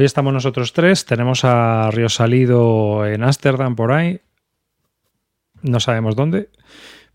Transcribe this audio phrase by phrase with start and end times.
[0.00, 1.04] hoy estamos nosotros tres.
[1.04, 4.20] Tenemos a Río Salido en Ámsterdam por ahí.
[5.60, 6.48] No sabemos dónde,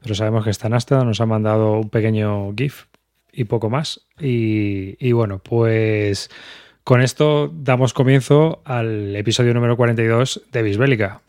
[0.03, 1.07] pero sabemos que está en Ámsterdam.
[1.07, 2.83] Nos ha mandado un pequeño GIF
[3.33, 4.05] y poco más.
[4.19, 6.29] Y, y bueno, pues
[6.83, 11.21] con esto damos comienzo al episodio número 42 de Bisbélica.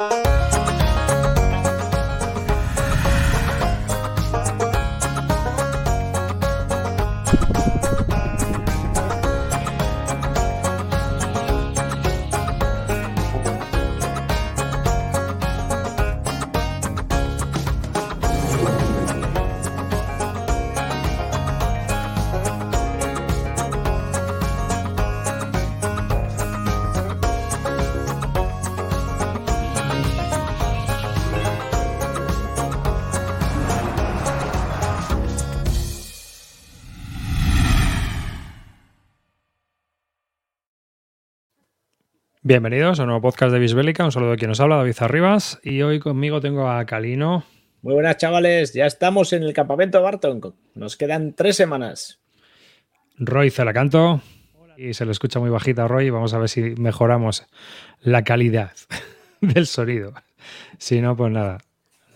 [42.48, 44.04] Bienvenidos a un nuevo podcast de Bisbélica.
[44.04, 45.58] Un saludo de quien nos habla, David Arribas.
[45.64, 47.42] Y hoy conmigo tengo a Calino.
[47.82, 48.72] Muy buenas, chavales.
[48.72, 50.54] Ya estamos en el campamento Barton.
[50.76, 52.20] Nos quedan tres semanas.
[53.18, 54.20] Roy Celacanto.
[54.76, 56.08] Y se lo escucha muy bajita, Roy.
[56.10, 57.44] Vamos a ver si mejoramos
[58.00, 58.70] la calidad
[59.40, 60.14] del sonido.
[60.78, 61.58] Si no, pues nada.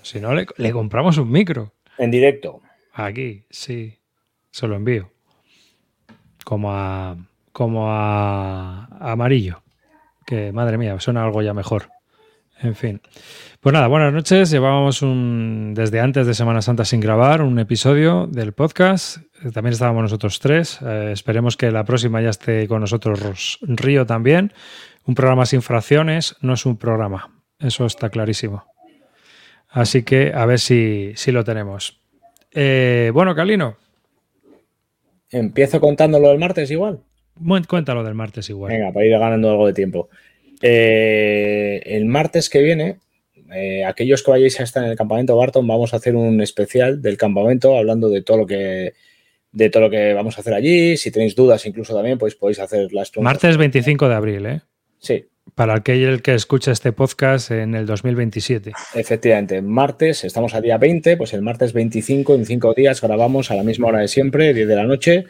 [0.03, 1.73] Si no, le, le compramos un micro.
[1.99, 2.63] En directo.
[2.93, 3.99] Aquí, sí.
[4.53, 5.11] Se lo envío.
[6.45, 7.17] Como a.
[7.51, 8.85] Como a.
[8.85, 9.61] a amarillo
[10.53, 11.91] madre mía, suena algo ya mejor.
[12.63, 13.01] En fin.
[13.61, 14.51] Pues nada, buenas noches.
[14.51, 19.19] Llevábamos un, desde antes de Semana Santa sin grabar un episodio del podcast.
[19.55, 20.79] También estábamos nosotros tres.
[20.83, 24.53] Eh, esperemos que la próxima ya esté con nosotros Río también.
[25.07, 27.31] Un programa sin fracciones no es un programa.
[27.59, 28.65] Eso está clarísimo.
[29.69, 32.01] Así que a ver si, si lo tenemos.
[32.53, 33.77] Eh, bueno, Calino.
[35.31, 37.01] Empiezo contándolo del martes igual.
[37.69, 38.73] Cuéntalo del martes igual.
[38.73, 40.09] Venga, para ir ganando algo de tiempo.
[40.63, 42.99] Eh, el martes que viene,
[43.53, 47.01] eh, aquellos que vayáis a estar en el campamento Barton, vamos a hacer un especial
[47.01, 48.93] del campamento hablando de todo lo que
[49.53, 50.97] de todo lo que vamos a hacer allí.
[50.97, 53.33] Si tenéis dudas, incluso también, pues podéis hacer las preguntas.
[53.33, 54.61] Martes 25 de abril, ¿eh?
[54.99, 55.25] Sí.
[55.57, 58.73] Para aquel que escucha este podcast en el 2027.
[58.95, 63.57] Efectivamente, martes, estamos a día 20, pues el martes 25, en cinco días, grabamos a
[63.57, 65.25] la misma hora de siempre, 10 de la noche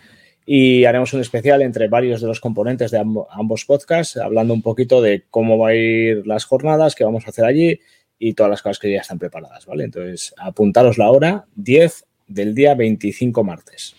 [0.53, 5.01] y haremos un especial entre varios de los componentes de ambos podcasts, hablando un poquito
[5.01, 7.79] de cómo va a ir las jornadas, qué vamos a hacer allí
[8.19, 9.85] y todas las cosas que ya están preparadas, ¿vale?
[9.85, 13.95] Entonces, apuntaros la hora 10 del día 25 martes.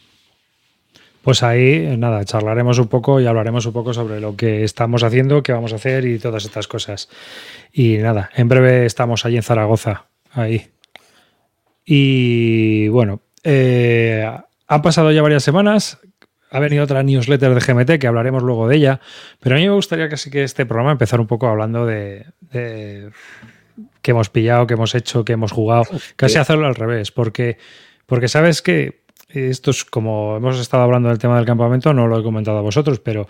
[1.21, 5.43] Pues ahí, nada, charlaremos un poco y hablaremos un poco sobre lo que estamos haciendo,
[5.43, 7.07] qué vamos a hacer y todas estas cosas.
[7.71, 10.67] Y nada, en breve estamos allí en Zaragoza, ahí.
[11.85, 14.29] Y bueno, eh,
[14.67, 16.01] han pasado ya varias semanas,
[16.51, 18.99] ha venido otra newsletter de GMT que hablaremos luego de ella,
[19.39, 23.09] pero a mí me gustaría casi que este programa empezar un poco hablando de, de
[24.01, 25.83] qué hemos pillado, qué hemos hecho, qué hemos jugado,
[26.17, 27.57] casi hacerlo al revés, porque,
[28.05, 32.19] porque sabes que esto es como hemos estado hablando del tema del campamento, no lo
[32.19, 33.27] he comentado a vosotros, pero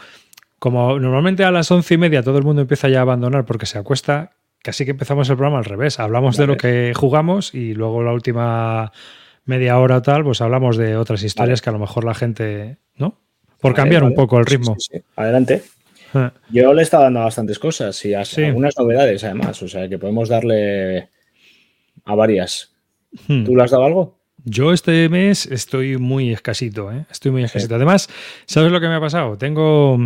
[0.57, 3.67] como normalmente a las once y media todo el mundo empieza ya a abandonar porque
[3.67, 4.31] se acuesta,
[4.63, 5.99] casi que empezamos el programa al revés.
[5.99, 8.91] Hablamos de lo que jugamos y luego la última
[9.51, 12.77] media hora o tal, pues hablamos de otras historias que a lo mejor la gente,
[12.95, 13.17] ¿no?
[13.59, 14.77] Por cambiar un poco el ritmo.
[15.17, 15.63] Adelante.
[16.13, 16.31] Ah.
[16.49, 20.29] Yo le he estado dando bastantes cosas y algunas novedades además, o sea que podemos
[20.29, 21.09] darle
[22.05, 22.73] a varias.
[23.27, 23.43] Hmm.
[23.43, 24.21] ¿Tú le has dado algo?
[24.43, 27.05] Yo este mes estoy muy escasito, ¿eh?
[27.11, 27.75] estoy muy escasito.
[27.75, 28.09] Además,
[28.45, 29.37] ¿sabes lo que me ha pasado?
[29.37, 29.99] Tengo,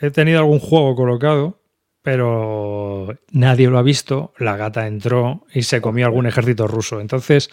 [0.00, 1.62] he tenido algún juego colocado,
[2.02, 4.34] pero nadie lo ha visto.
[4.38, 7.00] La gata entró y se comió algún ejército ruso.
[7.00, 7.48] Entonces,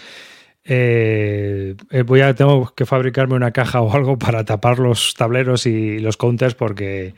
[0.69, 5.65] eh, eh, voy a tengo que fabricarme una caja o algo para tapar los tableros
[5.65, 7.13] y los counters porque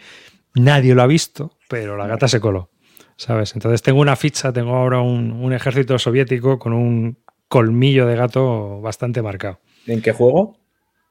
[0.54, 2.70] nadie lo ha visto, pero la gata se coló,
[3.16, 3.56] ¿sabes?
[3.56, 7.18] Entonces tengo una ficha, tengo ahora un, ejército soviético con un
[7.48, 9.60] colmillo de gato bastante marcado.
[9.88, 10.60] ¿En qué juego?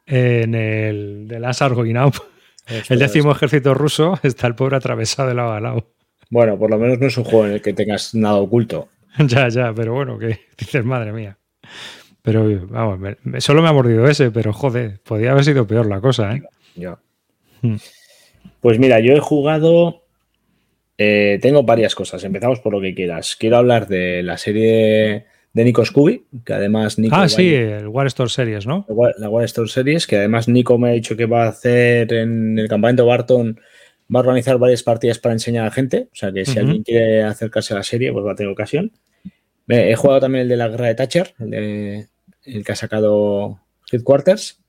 [0.06, 2.12] En el de Last Argoinau.
[2.88, 5.90] El décimo ejército ruso está el pobre atravesado de lado a lado.
[6.30, 8.88] Bueno, por lo menos no es un juego en el que tengas nada oculto.
[9.18, 11.38] ya, ya, pero bueno, que dices, madre mía.
[12.28, 16.34] Pero vamos, solo me ha mordido ese, pero joder, podía haber sido peor la cosa,
[16.34, 16.42] ¿eh?
[16.76, 16.98] Yo.
[17.62, 17.76] Hmm.
[18.60, 20.02] Pues mira, yo he jugado.
[20.98, 22.22] Eh, tengo varias cosas.
[22.24, 23.34] Empezamos por lo que quieras.
[23.34, 27.16] Quiero hablar de la serie de Nico Scooby, que además Nico.
[27.16, 28.84] Ah, sí, el War Store Series, ¿no?
[29.16, 32.58] La War Store Series, que además Nico me ha dicho que va a hacer en
[32.58, 33.58] el campamento Barton.
[34.14, 36.08] Va a organizar varias partidas para enseñar a la gente.
[36.12, 38.92] O sea que si alguien quiere acercarse a la serie, pues va a tener ocasión.
[39.66, 42.06] He jugado también el de la guerra de Thatcher, el de
[42.54, 43.60] el que ha sacado
[43.90, 44.62] Headquarters.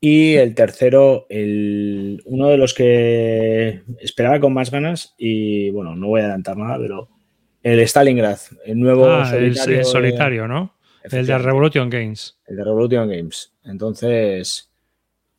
[0.00, 6.06] Y el tercero, el, uno de los que esperaba con más ganas, y bueno, no
[6.06, 7.08] voy a adelantar nada, pero
[7.64, 9.78] el Stalingrad, el nuevo ah, solitario.
[9.78, 10.76] El, solitario, ¿no?
[11.02, 12.38] El de Revolution Games.
[12.46, 13.52] El de Revolution Games.
[13.64, 14.70] Entonces,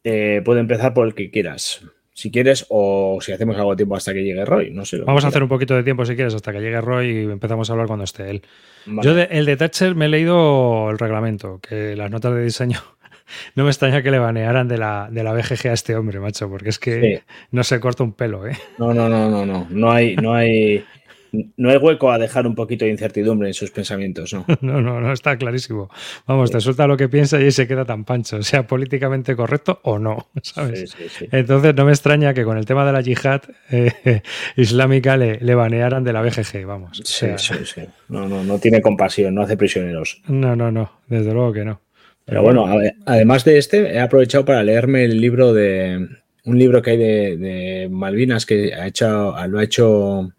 [0.04, 1.82] eh, puede empezar por el que quieras.
[2.20, 4.98] Si quieres, o si hacemos algo de tiempo hasta que llegue Roy, no sé.
[5.00, 7.70] Vamos a hacer un poquito de tiempo si quieres hasta que llegue Roy y empezamos
[7.70, 8.42] a hablar cuando esté él.
[8.86, 12.82] Yo el de Thatcher me he leído el reglamento, que las notas de diseño
[13.56, 16.50] no me extraña que le banearan de la, de la BGG a este hombre, macho,
[16.50, 18.58] porque es que no se corta un pelo, ¿eh?
[18.78, 19.68] No, no, no, no, no.
[19.70, 20.84] No hay, no hay,
[21.32, 24.46] no hay hueco a dejar un poquito de incertidumbre en sus pensamientos, ¿no?
[24.62, 25.90] No, no, no, está clarísimo.
[26.28, 30.00] Vamos, te suelta lo que piensa y se queda tan pancho, sea políticamente correcto o
[30.00, 30.96] no, ¿sabes?
[31.32, 33.42] Entonces no me extraña que con el tema de la yihad
[33.72, 34.22] eh,
[34.56, 37.02] islámica le, le, banearan de la BGG, vamos.
[37.04, 37.82] Sí, sí, sí.
[38.10, 40.22] No, no, no tiene compasión, no hace prisioneros.
[40.28, 41.82] No, no, no, desde luego que no.
[42.30, 42.68] Pero bueno,
[43.06, 46.08] además de este, he aprovechado para leerme el libro de.
[46.46, 50.32] Un libro que hay de, Malvinas que ha hecho, lo ha hecho.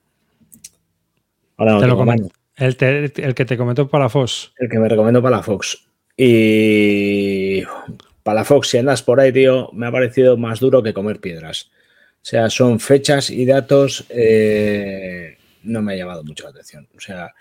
[1.60, 4.52] Ahora no lo el, el, que te comentó Palafox.
[4.56, 5.86] El que me recomendó Palafox.
[6.16, 7.62] Y.
[8.22, 11.70] Palafox, si andas por ahí, tío, me ha parecido más duro que comer piedras.
[12.14, 14.06] O sea, son fechas y datos.
[14.08, 16.88] Eh, no me ha llamado mucho la atención.
[16.96, 17.34] O sea,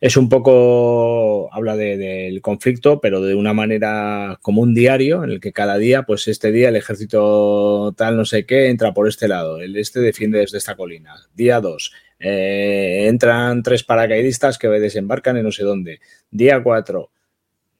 [0.00, 5.40] es un poco, habla del conflicto, pero de una manera como un diario, en el
[5.40, 9.28] que cada día, pues este día el ejército tal no sé qué entra por este
[9.28, 11.14] lado, el este defiende desde esta colina.
[11.34, 16.00] Día 2, eh, entran tres paracaidistas que desembarcan en no sé dónde.
[16.30, 17.10] Día 4,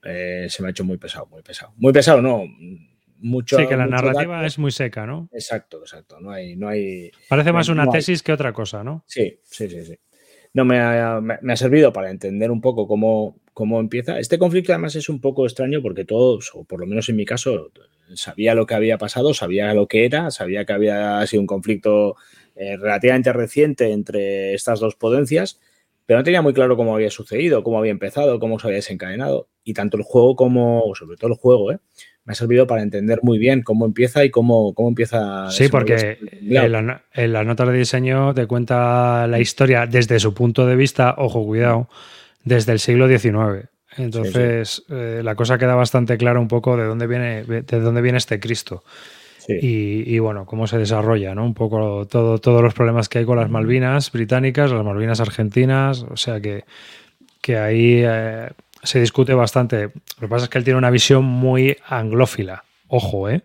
[0.05, 1.73] eh, se me ha hecho muy pesado, muy pesado.
[1.77, 2.44] Muy pesado, no.
[3.19, 5.29] Mucho, sí, que la narrativa es muy seca, ¿no?
[5.33, 6.21] Exacto, exacto.
[6.21, 7.11] No hay, no hay.
[7.29, 9.05] Parece más una tesis que otra cosa, ¿no?
[9.06, 9.99] Sí, sí, sí, sí
[10.56, 14.19] no me ha, me ha, servido para entender un poco cómo, cómo empieza.
[14.19, 17.25] Este conflicto además es un poco extraño porque todos, o por lo menos en mi
[17.25, 17.70] caso,
[18.12, 22.17] sabía lo que había pasado, sabía lo que era, sabía que había sido un conflicto
[22.55, 25.58] eh, relativamente reciente entre estas dos potencias,
[26.05, 29.49] pero no tenía muy claro cómo había sucedido, cómo había empezado, cómo se había desencadenado.
[29.64, 31.79] Y tanto el juego como, sobre todo el juego, ¿eh?
[32.26, 35.50] me ha servido para entender muy bien cómo empieza y cómo, cómo empieza.
[35.50, 40.35] Sí, porque en la, en la, nota de diseño te cuenta la historia desde su
[40.35, 41.88] punto de vista, ojo, cuidado,
[42.46, 43.69] desde el siglo XIX.
[43.98, 48.16] Entonces, eh, la cosa queda bastante clara un poco de dónde viene, de dónde viene
[48.16, 48.82] este Cristo.
[49.48, 51.44] Y, y, bueno, cómo se desarrolla, ¿no?
[51.44, 56.02] Un poco todo, todos los problemas que hay con las Malvinas británicas, las Malvinas argentinas,
[56.02, 56.64] o sea que,
[57.40, 58.48] que ahí eh,
[58.82, 59.84] se discute bastante.
[59.84, 62.64] Lo que pasa es que él tiene una visión muy anglófila.
[62.88, 63.43] Ojo, ¿eh?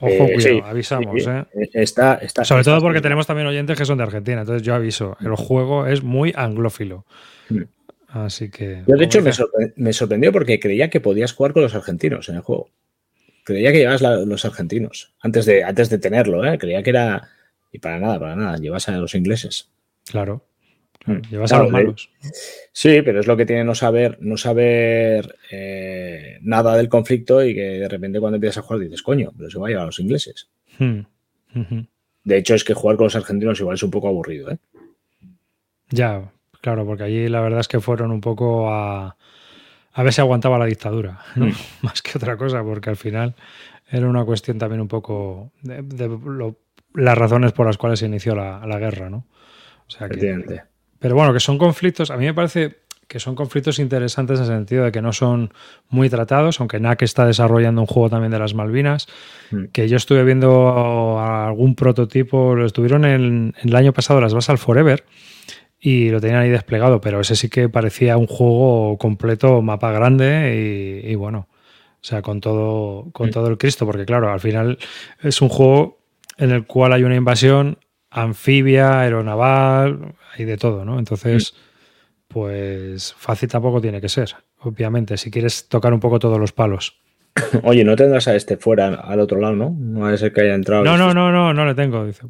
[0.00, 1.44] Ojo, eh, cuidado, avisamos, ¿eh?
[1.72, 5.16] Está, está, Sobre todo porque tenemos también oyentes que son de Argentina, entonces yo aviso,
[5.20, 7.04] el juego es muy anglófilo.
[7.48, 7.62] Hmm.
[8.08, 8.82] Así que.
[8.86, 9.20] Yo, de hecho,
[9.76, 12.70] me, sorprendió porque creía que podías jugar con los argentinos en el juego.
[13.44, 16.58] Creía que llevas los argentinos antes de, antes de tenerlo, ¿eh?
[16.58, 17.28] Creía que era.
[17.72, 19.70] Y para nada, para nada, llevas a los ingleses.
[20.08, 20.44] Claro.
[21.04, 21.20] Mm.
[21.30, 22.10] Llevas a los malos.
[22.72, 27.54] Sí, pero es lo que tiene no saber, no saber eh, nada del conflicto y
[27.54, 29.86] que de repente cuando empiezas a jugar dices, coño, pero se va a llevar a
[29.86, 30.48] los ingleses.
[30.78, 31.00] Hmm.
[32.24, 34.58] De hecho, es que jugar con los argentinos igual es un poco aburrido, ¿eh?
[35.90, 36.32] Ya,
[36.66, 39.16] claro, porque allí la verdad es que fueron un poco a,
[39.92, 41.46] a ver si aguantaba la dictadura, ¿no?
[41.46, 41.52] Hmm.
[41.82, 43.36] Más que otra cosa, porque al final
[43.88, 45.84] era una cuestión también un poco de,
[46.94, 49.28] las razones por las cuales se inició la, la guerra, ¿no?
[49.86, 50.60] O sea que,
[50.98, 54.50] pero bueno, que son conflictos, a mí me parece que son conflictos interesantes en el
[54.50, 55.52] sentido de que no son
[55.88, 59.06] muy tratados, aunque NAC está desarrollando un juego también de las Malvinas,
[59.52, 59.66] mm.
[59.66, 65.04] que yo estuve viendo algún prototipo, lo estuvieron en, el año pasado las Basal Forever
[65.88, 71.04] y lo tenían ahí desplegado, pero ese sí que parecía un juego completo, mapa grande
[71.06, 73.30] y, bueno, o sea, con todo, con mm.
[73.30, 74.78] todo el Cristo, porque claro, al final
[75.22, 76.00] es un juego
[76.38, 77.78] en el cual hay una invasión,
[78.10, 80.98] anfibia, aeronaval, hay de todo, ¿no?
[80.98, 81.54] Entonces,
[82.26, 86.98] pues fácil tampoco tiene que ser, obviamente, si quieres tocar un poco todos los palos.
[87.62, 89.76] Oye, no tendrás a este fuera al otro lado, ¿no?
[89.78, 90.82] No es el que haya entrado.
[90.82, 92.04] No, no, no, no, no le tengo.
[92.04, 92.22] Dice.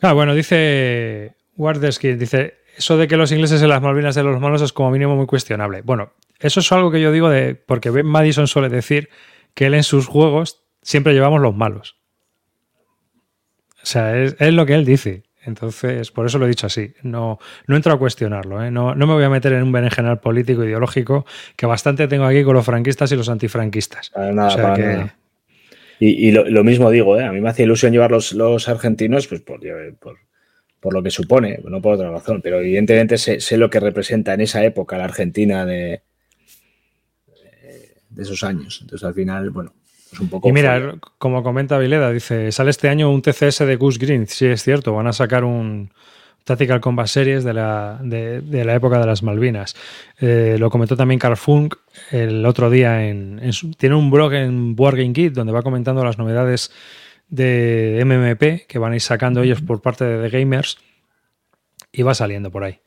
[0.00, 4.40] Ah, bueno, dice Wardersky, dice, eso de que los ingleses en las Malvinas de los
[4.40, 5.82] malos es como mínimo muy cuestionable.
[5.82, 9.08] Bueno, eso es algo que yo digo de, porque Ben Madison suele decir
[9.54, 11.96] que él en sus juegos siempre llevamos los malos.
[13.82, 15.24] O sea, es, lo que él dice.
[15.44, 16.94] Entonces, por eso lo he dicho así.
[17.02, 18.62] No, no entro a cuestionarlo.
[18.62, 18.70] ¿eh?
[18.70, 21.26] No, me voy a meter en un berenjenal político ideológico
[21.56, 24.10] que bastante tengo aquí con los franquistas y los antifranquistas.
[24.10, 25.16] Para nada,
[25.98, 27.24] Y, lo, mismo digo, ¿eh?
[27.24, 29.60] a mí me hace ilusión llevar los, los argentinos pues por,
[29.98, 30.18] por,
[30.94, 34.40] lo que supone, no por otra razón, pero evidentemente sé, sé, lo que representa en
[34.40, 36.02] esa época la Argentina de,
[38.10, 38.80] de esos años.
[38.82, 39.72] Entonces, al final, bueno,
[40.10, 40.48] pues un poco.
[40.48, 44.26] Y mira, como comenta Vileda, dice: sale este año un TCS de Goose Green.
[44.26, 45.90] Sí, es cierto, van a sacar un
[46.44, 49.76] Tactical Combat Series de la, de, la época de las Malvinas.
[50.20, 51.76] Eh, lo comentó también Carl Funk
[52.10, 53.06] el otro día.
[53.06, 53.40] En,
[53.78, 56.72] tiene un blog en Wargame Kit donde va comentando las novedades
[57.32, 60.78] de MMP que van a ir sacando ellos por parte de The Gamers
[61.90, 62.78] y va saliendo por ahí.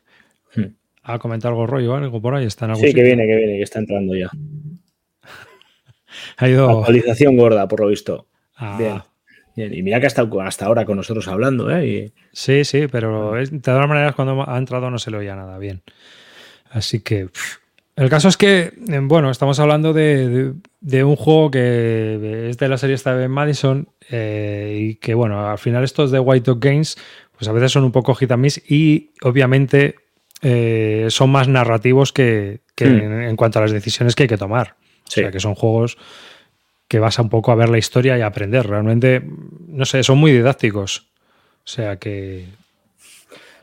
[0.56, 0.76] Hmm.
[1.02, 2.46] ¿Ha comentado algo rollo algo por ahí?
[2.46, 4.30] ¿Está en sí, que viene, que viene, que está entrando ya.
[6.38, 6.80] ha ido...
[6.80, 8.28] Actualización gorda, por lo visto.
[8.56, 8.78] Ah.
[8.78, 9.74] Bien.
[9.74, 12.12] Y mira que ha estado hasta ahora con nosotros hablando, ¿eh?
[12.34, 15.82] Sí, sí, pero de todas maneras cuando ha entrado no se le oía nada bien.
[16.70, 17.30] Así que...
[17.96, 20.54] El caso es que, eh, bueno, estamos hablando de,
[21.04, 25.58] un juego que es de la serie esta de Madison eh, y que, bueno, al
[25.58, 26.98] final estos de White Dog Games,
[27.38, 29.96] pues a veces son un poco hit and miss y obviamente
[30.42, 32.86] eh, son más narrativos que, hmm.
[32.86, 34.76] en, cuanto a las decisiones que hay que tomar.
[35.08, 35.98] O sea, que son juegos
[36.88, 38.68] que vas un poco a ver la historia y a aprender.
[38.68, 39.22] Realmente,
[39.68, 41.08] no sé, son muy didácticos.
[41.64, 42.46] O sea que.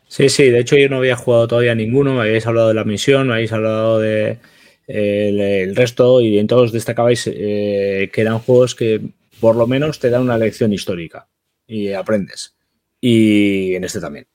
[0.08, 2.84] Sí, sí, de hecho yo no había jugado todavía ninguno, me habéis hablado de la
[2.84, 4.38] misión, me habéis hablado de
[4.87, 9.00] el, resto y en todos destacabais eh, que eran juegos que
[9.42, 11.26] por lo menos te dan una lección histórica
[11.66, 12.54] y aprendes.
[13.00, 14.28] Y en este también.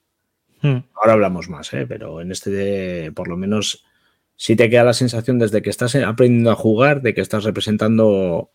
[0.61, 0.79] Hmm.
[0.95, 1.85] Ahora hablamos más, ¿eh?
[1.87, 3.85] pero en este por lo menos
[4.35, 8.51] sí te queda la sensación desde que estás aprendiendo a jugar de que estás representando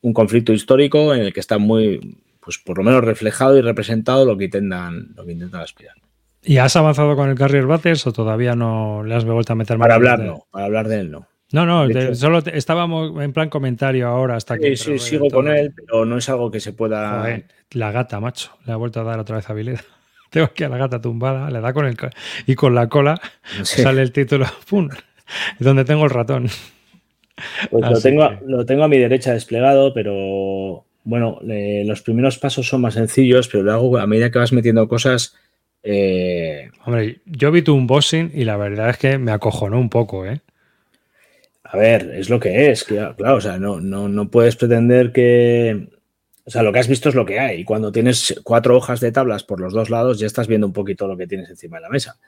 [0.00, 4.26] un conflicto histórico en el que está muy, pues por lo menos reflejado y representado
[4.26, 5.94] lo que intentan, lo que intentan aspirar.
[6.42, 9.78] ¿Y has avanzado con el Carrier Battles o todavía no le has vuelto a meter
[9.78, 11.28] Para hablar, no, para hablar de él no.
[11.56, 14.76] No, no, solo estábamos en plan comentario ahora hasta que.
[14.76, 17.42] Sí, sí, sigo con él, pero no es algo que se pueda.
[17.70, 19.80] la gata, macho, le ha vuelto a dar otra vez habilidad.
[20.30, 21.96] Tengo aquí a la gata tumbada, le da con el.
[22.46, 23.18] y con la cola
[23.62, 24.90] sale el título, ¡pum!
[25.58, 26.48] Donde tengo el ratón.
[27.70, 32.82] Pues lo tengo, lo tengo a mi derecha desplegado, pero bueno, los primeros pasos son
[32.82, 35.34] más sencillos, pero luego a medida que vas metiendo cosas.
[35.82, 40.26] Eh, Hombre, yo vi tu unboxing y la verdad es que me acojonó un poco,
[40.26, 40.42] ¿eh?
[41.68, 45.12] A ver, es lo que es, claro, claro o sea, no, no, no puedes pretender
[45.12, 45.88] que.
[46.44, 47.60] O sea, lo que has visto es lo que hay.
[47.60, 50.72] Y cuando tienes cuatro hojas de tablas por los dos lados, ya estás viendo un
[50.72, 52.18] poquito lo que tienes encima de la mesa.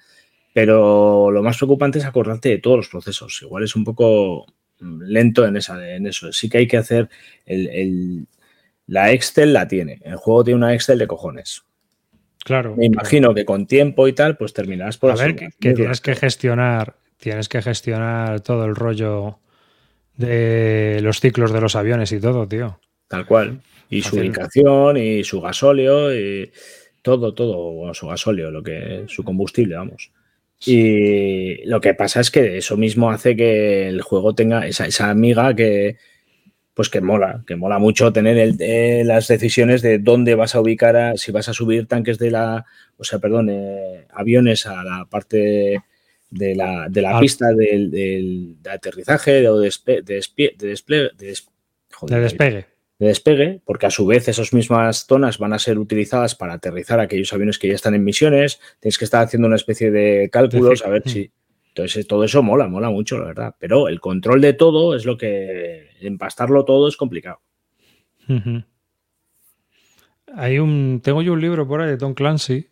[0.53, 3.41] Pero lo más preocupante es acordarte de todos los procesos.
[3.43, 4.45] Igual es un poco
[4.81, 6.33] lento en, esa, en eso.
[6.33, 7.09] Sí que hay que hacer
[7.47, 8.27] el,
[8.87, 10.01] la Excel la tiene.
[10.03, 11.63] El juego tiene una Excel de cojones.
[12.45, 12.75] Claro.
[12.77, 15.11] Me imagino que con tiempo y tal, pues terminarás por.
[15.11, 19.39] A ver, que, tienes que gestionar, tienes que gestionar todo el rollo
[20.17, 22.81] de los ciclos de los aviones y todo, tío.
[23.09, 23.61] Tal cual.
[23.91, 26.51] Y su ubicación y su gasóleo y
[27.03, 30.11] todo, todo, su gasóleo, lo que su combustible, vamos.
[30.67, 35.09] Y lo que pasa es que eso mismo hace que el juego tenga esa, esa
[35.09, 35.97] amiga que,
[36.75, 41.17] pues que mola, que mola mucho tener eh, las decisiones de dónde vas a ubicar,
[41.17, 45.83] si vas a subir tanques de la, o sea, perdón, eh, aviones a la parte
[46.31, 50.55] de la, de la pista del, del, de aterrizaje o de, despegue.
[50.57, 50.69] de
[52.21, 52.67] despegue
[52.99, 56.99] de despegue, porque a su vez esas mismas zonas van a ser utilizadas para aterrizar
[56.99, 58.61] aquellos aviones que ya están en misiones.
[58.81, 61.31] Tienes que estar haciendo una especie de cálculos a ver si.
[61.69, 63.55] Entonces, todo eso mola, mola mucho, la verdad.
[63.61, 65.91] Pero el control de todo es lo que.
[66.01, 67.41] Empastarlo todo es complicado.
[70.35, 71.01] Hay un.
[71.03, 72.69] Tengo yo un libro por ahí de Tom Clancy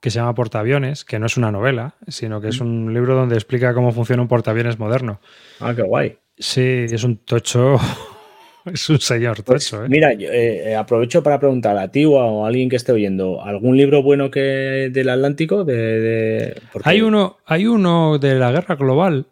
[0.00, 3.34] que se llama Portaaviones, que no es una novela, sino que es un libro donde
[3.34, 5.20] explica cómo funciona un portaaviones moderno.
[5.60, 6.16] Ah, qué guay.
[6.38, 7.76] Sí, es un tocho
[8.64, 9.78] es un señor pues, ¿eh?
[9.88, 14.02] Mira, eh, aprovecho para preguntar a ti o a alguien que esté oyendo, ¿algún libro
[14.02, 15.64] bueno que del Atlántico?
[15.64, 16.54] De,
[16.84, 19.26] hay, uno, hay uno de la guerra global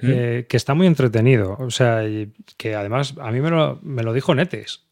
[0.00, 0.06] ¿Mm?
[0.08, 1.56] eh, que está muy entretenido.
[1.58, 2.02] O sea,
[2.56, 4.85] que además a mí me lo, me lo dijo Netes,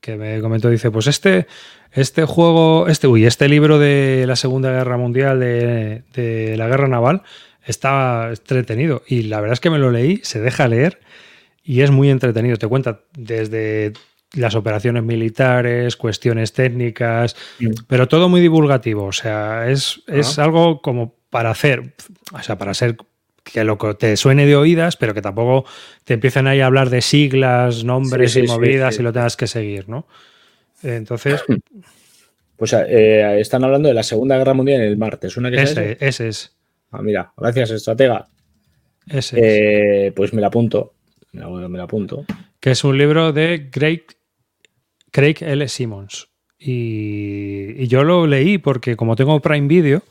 [0.00, 1.46] que me comentó, dice, pues este,
[1.92, 6.88] este juego, este, uy, este libro de la Segunda Guerra Mundial de, de la guerra
[6.88, 7.22] naval
[7.64, 9.02] está entretenido.
[9.06, 11.00] Y la verdad es que me lo leí, se deja leer
[11.64, 12.56] y es muy entretenido.
[12.56, 13.92] Te cuenta desde
[14.32, 17.36] las operaciones militares, cuestiones técnicas,
[17.88, 19.04] pero todo muy divulgativo.
[19.04, 20.44] O sea, es, es ah.
[20.44, 21.94] algo como para hacer,
[22.32, 22.96] o sea, para ser
[23.52, 25.68] que lo que te suene de oídas, pero que tampoco
[26.04, 29.88] te empiecen ahí a hablar de siglas, nombres y movidas y lo tengas que seguir,
[29.88, 30.06] ¿no?
[30.82, 31.42] Entonces.
[32.56, 35.34] Pues eh, están hablando de la Segunda Guerra Mundial en el martes.
[35.38, 36.54] ¿Una que ese, ese es.
[36.90, 38.28] Ah, mira, gracias, estratega.
[39.08, 40.92] Ese eh, Pues me la apunto
[41.32, 42.24] me la, apunto.
[42.58, 44.02] Que es un libro de Craig,
[45.10, 45.68] Craig L.
[45.68, 46.28] Simmons.
[46.58, 50.02] Y, yo lo leí porque como tengo Prime Video,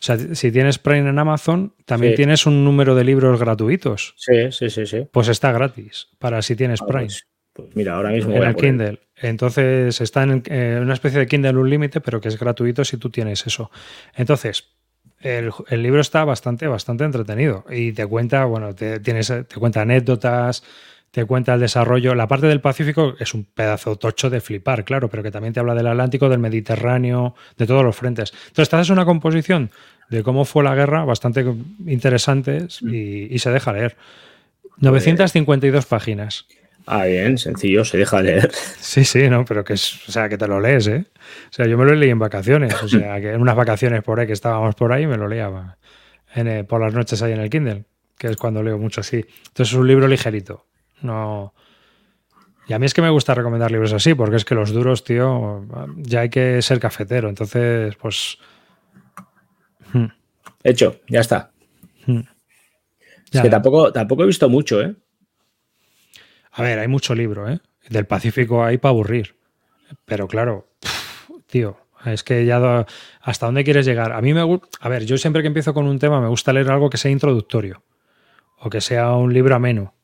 [0.00, 4.14] O sea, si tienes Prime en Amazon, también tienes un número de libros gratuitos.
[4.16, 5.08] Sí, sí, sí, sí.
[5.10, 7.06] Pues está gratis para si tienes ah, Prime.
[7.06, 8.32] Pues, pues mira, ahora mismo.
[8.32, 9.00] En el Kindle.
[9.16, 13.10] Entonces está en eh, una especie de Kindle Unlimited, pero que es gratuito si tú
[13.10, 13.72] tienes eso.
[14.14, 14.68] Entonces,
[15.20, 15.52] el,
[15.82, 20.62] libro está bastante, bastante entretenido y te cuenta, bueno, te, tienes, te cuenta anécdotas,
[21.10, 22.14] te cuenta el desarrollo.
[22.14, 25.60] La parte del Pacífico es un pedazo tocho de flipar, claro, pero que también te
[25.60, 28.32] habla del Atlántico, del Mediterráneo, de todos los frentes.
[28.48, 29.70] Entonces, te haces una composición
[30.10, 31.44] de cómo fue la guerra bastante
[31.86, 33.96] interesante y, y se deja leer.
[34.80, 36.46] 952 páginas.
[36.90, 38.50] Ah, bien, sencillo, se deja leer.
[38.80, 41.04] Sí, sí, no, pero que es, o sea, que te lo lees, ¿eh?
[41.50, 44.18] O sea, yo me lo leí en vacaciones, o sea, que en unas vacaciones por
[44.18, 45.76] ahí que estábamos por ahí me lo leía
[46.34, 47.84] en, por las noches ahí en el Kindle,
[48.16, 49.16] que es cuando leo mucho así.
[49.16, 50.64] Entonces es un libro ligerito,
[51.02, 51.54] no...
[52.66, 55.02] Y a mí es que me gusta recomendar libros así, porque es que los duros,
[55.02, 55.64] tío,
[55.96, 58.38] ya hay que ser cafetero, entonces, pues...
[59.92, 60.08] Hmm.
[60.62, 61.50] Hecho, ya está.
[62.06, 62.20] Hmm.
[63.32, 64.94] Es que tampoco, tampoco he visto mucho, ¿eh?
[66.52, 67.60] A ver, hay mucho libro, ¿eh?
[67.88, 69.36] Del Pacífico hay para aburrir.
[70.04, 70.68] Pero claro,
[71.46, 72.86] tío, es que ya
[73.22, 74.12] hasta dónde quieres llegar.
[74.12, 76.52] A mí me gusta, a ver, yo siempre que empiezo con un tema me gusta
[76.52, 77.82] leer algo que sea introductorio
[78.58, 79.94] o que sea un libro ameno.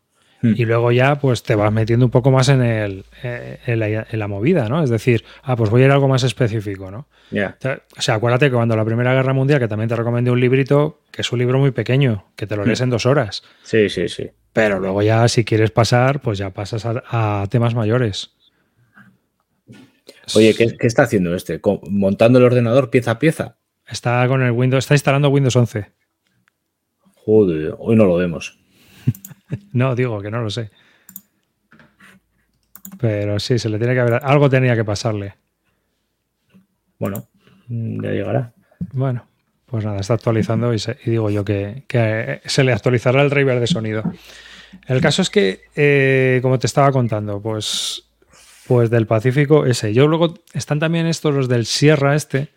[0.44, 4.28] Y luego ya pues te vas metiendo un poco más en, el, eh, en, la,
[4.28, 4.82] movida, ¿no?
[4.82, 7.08] Es decir, ah, pues voy a ir a algo más específico, ¿no?
[7.32, 11.00] O sea, acuérdate que cuando la Primera Guerra Mundial, que también te recomendé un librito,
[11.10, 12.84] que es un libro muy pequeño, que te lo lees hmm.
[12.84, 13.42] en dos horas.
[13.62, 14.30] Sí, sí, sí.
[14.52, 18.30] Pero luego ya si quieres pasar, pues ya pasas a, temas mayores.
[20.34, 21.60] Oye, ¿qué, está haciendo este?
[21.88, 23.56] ¿Montando el ordenador pieza a pieza?
[23.86, 25.92] Está con el Windows, está instalando Windows 11.
[27.14, 28.58] Joder, hoy no lo vemos.
[29.72, 30.70] no, digo que no lo sé.
[32.98, 34.20] Pero sí, se le tiene que haber.
[34.22, 35.34] Algo tenía que pasarle.
[36.98, 37.28] Bueno,
[37.68, 38.52] ya llegará.
[38.92, 39.26] Bueno,
[39.66, 44.02] pues nada, está actualizando y, digo yo que, se le actualizará el driver de sonido.
[44.86, 48.04] El caso es que, eh, como te estaba contando, pues,
[48.66, 49.92] pues del Pacífico ese.
[49.92, 52.50] Yo luego están también estos los del Sierra este,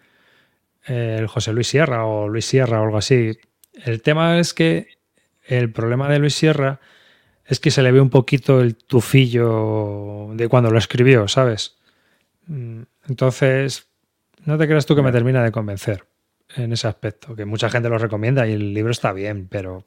[0.85, 3.37] el José Luis Sierra o Luis Sierra o algo así.
[3.85, 4.96] El tema es que
[5.47, 6.79] el problema de Luis Sierra
[7.45, 11.77] es que se le ve un poquito el tufillo de cuando lo escribió, ¿sabes?
[12.47, 13.87] Mm, entonces,
[14.45, 16.03] no te creas tú que me termina de convencer
[16.55, 19.83] en ese aspecto, que mucha gente lo recomienda y el libro está bien, pero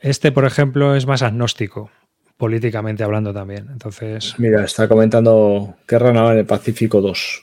[0.00, 1.90] este, por ejemplo, es más agnóstico,
[2.36, 3.68] políticamente hablando también.
[3.70, 4.34] Entonces.
[4.38, 7.42] Mira, está comentando que Ranaba en el Pacífico 2,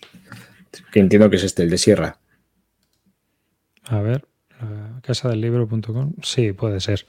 [0.92, 2.18] que entiendo que es este, el de Sierra.
[3.84, 4.26] A ver,
[5.36, 6.14] libro.com.
[6.22, 7.06] Sí, puede ser.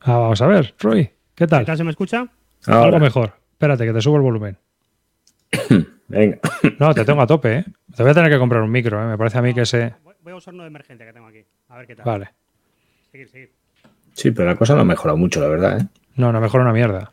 [0.00, 1.60] Ah, vamos a ver, Roy, ¿qué tal?
[1.60, 2.28] ¿Qué tal se me escucha?
[2.66, 3.34] Algo mejor.
[3.52, 4.58] Espérate, que te subo el volumen.
[6.08, 6.38] Venga.
[6.78, 7.64] No, te tengo a tope, ¿eh?
[7.94, 9.06] Te voy a tener que comprar un micro, ¿eh?
[9.06, 9.94] Me parece a mí que ese.
[10.22, 11.44] Voy a usar uno de emergente que tengo aquí.
[11.68, 12.04] A ver qué tal.
[12.06, 12.30] Vale.
[13.10, 13.52] Seguir, seguir.
[14.12, 15.86] Sí, pero la cosa no ha mejorado mucho, la verdad, ¿eh?
[16.16, 17.12] No, no mejora una mierda.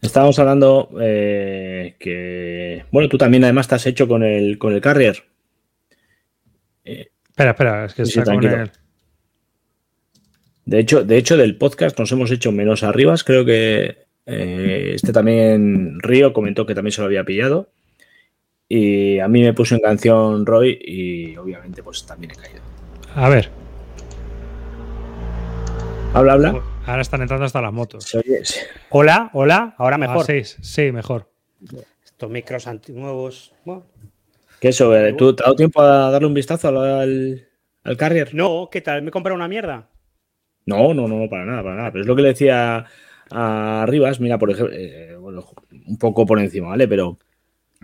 [0.00, 2.84] Estábamos hablando eh, que.
[2.92, 5.24] Bueno, tú también además te has hecho con el, con el Carrier.
[6.84, 8.70] espera, espera, es que está con el.
[10.64, 13.14] De hecho, de hecho, del podcast nos hemos hecho menos arriba.
[13.24, 17.70] Creo que eh, este también, Río, comentó que también se lo había pillado.
[18.68, 22.60] Y a mí me puso en canción Roy y obviamente pues también he caído.
[23.14, 23.48] A ver.
[26.12, 26.62] Habla, habla.
[26.88, 28.16] Ahora están entrando hasta las motos.
[28.88, 30.24] Hola, hola, ahora ah, mejor.
[30.24, 31.30] sí, sí, mejor.
[32.02, 33.52] Estos micros nuevos.
[34.58, 34.96] ¿Qué eso?
[34.96, 37.46] Eh, ¿Tú te has dado tiempo a darle un vistazo al,
[37.84, 38.34] al Carrier?
[38.34, 39.02] No, ¿qué tal?
[39.02, 39.86] ¿Me comprado una mierda?
[40.64, 41.92] No, no, no, para nada, para nada.
[41.92, 42.86] Pero es lo que le decía
[43.30, 45.44] a Rivas, mira, por ejemplo, eh, bueno,
[45.86, 46.88] un poco por encima, ¿vale?
[46.88, 47.18] Pero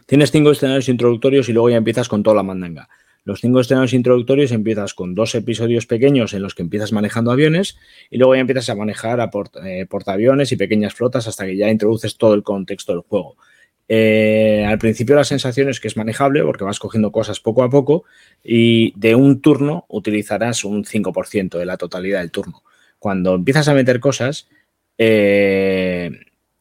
[0.07, 2.88] tienes cinco escenarios introductorios y luego ya empiezas con toda la mandanga.
[3.24, 7.78] Los cinco escenarios introductorios empiezas con dos episodios pequeños en los que empiezas manejando aviones
[8.10, 9.30] y luego ya empiezas a manejar a
[9.64, 13.37] eh, portaaviones y pequeñas flotas hasta que ya introduces todo el contexto del juego.
[13.88, 17.70] Eh, al principio la sensación es que es manejable porque vas cogiendo cosas poco a
[17.70, 18.04] poco
[18.42, 22.62] y de un turno utilizarás un 5% de la totalidad del turno.
[22.98, 24.48] Cuando empiezas a meter cosas,
[24.98, 26.10] eh,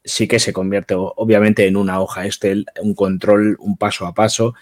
[0.04, 4.54] sí que se convierte obviamente en una hoja Excel, un control, un paso a paso,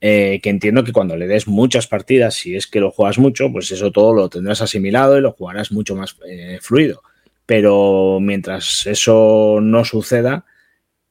[0.00, 3.50] eh, que entiendo que cuando le des muchas partidas, si es que lo juegas mucho,
[3.50, 7.02] pues eso todo lo tendrás asimilado y lo jugarás mucho más eh, fluido.
[7.46, 10.44] Pero mientras eso no suceda,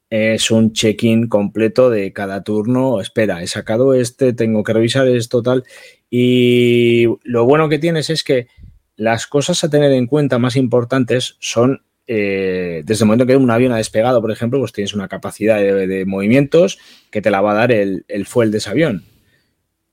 [0.09, 3.01] es un check-in completo de cada turno.
[3.01, 5.63] Espera, he sacado este, tengo que revisar esto, tal.
[6.09, 8.47] Y lo bueno que tienes es que
[8.95, 13.49] las cosas a tener en cuenta más importantes son eh, desde el momento que un
[13.49, 16.77] avión ha despegado, por ejemplo, pues tienes una capacidad de, movimientos
[17.09, 19.03] que te la va a dar el, el fuel de ese avión.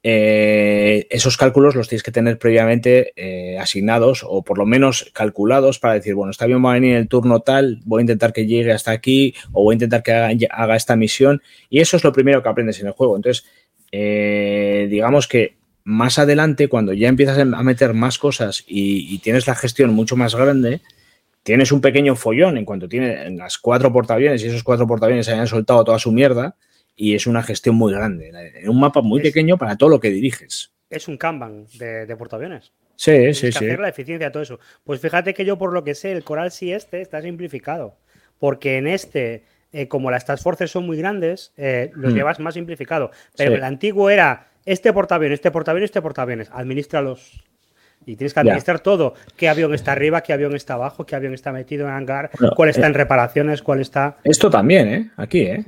[0.05, 5.79] Eh, esos cálculos los tienes que tener previamente eh, asignados o por lo menos calculados
[5.79, 8.33] para decir, bueno, este avión va a venir en el turno tal, voy a intentar
[8.33, 10.13] que llegue hasta aquí o voy a intentar que
[10.51, 13.15] haga, esta misión y eso es lo primero que aprendes en el juego.
[13.15, 13.47] Entonces,
[13.93, 19.93] digamos que más adelante, cuando ya empiezas a meter más cosas y tienes la gestión
[19.93, 20.81] mucho más grande,
[21.43, 25.47] tienes un pequeño follón en cuanto tienes las cuatro portaaviones y esos cuatro portaaviones hayan
[25.47, 26.57] soltado toda su mierda
[26.95, 30.11] y es una gestión muy grande, en un mapa muy pequeño para todo lo que
[30.11, 30.73] diriges.
[30.91, 32.73] Es un Kanban de, portaaviones.
[32.97, 33.65] Sí, sí, sí.
[33.65, 34.61] Hacer la eficiencia de todo eso.
[34.85, 37.97] Pues fíjate que yo, por lo que sé, el Coral sí este está simplificado.
[38.39, 42.17] Porque en este, eh, como las Task Forces son muy grandes, eh, los mm.
[42.17, 43.11] llevas más simplificado.
[43.37, 46.51] Pero el antiguo era este portaaviones, este portaaviones, este portaaviones.
[46.53, 47.43] Administralos
[48.07, 49.15] y tienes que administrar todo.
[49.37, 50.21] ¿Qué avión está arriba?
[50.23, 51.07] ¿Qué avión está abajo?
[51.07, 52.31] ¿Qué avión está metido en hangar?
[52.57, 53.63] ¿Cuál está en eh, reparaciones?
[53.63, 54.19] ¿Cuál está...?
[54.25, 55.11] Esto también, ¿eh?
[55.17, 55.65] Aquí, ¿eh?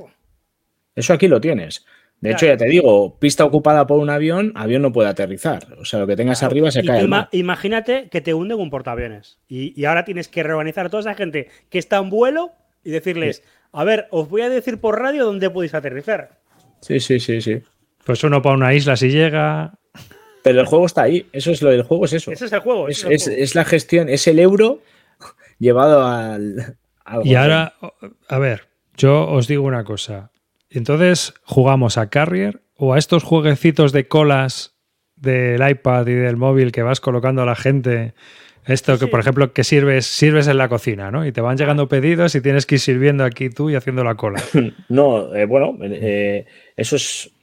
[0.94, 1.84] Eso aquí lo tienes.
[2.24, 5.66] De hecho, ya te digo, pista ocupada por un avión, avión no puede aterrizar.
[5.78, 7.06] O sea, lo que tengas arriba se cae.
[7.32, 9.40] imagínate que te hunde un portaaviones.
[9.46, 13.42] Y, ahora tienes que reorganizar a toda esa gente que está en vuelo y decirles,
[13.72, 16.38] a ver, os voy a decir por radio dónde podéis aterrizar.
[16.80, 17.62] Sí, sí, sí, sí.
[18.06, 19.74] Pues uno para una isla si llega.
[20.44, 21.26] Pero el juego está ahí.
[21.32, 22.30] Eso es lo del juego, es eso.
[22.30, 22.86] Ese es el juego.
[22.88, 24.82] Es, la gestión, es el euro
[25.58, 26.76] llevado al.
[27.24, 27.72] y ahora,
[28.28, 30.32] a ver, yo os digo una cosa.
[30.68, 34.76] Entonces, ¿jugamos a Carrier o a estos jueguecitos de colas
[35.16, 38.12] del iPad y del móvil que vas colocando a la gente?
[38.66, 41.24] Esto que, por ejemplo, que sirves, sirves en la cocina, ¿no?
[41.26, 44.14] Y te van llegando pedidos y tienes que ir sirviendo aquí tú y haciendo la
[44.14, 44.42] cola.
[44.90, 46.44] No, eh, bueno, eh,
[46.76, 47.33] eso es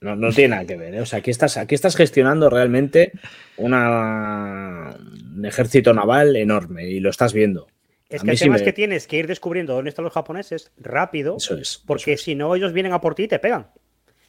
[0.00, 0.94] no, no tiene nada que ver.
[0.94, 1.00] ¿eh?
[1.00, 3.12] O sea, aquí estás, aquí estás gestionando realmente
[3.56, 4.96] una,
[5.36, 7.68] un ejército naval enorme y lo estás viendo.
[8.08, 11.36] Es que el tema es que tienes que ir descubriendo dónde están los japoneses rápido,
[11.36, 13.68] eso es, porque si no ellos vienen a por ti y te pegan.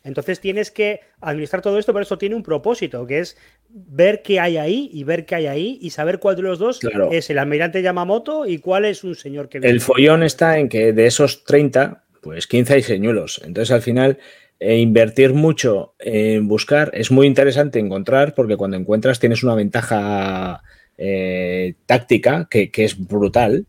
[0.03, 3.37] Entonces tienes que administrar todo esto, pero eso tiene un propósito, que es
[3.69, 6.79] ver qué hay ahí y ver qué hay ahí y saber cuál de los dos
[7.11, 9.73] es el almirante Yamamoto y cuál es un señor que viene.
[9.73, 13.41] El follón está en que de esos 30, pues 15 hay señuelos.
[13.43, 14.17] Entonces al final
[14.63, 20.61] e invertir mucho en buscar es muy interesante encontrar porque cuando encuentras tienes una ventaja
[20.99, 23.65] eh, táctica que, es brutal.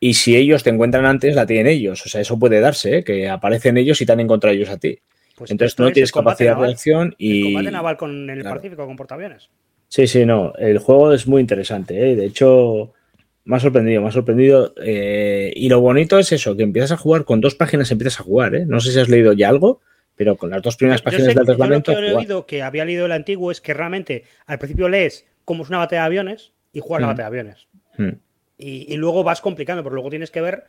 [0.00, 2.06] Y si ellos te encuentran antes, la tienen ellos.
[2.06, 3.04] O sea, eso puede darse, ¿eh?
[3.04, 4.98] que aparecen ellos y te han encontrado ellos a ti.
[5.36, 7.40] Pues Entonces no tienes capacidad de reacción y.
[7.40, 9.50] El combate naval con el Pacífico con portaaviones.
[9.88, 10.54] Sí, sí, no.
[10.54, 12.12] El juego es muy interesante.
[12.12, 12.16] ¿eh?
[12.16, 12.94] De hecho,
[13.44, 14.72] me ha sorprendido, me ha sorprendido.
[14.82, 18.52] y lo bonito es eso, que empiezas a jugar con dos páginas, empiezas a jugar.
[18.66, 19.82] No sé si has leído ya algo,
[20.20, 21.94] pero con las dos primeras páginas del reglamento.
[21.94, 24.86] Yo lo que he oído que había leído el antiguo es que realmente al principio
[24.86, 27.10] lees cómo es una batalla de aviones y juegas la hmm.
[27.16, 27.68] batalla de aviones.
[27.96, 28.18] Hmm.
[28.58, 30.64] Y, luego vas complicando, pero luego tienes que ver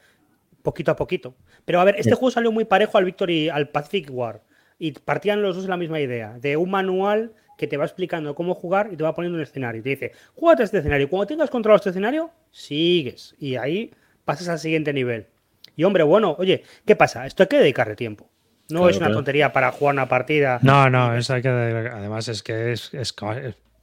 [0.62, 1.36] poquito a poquito.
[1.66, 4.42] Pero a ver, este juego salió muy parejo al Victory, al Pacific War.
[4.80, 8.34] Y partían los dos de la misma idea, de un manual que te va explicando
[8.36, 9.82] cómo jugar y te va poniendo un escenario.
[9.82, 11.10] Y te dice, jugate este escenario.
[11.10, 13.36] Cuando tengas controlado este escenario, sigues.
[13.38, 13.92] Y ahí
[14.24, 15.28] pasas al siguiente nivel.
[15.76, 17.26] Y hombre, bueno, oye, ¿qué pasa?
[17.26, 18.31] Esto hay que dedicarle tiempo.
[18.72, 20.60] No es una tontería para jugar una partida.
[20.62, 23.16] No, no, es que, además es que es,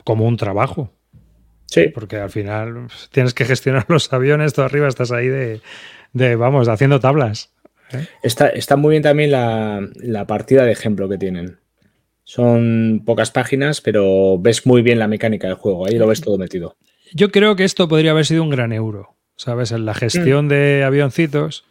[0.05, 0.93] como un trabajo.
[1.67, 1.89] Sí.
[1.89, 7.01] Porque al final tienes que gestionar los aviones, tú arriba estás ahí de, vamos, haciendo
[7.01, 7.53] tablas.
[7.93, 8.07] ¿eh?
[8.23, 11.59] Está, está, muy bien también la, la, partida de ejemplo que tienen.
[12.25, 15.87] Son pocas páginas, pero ves muy bien la mecánica del juego.
[15.87, 16.77] Ahí lo ves todo metido.
[17.15, 19.73] Yo creo que esto podría haber sido un gran euro, ¿sabes?
[19.73, 20.49] En la gestión mm.
[20.49, 21.65] de avioncitos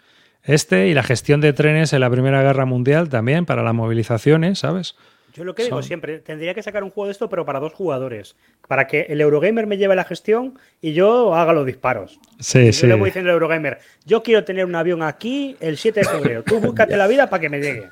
[0.48, 4.60] este y la gestión de trenes en la Primera Guerra Mundial también para las movilizaciones,
[4.60, 4.96] ¿sabes?
[5.38, 7.72] Yo lo que digo siempre, tendría que sacar un juego de esto, pero para dos
[7.72, 8.36] jugadores.
[8.68, 12.20] Para que el Eurogamer me lleve la gestión y yo haga los disparos.
[12.40, 12.82] Sí, sí.
[12.82, 16.06] Yo le voy diciendo al Eurogamer, yo quiero tener un avión aquí el 7 de
[16.08, 16.44] febrero.
[16.44, 17.90] Tú búscate la vida para que me llegue.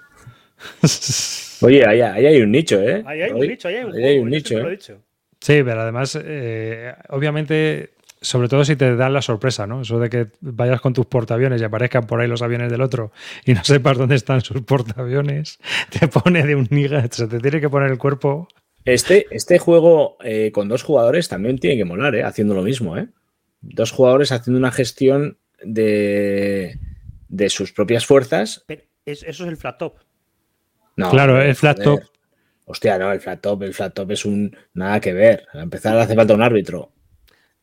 [1.61, 3.03] Oye, ahí, hay un nicho, ¿eh?
[3.05, 4.57] Ahí hay un nicho, ahí hay un, nicho.
[4.67, 4.79] ¿eh?
[5.39, 7.94] Sí, pero además, eh, obviamente
[8.25, 9.81] sobre todo si te dan la sorpresa, ¿no?
[9.81, 13.11] Eso de que vayas con tus portaaviones y aparezcan por ahí los aviones del otro
[13.45, 15.59] y no sepas dónde están sus portaaviones,
[15.99, 18.47] te pone de un niga, se te tiene que poner el cuerpo.
[18.83, 22.23] Este, este juego eh, con dos jugadores también tiene que molar, ¿eh?
[22.23, 23.09] Haciendo lo mismo, ¿eh?
[23.61, 26.79] Dos jugadores haciendo una gestión de,
[27.29, 28.65] de sus propias fuerzas.
[29.05, 29.97] eso es el flat top.
[30.97, 32.01] No, claro, el flat top.
[32.65, 35.45] Hostia, no, el flat top, el flat top es un nada que ver.
[35.53, 36.94] A empezar hace falta un árbitro.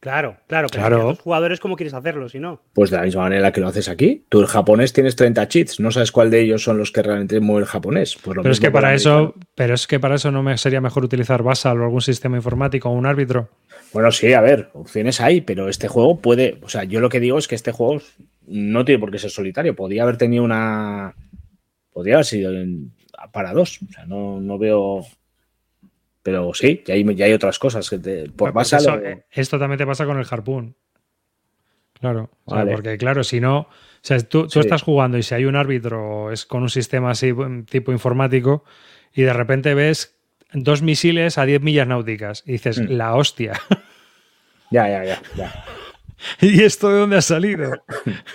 [0.03, 1.11] Claro, claro, claro.
[1.11, 2.61] los jugadores cómo quieres hacerlo, si no.
[2.75, 4.25] Pues de la misma manera que lo haces aquí.
[4.29, 7.38] Tú el japonés tienes 30 cheats, no sabes cuál de ellos son los que realmente
[7.38, 8.19] mueve el japonés.
[8.21, 11.05] Pues pero es que para eso, pero es que para eso no me sería mejor
[11.05, 13.51] utilizar Basal o algún sistema informático o un árbitro.
[13.93, 17.21] Bueno, sí, a ver, opciones hay, pero este juego puede, o sea, yo lo que
[17.21, 18.03] digo es que este juego
[18.49, 21.15] no tiene por qué ser solitario, podría haber tenido una
[21.93, 22.51] podría haber sido
[23.33, 25.07] para dos, o sea, no, no veo
[26.22, 27.88] pero sí, ya hay, ya hay otras cosas.
[27.90, 30.76] Que por eh, Esto también te pasa con el Harpoon.
[32.02, 33.68] Claro, porque claro, si no, o
[34.00, 37.66] sea, tú, estás jugando y si hay un árbitro es con un sistema así mm,
[37.66, 38.64] tipo informático
[39.14, 40.18] y de repente ves
[40.52, 42.87] dos misiles a 10 millas náuticas y dices, mm.
[42.90, 43.52] la hostia.
[44.72, 45.64] Ya, ya, ya, ya.
[46.40, 47.70] ¿Y esto de dónde ha salido?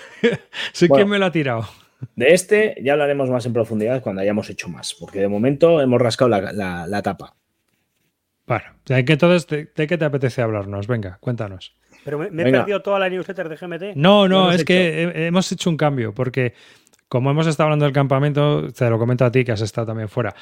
[0.72, 1.68] sé quién me lo ha tirado.
[2.16, 6.00] De este ya hablaremos más en profundidad cuando hayamos hecho más, porque de momento hemos
[6.00, 7.34] rascado la, la tapa.
[8.48, 10.86] Bueno, ¿de qué, entonces, de, qué te apetece hablarnos?
[10.86, 11.76] Venga, cuéntanos.
[12.04, 13.96] Pero me, he perdido toda la newsletter de GMT.
[13.96, 16.54] No, no, es que hemos hecho un cambio, porque
[17.08, 20.08] como hemos estado hablando del campamento, te lo comento a ti que has estado también
[20.08, 20.34] fuera,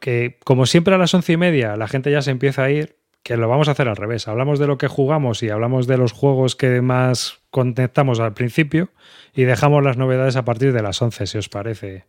[0.00, 2.96] que como siempre a las once y media la gente ya se empieza a ir,
[3.22, 4.28] que lo vamos a hacer al revés.
[4.28, 8.90] Hablamos de lo que jugamos y hablamos de los juegos que más conectamos al principio
[9.32, 12.04] y dejamos las novedades a partir de las once, si os parece.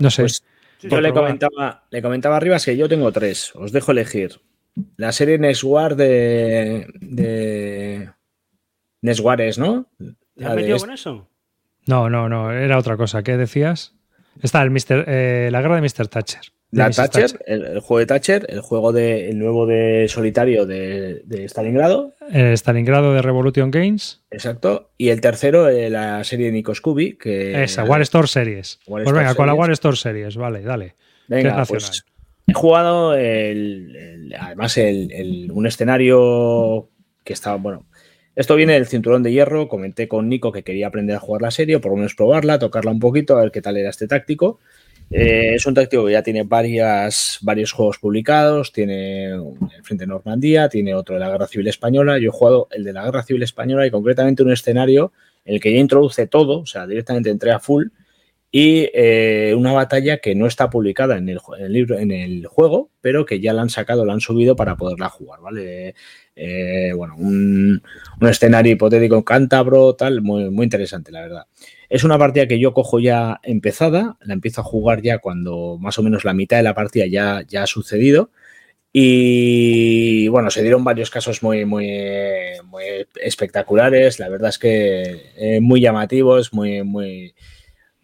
[0.00, 0.22] no sé.
[0.22, 0.44] Pues
[0.80, 3.54] yo le comentaba, le comentaba arriba que yo tengo tres.
[3.54, 4.40] Os dejo elegir.
[4.96, 6.86] La serie Neswar de.
[7.00, 8.10] de
[9.00, 9.88] Neswares, ¿no?
[10.36, 11.28] ¿Te has metido con eso?
[11.86, 12.52] No, no, no.
[12.52, 13.22] Era otra cosa.
[13.22, 13.94] ¿Qué decías?
[14.42, 16.08] Está el Mister, eh, la guerra de Mr.
[16.08, 16.52] Thatcher.
[16.72, 22.14] La Thatcher, El, juego de Thatcher, el juego de, el nuevo de solitario de, Stalingrado.
[22.30, 24.24] El Stalingrado de Revolution Games.
[24.30, 24.90] Exacto.
[24.98, 27.16] Y el tercero, eh, la serie de Nico Scooby.
[27.16, 28.80] Que, Esa, War Store Series.
[28.86, 30.96] pues venga, con la War Store Series, vale, dale.
[31.28, 32.04] Venga, pues
[32.46, 36.88] he jugado el, además el, un escenario
[37.24, 37.86] que estaba, bueno,
[38.34, 39.68] esto viene del cinturón de hierro.
[39.68, 42.90] Comenté con Nico que quería aprender a jugar la serie, por lo menos probarla, tocarla
[42.90, 44.58] un poquito, a ver qué tal era este táctico.
[45.10, 50.68] Eh, es un táctico que ya tiene varias, varios juegos publicados, tiene el Frente Normandía,
[50.68, 52.18] tiene otro de la Guerra Civil Española.
[52.18, 55.12] Yo he jugado el de la Guerra Civil Española y concretamente un escenario
[55.44, 57.86] en el que ya introduce todo, o sea, directamente entré a full
[58.50, 63.26] y eh, una batalla que no está publicada en el, libro, en el juego, pero
[63.26, 65.94] que ya la han sacado, la han subido para poderla jugar, ¿vale?
[66.34, 67.82] Eh, bueno, un,
[68.20, 71.46] un, escenario hipotético cántabro, tal, muy, muy interesante, la verdad.
[71.88, 75.98] Es una partida que yo cojo ya empezada, la empiezo a jugar ya cuando más
[75.98, 78.30] o menos la mitad de la partida ya, ya ha sucedido.
[78.98, 81.86] Y bueno, se dieron varios casos muy, muy,
[83.20, 84.18] espectaculares.
[84.18, 87.34] La verdad es que eh, muy llamativos, muy, muy.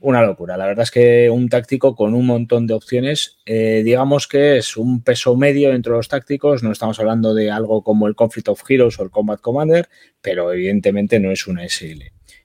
[0.01, 0.59] Una locura.
[0.59, 4.77] La verdad es que un táctico con un montón de opciones, eh, digamos que es
[4.77, 6.63] un peso medio entre los tácticos.
[6.63, 9.89] No estamos hablando de algo como el Conflict of Heroes o el Combat Commander,
[10.21, 12.03] pero evidentemente no es una SL.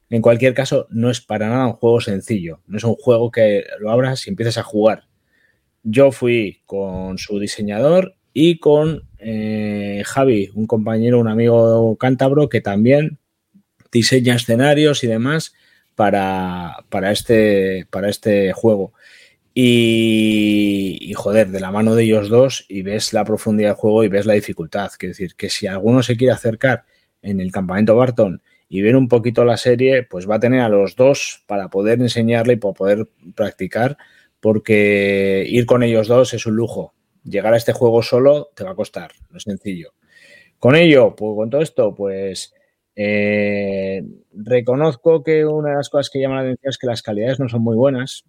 [0.10, 2.62] En cualquier caso, no es para nada un juego sencillo.
[2.68, 5.04] No es un juego que lo abras y empieces a jugar.
[5.84, 12.62] Yo fui con su diseñador y con eh, Javi, un compañero, un amigo cántabro que
[12.62, 13.18] también
[13.92, 15.54] diseña escenarios y demás
[15.96, 18.94] para, para, este, para este juego.
[19.54, 24.04] Y, y, joder, de la mano de ellos dos y ves la profundidad del juego
[24.04, 24.92] y ves la dificultad.
[24.98, 26.86] Quiero decir, que si alguno se quiere acercar
[27.24, 30.70] en el campamento Barton y ver un poquito la serie, pues va a tener a
[30.70, 33.98] los dos para poder enseñarle y para poder practicar,
[34.40, 36.94] porque ir con ellos dos es un lujo.
[37.24, 39.94] Llegar a este juego solo te va a costar, no es sencillo.
[40.60, 42.54] Con ello, pues con todo esto, pues
[42.96, 44.04] eh,
[44.34, 47.50] reconozco que una de las cosas que llama la atención es que las calidades no
[47.50, 48.26] son muy buenas.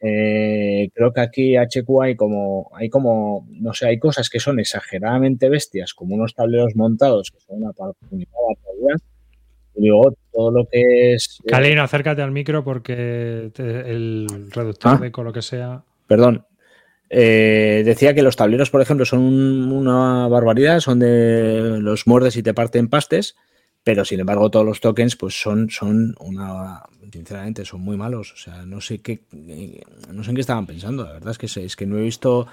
[0.00, 4.60] Eh, creo que aquí HQ hay como, hay como, no sé, hay cosas que son
[4.60, 8.96] exageradamente bestias, como unos tableros montados que son una calidad
[10.32, 11.40] todo lo que es.
[11.44, 14.98] Eh, Calino, acércate al micro porque el reductor ah.
[14.98, 15.82] de eco, lo que sea.
[16.06, 16.44] Perdón.
[17.10, 19.20] Eh, decía que los tableros, por ejemplo, son
[19.72, 23.34] una barbaridad, son de los muerdes y te parten pastes,
[23.82, 28.32] pero sin embargo todos los tokens pues son, son una, sinceramente, son muy malos.
[28.34, 29.20] O sea, no sé qué,
[30.12, 31.04] no sé en qué estaban pensando.
[31.04, 32.46] La verdad es que, es que no he visto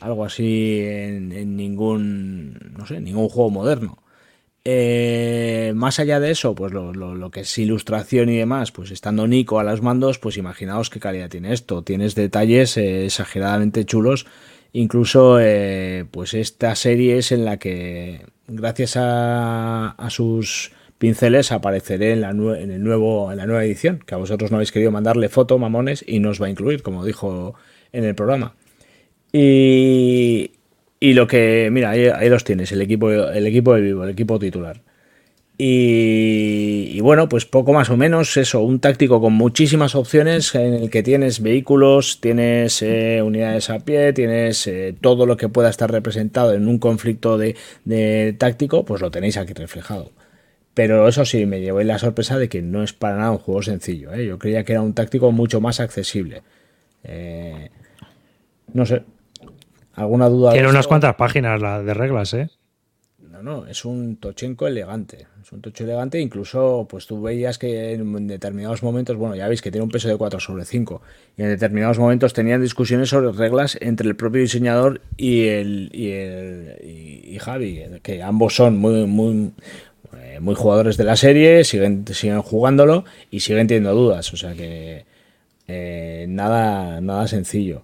[0.00, 4.02] algo así en, en ningún, no sé, ningún juego moderno.
[4.64, 9.58] Eh, más allá de eso, pues lo, que es ilustración y demás, pues estando Nico
[9.58, 11.82] a los mandos, pues imaginaos qué calidad tiene esto.
[11.82, 14.26] Tienes detalles eh, exageradamente chulos.
[14.72, 22.20] Incluso, eh, pues esta serie es en la que, gracias a, sus pinceles, apareceré en
[22.20, 26.20] la, en, la nueva edición, que a vosotros no habéis querido mandarle foto, mamones, y
[26.20, 27.54] nos va a incluir, como dijo
[27.92, 28.54] en el programa.
[29.32, 30.52] Y,
[31.00, 34.38] y lo que, mira, ahí, los tienes, el equipo, el equipo de vivo, el equipo
[34.38, 34.82] titular.
[35.62, 40.90] Y, bueno, pues poco más o menos eso, un táctico con muchísimas opciones en el
[40.90, 45.90] que tienes vehículos, tienes eh, unidades a pie, tienes eh, todo lo que pueda estar
[45.92, 47.56] representado en un conflicto de,
[48.38, 50.12] táctico, pues lo tenéis aquí reflejado.
[50.74, 53.62] Pero eso sí, me llevé la sorpresa de que no es para nada un juego
[53.62, 54.14] sencillo.
[54.14, 54.26] ¿eh?
[54.26, 56.42] Yo creía que era un táctico mucho más accesible.
[58.72, 59.02] no sé.
[60.00, 60.52] ¿Alguna duda?
[60.52, 62.48] Tiene unas cuantas páginas de reglas, ¿eh?
[63.42, 65.26] no, es un tochenco elegante.
[65.42, 69.62] Es un tocho elegante, incluso pues tú veías que en determinados momentos, bueno, ya veis
[69.62, 71.02] que tiene un peso de 4 sobre 5,
[71.36, 76.10] y en determinados momentos tenían discusiones sobre reglas entre el propio diseñador y el y,
[76.10, 79.52] el, y, Javi, que ambos son muy, muy,
[80.18, 84.54] eh, muy jugadores de la serie, siguen, siguen jugándolo y siguen teniendo dudas, o sea
[84.54, 85.04] que
[85.68, 87.82] eh, nada, nada sencillo.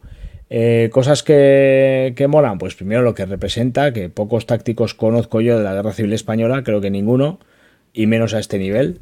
[0.49, 5.59] Eh, cosas que, que, molan, pues primero lo que representa, que pocos tácticos conozco yo
[5.59, 7.41] de la Guerra Civil Española, creo que ninguno,
[7.93, 9.01] y menos a este nivel.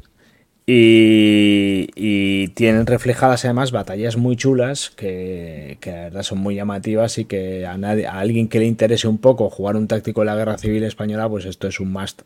[0.67, 7.25] Y, tienen reflejadas además batallas muy chulas que, que, la verdad son muy llamativas y
[7.25, 10.35] que a, nadie, a alguien que le interese un poco jugar un táctico de la
[10.35, 12.21] Guerra Civil Española, pues esto es un must.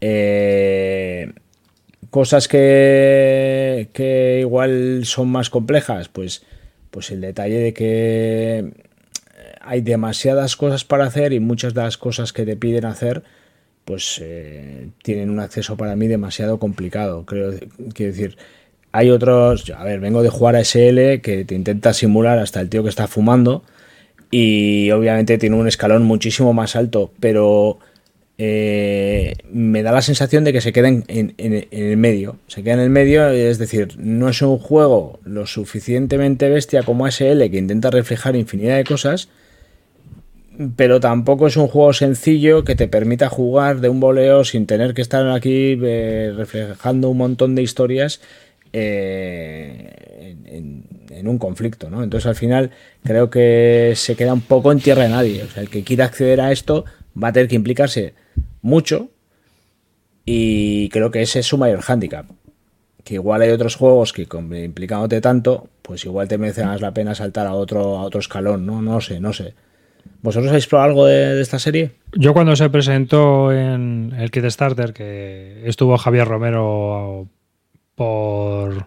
[0.00, 1.32] Eh,
[2.10, 6.44] cosas que, que igual son más complejas, pues
[6.92, 8.72] pues el detalle de que eh,
[9.60, 13.24] hay demasiadas cosas para hacer y muchas de las cosas que te piden hacer
[13.84, 17.24] pues eh, tienen un acceso para mí demasiado complicado.
[17.26, 17.52] Creo,
[17.94, 18.36] quiero decir,
[18.92, 22.68] hay otros, a ver, vengo de jugar a SL que te intenta simular hasta el
[22.68, 23.64] tío que está fumando
[24.30, 27.78] y obviamente tiene un escalón muchísimo más alto, pero
[28.44, 31.04] eh, me da la sensación de que se queda en,
[31.38, 32.38] el medio.
[32.48, 37.08] Se queda en el medio, es decir, no es un juego lo suficientemente bestia como
[37.08, 39.28] SL que intenta reflejar infinidad de cosas,
[40.74, 44.92] pero tampoco es un juego sencillo que te permita jugar de un voleo sin tener
[44.92, 48.20] que estar aquí eh, reflejando un montón de historias
[48.72, 52.02] eh, en, un conflicto, ¿no?
[52.02, 52.72] Entonces al final
[53.04, 55.44] creo que se queda un poco en tierra de nadie.
[55.44, 56.84] O sea, el que quiera acceder a esto
[57.20, 58.14] va a tener que implicarse
[58.60, 59.10] mucho
[60.24, 62.26] y creo que ese es su mayor hándicap.
[63.04, 67.14] Que igual hay otros juegos que implicándote tanto, pues igual te merece más la pena
[67.14, 68.80] saltar a otro, a otro escalón, ¿no?
[68.80, 69.54] No sé, no sé.
[70.22, 71.92] ¿Vosotros habéis probado algo de, esta serie?
[72.12, 77.26] Yo cuando se presentó en el Kit Starter, que estuvo Javier Romero
[77.96, 78.86] por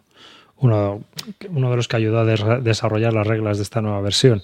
[0.57, 1.03] uno,
[1.49, 4.43] uno de los que ayudó a desarrollar las reglas de esta nueva versión,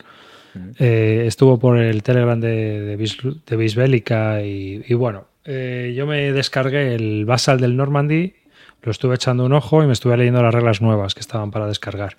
[0.79, 7.25] eh, estuvo por el Telegram de, de, Bisbélica y, bueno, eh, yo me descargué el
[7.25, 8.35] Basal del Normandy,
[8.81, 11.67] lo estuve echando un ojo y me estuve leyendo las reglas nuevas que estaban para
[11.67, 12.17] descargar.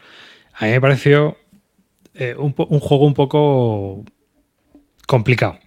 [0.55, 1.37] A mí me pareció
[2.15, 4.05] eh, un, juego un poco
[5.07, 5.59] complicado.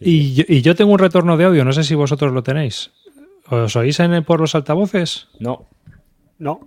[0.00, 2.90] Y, yo, tengo un retorno de audio, no sé si vosotros lo tenéis.
[3.48, 5.28] ¿Os oís en, por los altavoces?
[5.38, 5.66] No.
[6.38, 6.66] No.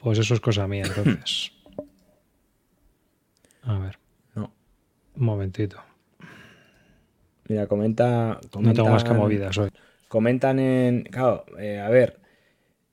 [0.00, 1.52] Pues eso es cosa mía, entonces.
[3.62, 3.98] A ver.
[4.34, 4.52] No.
[5.16, 5.78] Un momentito.
[7.48, 8.40] Mira, comenta.
[8.58, 9.70] no tengo más que movidas hoy.
[10.08, 11.02] Comentan en.
[11.04, 12.18] Claro, eh, a ver.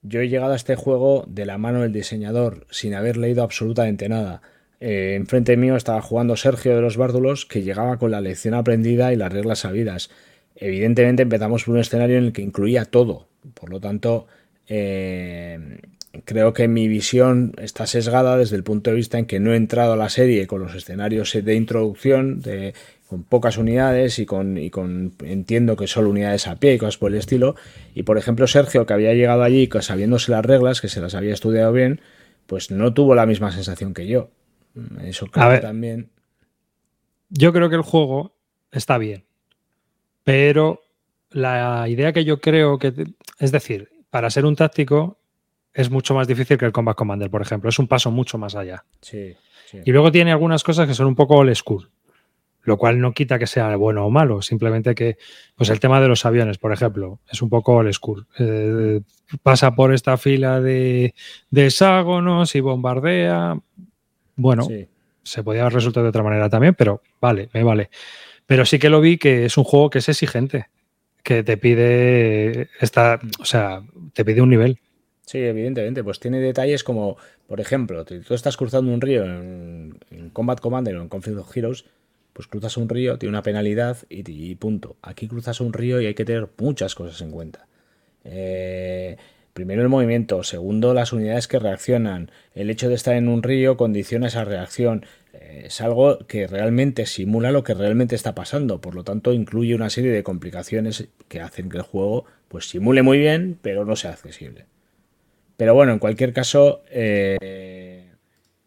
[0.01, 4.07] Yo he llegado a este juego de la mano del diseñador, sin haber leído absolutamente
[4.07, 4.41] nada.
[4.79, 9.11] Eh, enfrente mío estaba jugando Sergio de los Bárdulos, que llegaba con la lección aprendida
[9.11, 10.09] y las reglas sabidas.
[10.55, 13.27] Evidentemente empezamos por un escenario en el que incluía todo.
[13.53, 14.27] Por lo tanto,
[14.67, 15.79] eh,
[16.25, 19.55] creo que mi visión está sesgada desde el punto de vista en que no he
[19.55, 22.73] entrado a la serie con los escenarios de introducción, de,
[23.07, 26.97] con pocas unidades y con, y con entiendo que solo unidades a pie y cosas
[26.97, 27.55] por el estilo.
[27.93, 31.33] Y por ejemplo, Sergio, que había llegado allí sabiéndose las reglas, que se las había
[31.33, 32.01] estudiado bien,
[32.47, 34.29] pues no tuvo la misma sensación que yo.
[35.03, 36.09] Eso creo también.
[37.29, 38.35] Yo creo que el juego
[38.71, 39.25] está bien,
[40.23, 40.81] pero
[41.29, 42.93] la idea que yo creo que,
[43.39, 45.17] es decir, para ser un táctico
[45.77, 47.69] es mucho más difícil que el Combat Commander, por ejemplo.
[47.69, 48.83] Es un paso mucho más allá.
[49.85, 51.87] Y luego tiene algunas cosas que son un poco old school,
[52.63, 55.17] lo cual no quita que sea bueno o malo, simplemente que,
[55.55, 58.25] pues el tema de los aviones, por ejemplo, es un poco old school.
[58.39, 59.01] Eh,
[59.43, 61.13] pasa por esta fila de,
[61.51, 63.59] de hexágonos y bombardea.
[64.35, 64.67] Bueno,
[65.21, 67.91] se podía haber resuelto de otra manera también, pero vale, me vale.
[68.47, 70.69] Pero sí que lo vi que es un juego que es exigente,
[71.21, 74.79] que te pide esta, o sea, te pide un nivel.
[75.27, 79.99] Sí, evidentemente, pues tiene detalles como, por ejemplo, tú estás cruzando un río en,
[80.31, 81.83] Combat Commander o en Conflict of Heroes,
[82.31, 84.95] pues cruzas un río, tiene una penalidad y, punto.
[85.01, 87.67] Aquí cruzas un río y hay que tener muchas cosas en cuenta.
[88.23, 89.17] Eh,
[89.51, 93.75] primero el movimiento, segundo las unidades que reaccionan, el hecho de estar en un río
[93.75, 98.95] condiciona esa reacción, eh, es algo que realmente simula lo que realmente está pasando, por
[98.95, 103.17] lo tanto incluye una serie de complicaciones que hacen que el juego pues simule muy
[103.17, 104.67] bien, pero no sea accesible.
[105.57, 108.11] Pero bueno, en cualquier caso, eh,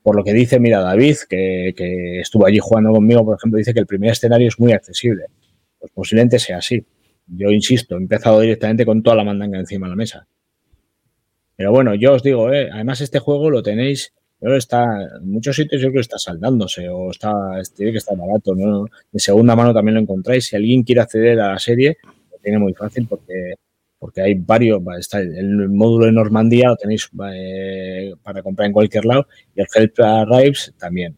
[0.03, 3.81] por lo que dice, mira, David, que, estuvo allí jugando conmigo, por ejemplo, dice que
[3.81, 5.27] el primer escenario es muy accesible.
[5.79, 6.85] Pues posiblemente sea así.
[7.29, 10.27] Yo insisto, he empezado directamente con toda la mandanga encima de la mesa.
[11.57, 14.83] Pero bueno, yo os digo, eh, además este juego lo tenéis, pero está
[15.23, 17.33] en muchos sitios yo creo que está saldándose o está
[17.77, 18.87] tiene que estar barato, ¿no?
[19.13, 20.47] De segunda mano también lo encontráis.
[20.47, 21.99] Si alguien quiere acceder a la serie,
[22.33, 23.55] lo tiene muy fácil porque
[24.01, 29.05] porque hay varios, está el módulo de Normandía lo tenéis eh, para comprar en cualquier
[29.05, 31.17] lado y el Help Arrives también.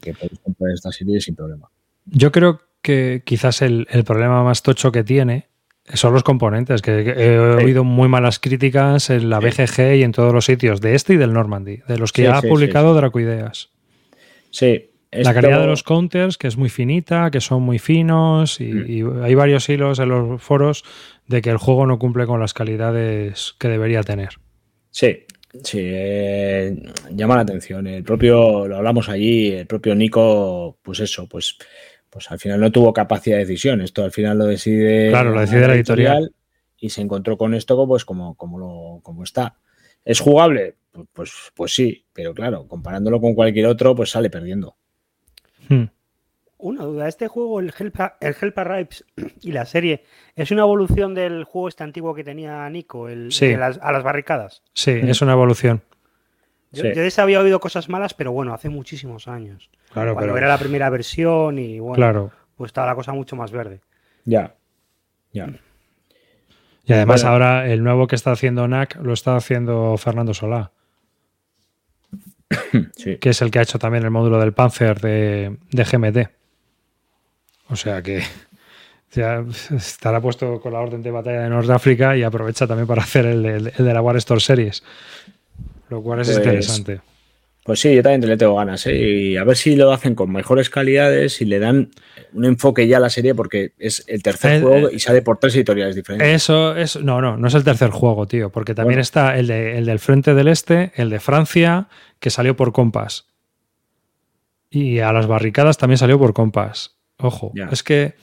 [0.00, 1.68] que podéis comprar esta serie sin problema.
[2.04, 5.48] Yo creo que quizás el, el problema más tocho que tiene
[5.94, 10.34] son los componentes, que he oído muy malas críticas en la BGG y en todos
[10.34, 13.70] los sitios, de este y del Normandy, de los que ha publicado Dracoideas.
[14.50, 14.90] Sí.
[15.10, 19.22] La calidad de los counters, que es muy finita, que son muy finos, y, mm.
[19.22, 20.84] hay varios hilos en los foros
[21.26, 24.30] de que el juego no cumple con las calidades que debería tener.
[24.90, 25.24] Sí,
[25.64, 26.76] sí, eh,
[27.10, 27.86] llama la atención.
[27.86, 31.56] El propio, lo hablamos allí, el propio Nico, pues eso, pues
[32.10, 33.80] pues al final no tuvo capacidad de decisión.
[33.80, 36.34] Esto al final lo decide, claro, lo decide la editorial,
[36.76, 39.58] y se encontró con esto pues como, como, lo, como está.
[40.04, 40.76] ¿Es jugable?
[40.90, 44.77] Pues, pues, pues, sí, pero claro, comparándolo con cualquier otro, pues sale perdiendo.
[45.68, 45.84] Hmm.
[46.60, 49.04] Una duda, ¿este juego, el Help, el Help Arrives
[49.42, 50.04] y la serie,
[50.34, 53.30] es una evolución del juego este antiguo que tenía Nico, el,
[53.80, 54.62] a las barricadas?
[54.72, 55.82] Sí, es una evolución.
[56.72, 59.70] Yo, ese había oído cosas malas, pero bueno, hace muchísimos años.
[59.92, 62.32] Claro, Cuando era la primera versión y bueno, claro.
[62.56, 63.80] pues estaba la cosa mucho más verde.
[64.24, 64.54] Ya,
[65.32, 65.48] ya.
[66.84, 70.72] Y además ahora el nuevo que está haciendo NAC lo está haciendo Fernando Solá.
[72.96, 73.16] Sí.
[73.18, 76.30] Que es el que ha hecho también el módulo del Panzer de, de GMT.
[77.70, 78.22] O sea que
[79.12, 79.44] ya
[79.76, 83.44] estará puesto con la orden de batalla de Norteáfrica y aprovecha también para hacer el,
[83.44, 84.82] el, el de la War Store Series.
[85.88, 87.00] Lo cual es pues, interesante.
[87.68, 88.96] Pues sí, yo también le tengo ganas, ¿eh?
[88.96, 91.90] Y a ver si lo hacen con mejores calidades y le dan
[92.32, 95.36] un enfoque ya a la serie, porque es el tercer el, juego y sale por
[95.36, 96.26] tres editoriales diferentes.
[96.26, 96.96] Eso es.
[96.96, 99.02] No, no, no es el tercer juego, tío, porque también bueno.
[99.02, 101.88] está el, de, el del Frente del Este, el de Francia,
[102.20, 103.26] que salió por Compass.
[104.70, 106.96] Y a las barricadas también salió por Compass.
[107.18, 107.68] Ojo, ya.
[107.70, 108.14] es que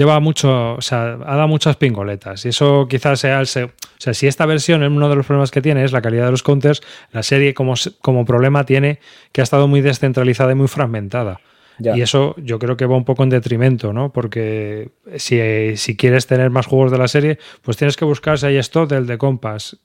[0.00, 2.46] lleva mucho, o sea, ha dado muchas pingoletas.
[2.46, 3.44] Y eso quizás sea el.
[3.44, 6.30] O sea, si esta versión, uno de los problemas que tiene es la calidad de
[6.30, 6.80] los counters,
[7.12, 8.98] la serie como, como problema tiene
[9.30, 11.40] que ha estado muy descentralizada y muy fragmentada.
[11.78, 11.96] Ya.
[11.96, 14.10] Y eso yo creo que va un poco en detrimento, ¿no?
[14.10, 18.46] Porque si, si, quieres tener más juegos de la serie, pues tienes que buscar si
[18.46, 19.78] hay esto del de Compass.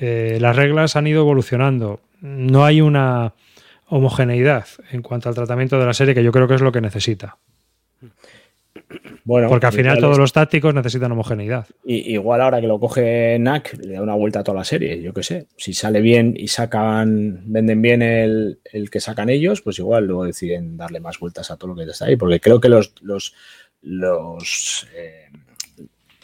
[0.00, 2.00] Eh, las reglas han ido evolucionando.
[2.20, 3.34] No hay una
[3.86, 6.80] homogeneidad en cuanto al tratamiento de la serie, que yo creo que es lo que
[6.80, 7.36] necesita.
[9.24, 11.66] Bueno, Porque al final todos los tácticos necesitan homogeneidad.
[11.84, 15.00] Y, igual ahora que lo coge NAC, le da una vuelta a toda la serie,
[15.00, 15.46] yo qué sé.
[15.56, 20.24] Si sale bien y sacan, venden bien el, el, que sacan ellos, pues igual luego
[20.24, 22.16] deciden darle más vueltas a todo lo que está ahí.
[22.16, 23.34] Porque creo que los, los,
[23.82, 25.28] los eh,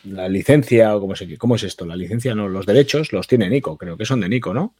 [0.04, 3.48] la licencia, o cómo, se, cómo es esto, la licencia, no, los derechos los tiene
[3.48, 4.74] Nico, creo que son de Nico, ¿no?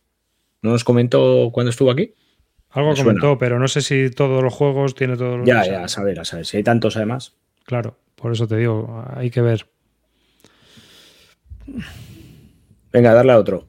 [0.62, 2.14] ¿No nos comentó cuando estuvo aquí?
[2.70, 5.46] Algo comentó, pero no sé si todos los juegos tiene todos los.
[5.46, 6.44] Ya, ya, a saber, a saber.
[6.44, 7.34] Si hay tantos además.
[7.68, 9.66] Claro, por eso te digo, hay que ver.
[12.90, 13.68] Venga, darle a otro.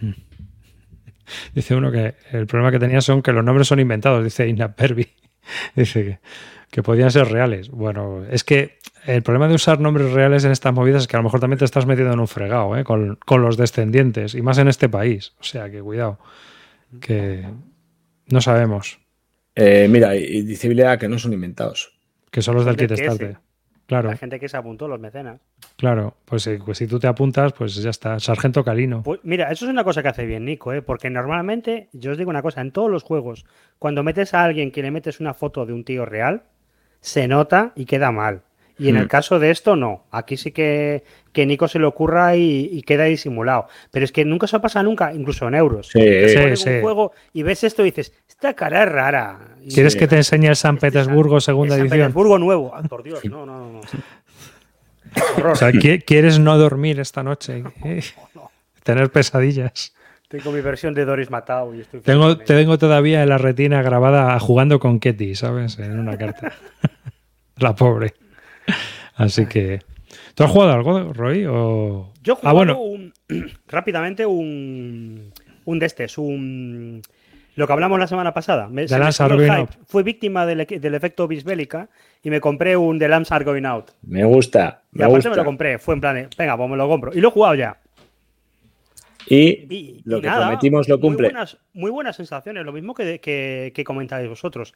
[1.52, 4.76] Dice uno que el problema que tenía son que los nombres son inventados, dice Ina
[4.76, 5.08] Perby.
[5.74, 6.18] Dice que,
[6.70, 7.70] que, podían ser reales.
[7.70, 11.18] Bueno, es que el problema de usar nombres reales en estas movidas es que a
[11.18, 12.84] lo mejor también te estás metiendo en un fregado ¿eh?
[12.84, 15.34] con, con, los descendientes, y más en este país.
[15.40, 16.20] O sea que cuidado,
[17.00, 17.48] que
[18.28, 19.00] no sabemos.
[19.56, 21.97] Eh, mira, y visibilidad que no son inventados.
[22.30, 23.38] Que son los del kit starter.
[23.88, 24.10] Claro.
[24.10, 25.40] La gente que se apuntó, los mecenas.
[25.76, 28.20] Claro, pues, eh, pues, si tú te apuntas, pues ya está.
[28.20, 29.02] Sargento Calino.
[29.02, 30.82] Pues mira, eso es una cosa que hace bien Nico, ¿eh?
[30.82, 33.46] porque normalmente, yo os digo una cosa, en todos los juegos,
[33.78, 36.42] cuando metes a alguien que le metes una foto de un tío real,
[37.00, 38.42] se nota y queda mal.
[38.78, 38.98] Y en mm.
[38.98, 40.04] el caso de esto, no.
[40.10, 41.02] Aquí sí que,
[41.32, 43.68] que Nico se le ocurra y, y, queda disimulado.
[43.90, 45.88] Pero es que nunca se pasa nunca, incluso en euros.
[45.88, 46.70] Sí, sí, sí.
[46.70, 49.38] un juego y ves esto y dices, esta cara es rara.
[49.62, 51.98] Y ¿Quieres que te enseñe el San Petersburgo este segunda San edición?
[51.98, 52.72] San Petersburgo nuevo.
[52.72, 53.80] Ah, por Dios, no, no, no.
[55.50, 57.64] o sea, ¿quieres no dormir esta noche?
[57.84, 58.02] ¿Eh?
[58.84, 59.92] Tener pesadillas.
[60.28, 63.80] Tengo mi versión de Doris Matao y estoy tengo, te tengo todavía en la retina
[63.80, 65.78] grabada jugando con Ketty, ¿sabes?
[65.78, 66.52] En una carta.
[67.56, 68.14] la pobre.
[69.14, 69.80] Así que.
[70.34, 71.44] ¿Tú has jugado algo, Roy?
[71.46, 72.12] O...
[72.22, 72.80] Yo he jugado ah, bueno.
[72.80, 73.12] un,
[73.68, 75.32] rápidamente un,
[75.64, 77.02] un de estos, un...
[77.56, 78.68] Lo que hablamos la semana pasada.
[78.68, 78.86] Me,
[79.86, 81.88] Fui víctima del, del, efecto bisbélica
[82.22, 83.90] y me compré un The Lambs Are Going Out.
[84.02, 84.82] Me gusta.
[84.92, 85.78] Me y aparte me lo compré.
[85.80, 87.12] Fue en plan, venga, pues me lo compro.
[87.12, 87.80] Y lo he jugado ya.
[89.26, 91.32] Y, lo que prometimos lo cumple.
[91.74, 94.74] Muy buenas, sensaciones, lo mismo que, que, comentáis vosotros.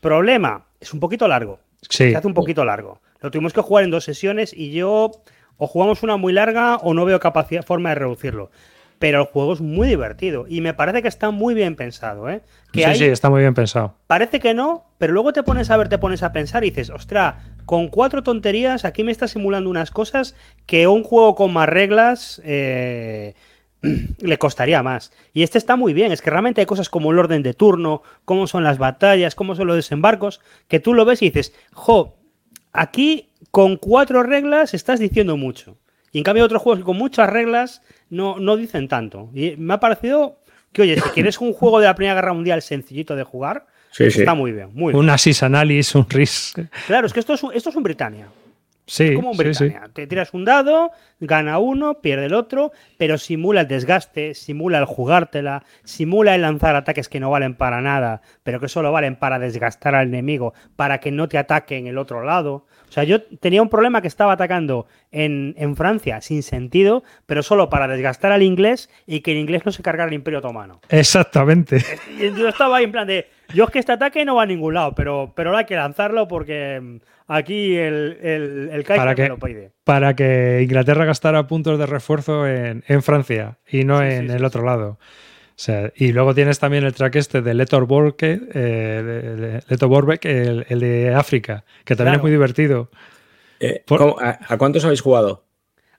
[0.00, 1.60] Problema, es un poquito largo.
[1.82, 3.00] Se hace un poquito largo.
[3.24, 5.10] Lo tuvimos que jugar en dos sesiones y yo
[5.56, 8.50] o jugamos una muy larga o no veo capacidad, forma de reducirlo.
[8.98, 12.28] Pero el juego es muy divertido y me parece que está muy bien pensado.
[12.28, 12.42] ¿eh?
[12.74, 13.94] sí, sí, está muy bien pensado.
[14.08, 16.90] Parece que no, pero luego te pones a ver, te pones a pensar y dices,
[16.90, 21.70] ostra, con cuatro tonterías aquí me está simulando unas cosas que un juego con más
[21.70, 23.32] reglas eh,
[24.20, 25.12] le costaría más.
[25.32, 28.02] Y este está muy bien, es que realmente hay cosas como el orden de turno,
[28.26, 32.18] cómo son las batallas, cómo son los desembarcos, que tú lo ves y dices, jo,
[32.74, 35.78] aquí con cuatro reglas estás diciendo mucho.
[36.12, 39.30] Y en cambio otros juegos que con muchas reglas no, no dicen tanto.
[39.32, 40.38] Y me ha parecido
[40.72, 43.66] que, oye, si quieres un juego de la Primera Guerra Mundial sencillito de jugar,
[43.98, 44.70] está muy bien.
[44.74, 46.54] Muy Un Assist Analysis, un RIS.
[46.86, 48.28] Claro, es que esto es, esto es un Britannia.
[48.86, 49.88] Sí, como un Britannia.
[49.92, 54.84] Te tiras un dado, gana uno, pierde el otro, pero simula el desgaste, simula el
[54.84, 59.38] jugártela, simula el lanzar ataques que no valen para nada, pero que solo valen para
[59.38, 62.66] desgastar al enemigo, para que no te ataque en el otro lado.
[62.88, 67.42] O sea, yo tenía un problema que estaba atacando en, en Francia sin sentido, pero
[67.42, 70.80] solo para desgastar al inglés y que el inglés no se cargara el Imperio Otomano.
[70.90, 71.82] Exactamente.
[72.18, 74.46] Y yo estaba ahí en plan de, yo es que este ataque no va a
[74.46, 79.38] ningún lado, pero, pero hay que lanzarlo porque aquí el, el, el para que, lo
[79.38, 79.72] pide.
[79.84, 84.98] Para que Inglaterra gastara puntos de refuerzo en, Francia y no en el otro lado.
[85.96, 91.64] y luego tienes también el track este de Leto Borbeck, eh, el, el, de África,
[91.84, 92.90] que también es muy divertido.
[93.60, 95.44] Eh, a, cuántos habéis jugado?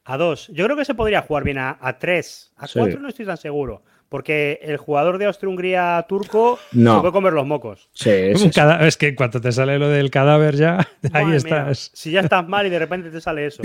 [0.03, 0.49] A dos.
[0.49, 2.51] Yo creo que se podría jugar bien a, a tres.
[2.57, 3.83] A cuatro no estoy tan seguro.
[4.15, 7.01] Porque el jugador de Austria-Hungría turco no.
[7.01, 7.89] puede comer los mocos.
[7.91, 11.91] Sí, es, que cuando te sale lo del cadáver ya, ahí estás.
[11.93, 13.61] si ya estás mal y de repente te sale eso.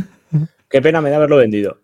[0.70, 1.82] Qué pena me da haberlo vendido.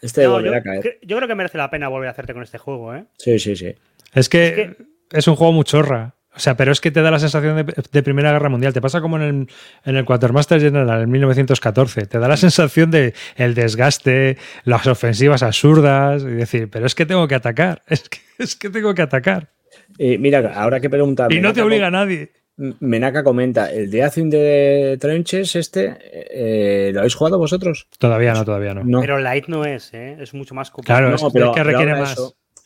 [0.00, 0.98] Este yo, a caer.
[1.02, 3.04] Yo creo que merece la pena volver a hacerte con este juego, ¿eh?
[3.18, 3.74] Sí, sí, sí.
[4.14, 4.76] Es que es, que...
[5.10, 6.14] es un juego muy chorra.
[6.34, 8.72] O sea, pero es que te da la sensación de, Primera Guerra Mundial.
[8.72, 9.48] Te pasa como en el,
[9.84, 12.06] en el Quartermaster General en 1914.
[12.06, 17.04] Te da la sensación de el desgaste, las ofensivas absurdas y decir, pero es que
[17.04, 17.82] tengo que atacar.
[17.92, 19.50] Es que, es que tengo que atacar.
[19.98, 21.30] Eh, mira, ahora que preguntar.
[21.32, 22.32] Y no te obliga a nadie.
[22.56, 27.88] Menaka comenta, el de Azin de Trenches, este, eh, ¿lo habéis jugado vosotros?
[27.98, 29.00] Todavía no, todavía no.
[29.00, 30.16] Pero Light no es, ¿eh?
[30.20, 31.08] es mucho más complicado.
[31.08, 32.16] Claro, es, pero, que requiere más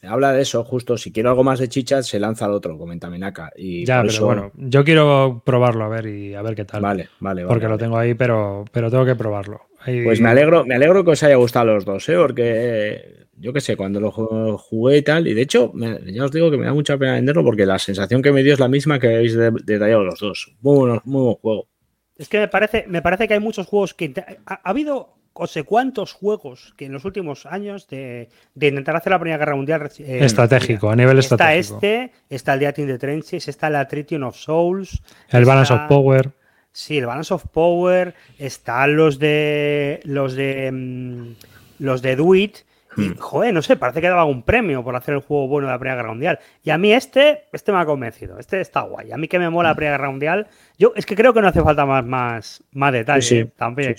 [0.02, 0.96] habla de eso, justo.
[0.96, 3.50] Si quiero algo más de chichas, se lanza al otro, comenta Minaka.
[3.56, 6.82] Y ya, pero bueno, yo quiero probarlo a ver y a ver qué tal.
[6.82, 9.62] Vale, vale, vale Porque lo tengo ahí, pero, pero tengo que probarlo.
[9.84, 12.16] Pues me alegro, me alegro que os haya gustado los dos, ¿eh?
[12.16, 15.72] Porque yo qué sé, cuando lo jugué y tal, y de hecho,
[16.06, 18.54] ya os digo que me da mucha pena venderlo porque la sensación que me dio
[18.54, 20.56] es la misma que habéis detallado los dos.
[20.60, 21.68] Muy, muy buen juego.
[22.16, 24.12] Es que me parece, me parece que hay muchos juegos que.
[24.46, 29.18] ha habido no sé cuántos juegos que en los últimos años de, intentar hacer la
[29.18, 29.90] Primera Guerra Mundial.
[29.98, 31.76] Eh, estratégico, a nivel estratégico.
[31.76, 35.02] Está este, está el Death in the Trenches, está la Attrition of Souls.
[35.28, 36.32] El Balance of Power.
[36.72, 38.14] Sí, el Balance of Power.
[38.38, 40.00] Están los de.
[40.04, 40.70] Los de.
[40.70, 41.34] Mm,
[41.78, 42.58] los de Duit.
[42.96, 43.16] Y, hmm.
[43.18, 45.78] joder, no sé, parece que daba un premio por hacer el juego bueno de la
[45.78, 46.38] Primera Guerra Mundial.
[46.62, 48.38] Y a mí este, este me ha convencido.
[48.38, 49.12] Este está guay.
[49.12, 49.76] A mí que me mola la hmm.
[49.76, 50.46] Primera Guerra Mundial.
[50.78, 53.26] Yo es que creo que no hace falta más, más, más detalles.
[53.26, 53.94] Sí, también.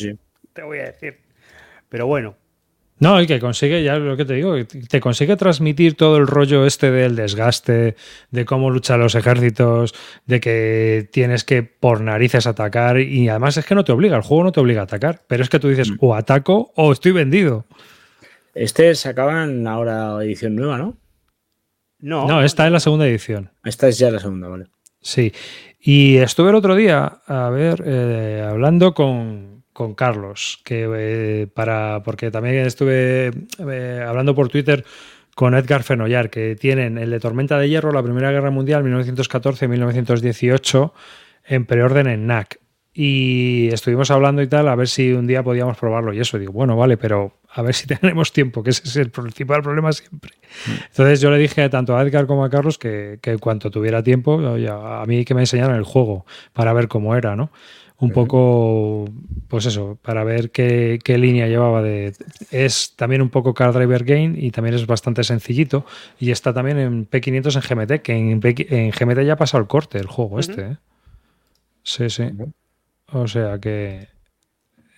[0.53, 1.26] te voy a decir.
[1.89, 2.35] Pero bueno.
[2.99, 6.65] No, y que consigue, ya lo que te digo, te consigue transmitir todo el rollo
[6.65, 7.95] este del desgaste,
[8.31, 9.93] de cómo luchan los ejércitos,
[10.25, 14.23] de que tienes que por narices atacar y además es que no te obliga, el
[14.23, 15.97] juego no te obliga a atacar, pero es que tú dices mm.
[15.99, 17.65] o ataco o estoy vendido.
[18.55, 20.97] Este sacaban ahora edición nueva, ¿no?
[21.99, 22.27] No.
[22.27, 23.51] No, esta es la segunda edición.
[23.63, 24.65] Esta es ya la segunda, vale.
[25.01, 25.31] Sí.
[25.79, 32.01] Y estuve el otro día, a ver, eh, hablando con, con Carlos, que eh, para
[32.03, 34.83] porque también estuve eh, hablando por Twitter
[35.35, 40.93] con Edgar Fenollar, que tienen el de Tormenta de Hierro, la Primera Guerra Mundial, 1914-1918,
[41.45, 42.59] en preorden en NAC.
[42.91, 46.11] Y estuvimos hablando y tal, a ver si un día podíamos probarlo.
[46.11, 49.11] Y eso, digo, bueno, vale, pero a ver si tenemos tiempo, que ese es el
[49.11, 50.31] principal problema siempre.
[50.87, 54.41] Entonces yo le dije tanto a Edgar como a Carlos que, que cuanto tuviera tiempo,
[54.41, 57.51] a mí que me enseñaran el juego para ver cómo era, ¿no?
[57.99, 59.05] Un poco,
[59.47, 62.13] pues eso, para ver qué, línea llevaba de...
[62.51, 65.85] Es también un poco Car Driver Game y también es bastante sencillito
[66.19, 69.67] y está también en P500 en GMT, que en, en GMT ya ha pasado el
[69.67, 70.61] corte el juego este.
[70.61, 70.77] ¿eh?
[71.81, 72.29] Sí, sí.
[73.11, 74.09] O sea que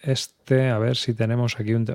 [0.02, 1.86] este, a ver si tenemos aquí un...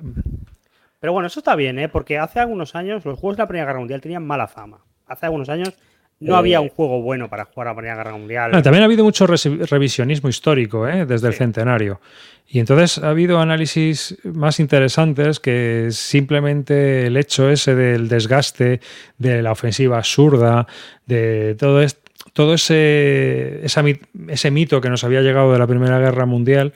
[1.01, 1.91] Pero bueno, eso está bien, ¿eh?
[1.91, 4.79] porque hace algunos años los juegos de la Primera Guerra Mundial tenían mala fama.
[5.07, 5.75] Hace algunos años
[6.21, 8.63] no había un juego bueno para jugar a la Primera Guerra Mundial.
[8.63, 11.07] también ha habido mucho revisionismo histórico ¿eh?
[11.07, 12.01] desde el centenario.
[12.47, 18.81] Y entonces ha habido análisis más interesantes que simplemente el hecho ese del desgaste,
[19.19, 20.67] de la ofensiva absurda,
[21.07, 21.85] de todo,
[22.33, 26.75] todo ese, ese mito que nos había llegado de la Primera Guerra Mundial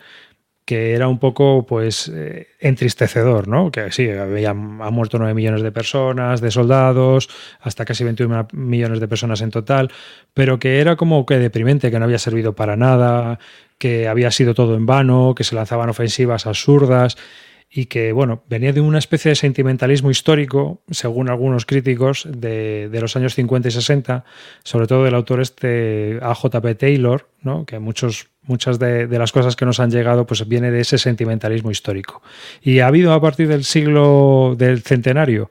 [0.68, 3.70] que era un poco pues eh, entristecedor, ¿no?
[3.70, 9.08] Que sí, había, muerto 9 millones de personas, de soldados, hasta casi 21 millones de
[9.08, 9.90] personas en total,
[10.34, 13.38] pero que era como que deprimente, que no había servido para nada,
[13.78, 17.16] que había sido todo en vano, que se lanzaban ofensivas absurdas
[17.70, 23.00] y que, bueno, venía de una especie de sentimentalismo histórico, según algunos críticos, de, de
[23.00, 24.24] los años 50 y 60,
[24.64, 26.74] sobre todo del autor este A.J.P.
[26.76, 27.66] Taylor, ¿no?
[27.66, 31.70] que muchos muchas de, las cosas que nos han llegado pues viene de ese sentimentalismo
[31.70, 32.22] histórico.
[32.62, 35.50] Y ha habido a partir del siglo del centenario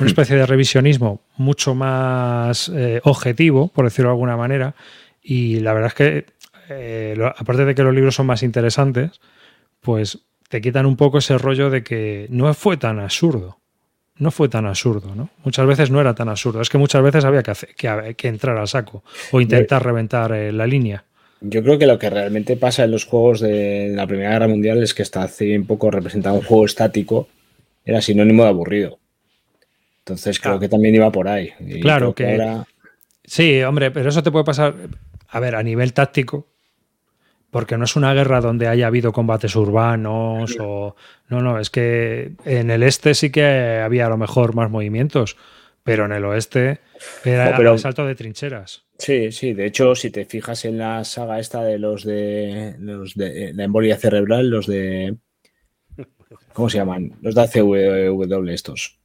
[0.00, 4.74] una especie de revisionismo mucho más eh, objetivo, por decirlo de alguna manera,
[5.22, 6.26] y la verdad es que,
[6.70, 9.20] eh, aparte de que los libros son más interesantes,
[9.80, 13.58] pues te quitan un poco ese rollo de que no fue tan absurdo.
[14.16, 15.30] No fue tan absurdo, ¿no?
[15.44, 16.60] Muchas veces no era tan absurdo.
[16.60, 20.50] Es que muchas veces había que, hacer, que, entrar al saco o intentar reventar eh,
[20.50, 21.04] la línea.
[21.40, 24.82] Yo creo que lo que realmente pasa en los juegos de la Primera Guerra Mundial
[24.82, 27.28] es que hasta hace un poco representaba un juego estático,
[27.84, 28.98] era sinónimo de aburrido.
[30.00, 31.52] Entonces creo que también iba por ahí.
[31.80, 32.64] claro que,
[33.24, 34.74] Sí, hombre, pero eso te puede pasar,
[35.28, 36.48] a ver, a nivel táctico,
[37.50, 40.96] porque no es una guerra donde haya habido combates urbanos o...
[41.28, 45.36] No, no, es que en el este sí que había a lo mejor más movimientos,
[45.82, 46.80] pero en el oeste
[47.24, 48.84] era el salto de trincheras.
[48.98, 53.14] Sí, sí, de hecho, si te fijas en la saga esta de los de los
[53.14, 55.16] de la embolia cerebral, los de
[56.52, 57.12] ¿cómo se llaman?
[57.22, 58.98] Los de ACW estos.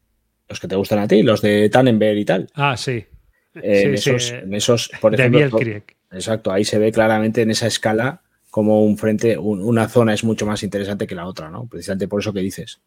[0.49, 2.49] Los que te gustan a ti, los de Tannenberg y tal.
[2.55, 3.05] Ah, sí.
[3.55, 5.59] en, esos, por ejemplo,
[6.11, 8.22] exacto, ahí se ve claramente en esa escala
[8.53, 11.65] como un frente, una zona es mucho más interesante que la otra, ¿no?
[11.65, 12.81] Precisamente por eso que dices.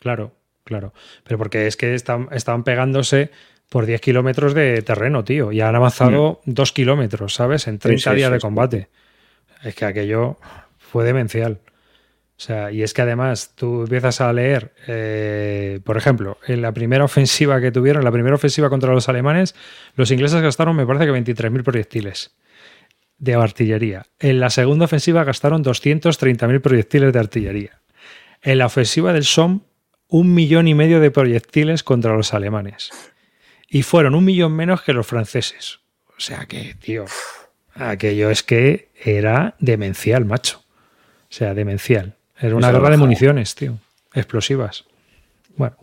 [0.00, 0.34] Claro,
[0.64, 0.92] claro.
[1.24, 3.30] Pero porque es que están, estaban pegándose
[3.70, 5.50] por 10 kilómetros de terreno, tío.
[5.50, 6.74] Y han avanzado 2 mm.
[6.74, 7.66] kilómetros, ¿sabes?
[7.68, 8.88] En 30 días de combate.
[9.64, 10.36] Es que aquello
[10.76, 11.58] fue demencial.
[12.36, 16.72] O sea, y es que además tú empiezas a leer, eh, por ejemplo, en la
[16.72, 19.54] primera ofensiva que tuvieron, la primera ofensiva contra los alemanes,
[19.94, 22.36] los ingleses gastaron, me parece que 23.000 proyectiles
[23.18, 24.06] de artillería.
[24.18, 27.80] En la segunda ofensiva gastaron 230.000 proyectiles de artillería.
[28.42, 29.60] En la ofensiva del Somme,
[30.08, 32.90] un millón y medio de proyectiles contra los alemanes
[33.68, 35.80] y fueron un millón menos que los franceses.
[36.16, 37.04] O sea que, tío,
[37.74, 40.62] aquello es que era demencial, macho.
[41.30, 42.16] O sea, demencial.
[42.40, 43.78] Era una guerra de municiones, tío.
[44.14, 44.84] Explosivas.
[45.56, 45.76] Bueno,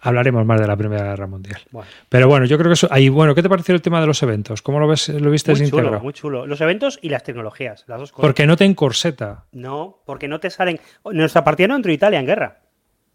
[0.00, 1.60] hablaremos más de la Primera Guerra Mundial.
[2.08, 2.88] Pero bueno, yo creo que eso.
[2.90, 4.62] Ahí, bueno, ¿qué te pareció el tema de los eventos?
[4.62, 5.08] ¿Cómo lo ves?
[5.08, 6.46] ¿Lo viste muy chulo, Muy chulo.
[6.46, 8.22] Los eventos y las tecnologías, las dos cosas.
[8.22, 9.44] Porque no te encorseta.
[9.52, 10.80] No, porque no te salen.
[11.04, 12.60] Nuestra partida no entró Italia en guerra.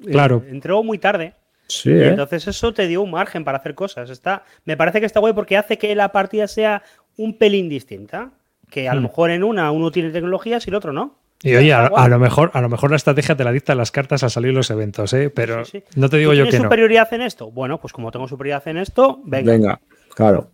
[0.06, 0.44] Claro.
[0.50, 1.36] entró muy tarde.
[1.68, 2.10] Sí, ¿eh?
[2.10, 4.10] entonces eso te dio un margen para hacer cosas.
[4.10, 6.84] Está, me parece que está guay porque hace que la partida sea
[7.18, 8.32] un pelín distinta.
[8.70, 9.04] Que a lo hmm.
[9.04, 11.23] mejor en una uno tiene tecnologías y el otro no.
[11.44, 14.24] Y oye, a, lo mejor, a lo mejor la estrategia te la dictan las cartas
[14.24, 15.30] al salir los eventos, ¿eh?
[15.30, 15.64] pero
[15.96, 16.64] no te digo yo que no.
[16.64, 17.52] superioridad en esto?
[17.52, 19.52] Bueno, pues como tengo superioridad en esto, venga.
[19.52, 19.82] Venga,
[20.16, 20.52] claro.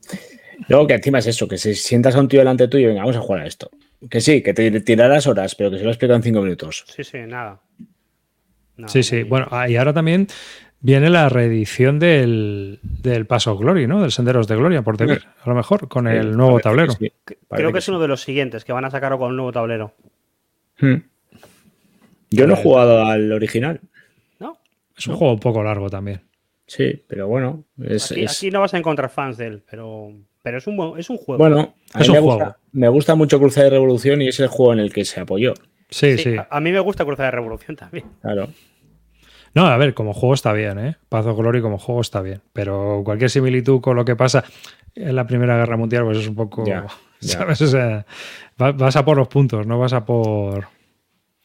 [0.67, 3.17] Luego que encima es eso, que si sientas a un tío delante tuyo, venga, vamos
[3.17, 3.69] a jugar a esto.
[4.09, 6.85] Que sí, que te tirarás horas, pero que se lo explico en cinco minutos.
[6.87, 7.61] Sí, sí, nada.
[8.87, 9.21] sí, sí.
[9.21, 10.27] Bueno, y ahora también
[10.79, 14.01] viene la reedición del, del Paso Glory, ¿no?
[14.01, 15.13] Del Senderos de Gloria, por TV,
[15.43, 16.93] a lo mejor, con el nuevo tablero.
[17.49, 19.93] Creo que, es uno de los siguientes que van a sacar con el nuevo tablero.
[20.79, 21.03] Hmm.
[22.31, 23.81] Yo no he jugado al original.
[24.39, 24.57] ¿No?
[24.97, 26.21] Es un juego un poco largo también.
[26.67, 27.65] Sí, pero bueno.
[27.83, 30.11] Es, aquí, no vas a encontrar fans de él, pero,
[30.43, 31.39] pero es, un, es un juego.
[31.39, 32.35] Bueno, es un me, juego.
[32.35, 35.19] Gusta, me gusta mucho Cruzada de Revolución y es el juego en el que se
[35.19, 35.55] apoyó.
[35.89, 36.35] Sí, sí.
[36.49, 38.05] A, mí me gusta Cruzada de Revolución también.
[38.21, 38.49] Claro.
[39.55, 40.97] No, a ver, como juego está bien, ¿eh?
[41.09, 42.41] Paz o Glory como juego está bien.
[42.53, 44.43] Pero cualquier similitud con lo que pasa
[44.93, 46.63] en la Primera Guerra Mundial, pues es un poco.
[47.27, 47.61] ¿Sabes?
[47.61, 48.05] O sea,
[48.57, 50.67] vas a por los puntos, no vas a por.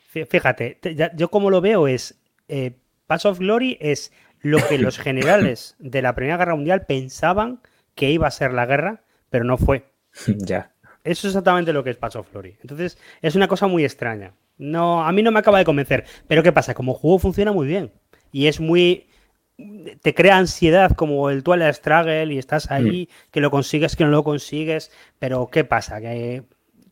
[0.08, 0.78] Fíjate,
[1.16, 2.20] yo como lo veo es.
[2.48, 7.60] Eh, Pass of Glory es lo que los generales de la Primera Guerra Mundial pensaban
[7.94, 9.84] que iba a ser la guerra, pero no fue.
[10.26, 10.72] ya.
[11.02, 12.56] Eso es exactamente lo que es Pass of Glory.
[12.62, 14.32] Entonces, es una cosa muy extraña.
[14.56, 16.04] No, a mí no me acaba de convencer.
[16.28, 16.74] Pero ¿qué pasa?
[16.74, 17.92] Como juego funciona muy bien.
[18.32, 19.08] Y es muy.
[20.02, 23.30] Te crea ansiedad como el Twilight Struggle y estás ahí, mm.
[23.30, 24.90] que lo consigues, que no lo consigues.
[25.18, 26.00] Pero ¿qué pasa?
[26.00, 26.42] Que,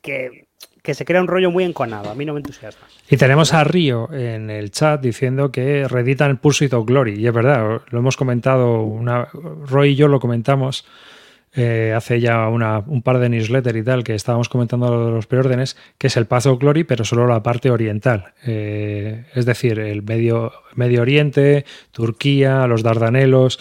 [0.00, 0.46] que,
[0.82, 2.10] que se crea un rollo muy enconado.
[2.10, 2.86] A mí no me entusiasma.
[3.08, 7.20] Y tenemos a Río en el chat diciendo que reeditan Pursuit of Glory.
[7.20, 10.84] Y es verdad, lo hemos comentado, una, Roy y yo lo comentamos
[11.54, 16.06] eh, hace ya un par de newsletters y tal, que estábamos comentando los preórdenes, que
[16.06, 18.32] es el Path of Glory, pero solo la parte oriental.
[18.46, 23.60] Eh, es decir, el Medio, Oriente, Turquía, los Dardanelos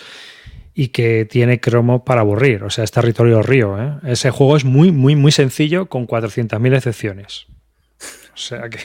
[0.73, 3.77] y que tiene cromo para aburrir, o sea, es territorio río.
[3.77, 3.93] ¿eh?
[4.03, 7.47] Ese juego es muy, muy, muy sencillo con 400.000 excepciones.
[8.33, 8.79] O sea que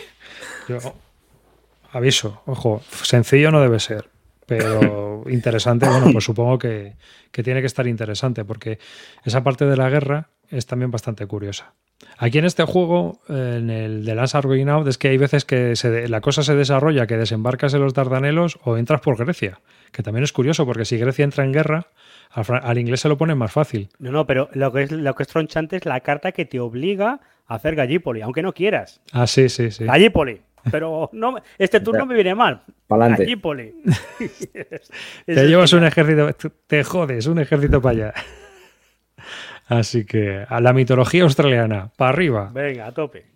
[1.93, 4.09] aviso, ojo, sencillo no debe ser,
[4.47, 6.95] pero interesante, bueno, pues supongo que,
[7.31, 8.79] tiene que estar interesante porque
[9.25, 11.75] esa parte de la guerra es también bastante curiosa.
[12.19, 15.75] Aquí en este juego, en el de Last Going Out, es que hay veces que
[16.09, 19.61] la cosa se desarrolla, que desembarcas en los Dardanelos o entras por Grecia
[19.97, 21.87] que también es curioso porque si Grecia entra en guerra,
[22.31, 23.89] al, inglés se lo pone más fácil.
[23.99, 26.61] No, no, pero lo que, es, lo que es tronchante es la carta que te
[26.61, 29.01] obliga a hacer Gallipoli, aunque no quieras.
[29.13, 29.85] Ah, sí, sí, sí.
[29.85, 30.43] Gallipoli.
[30.71, 32.63] Pero no, este turno me viene mal.
[32.89, 33.75] Gallipoli.
[35.27, 38.15] te llevas un ejército, te jodes, un ejército para allá.
[39.67, 42.51] Así que a la mitología australiana, para arriba.
[42.53, 43.27] Venga, a tope.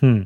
[0.00, 0.22] Hmm.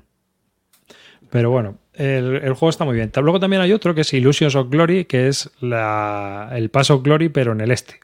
[1.31, 3.11] Pero bueno, el, juego está muy bien.
[3.15, 7.29] Luego también hay otro que es Illusions of Glory, que es el Paso of Glory,
[7.29, 8.01] pero en el este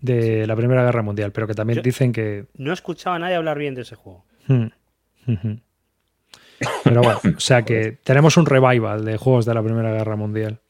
[0.00, 2.46] de la Primera Guerra Mundial, pero que también dicen que...
[2.56, 4.24] No escuchaba a nadie hablar bien de ese juego.
[4.46, 4.68] Hmm.
[6.84, 10.60] Pero bueno, o sea que tenemos un revival de juegos de la Primera Guerra Mundial.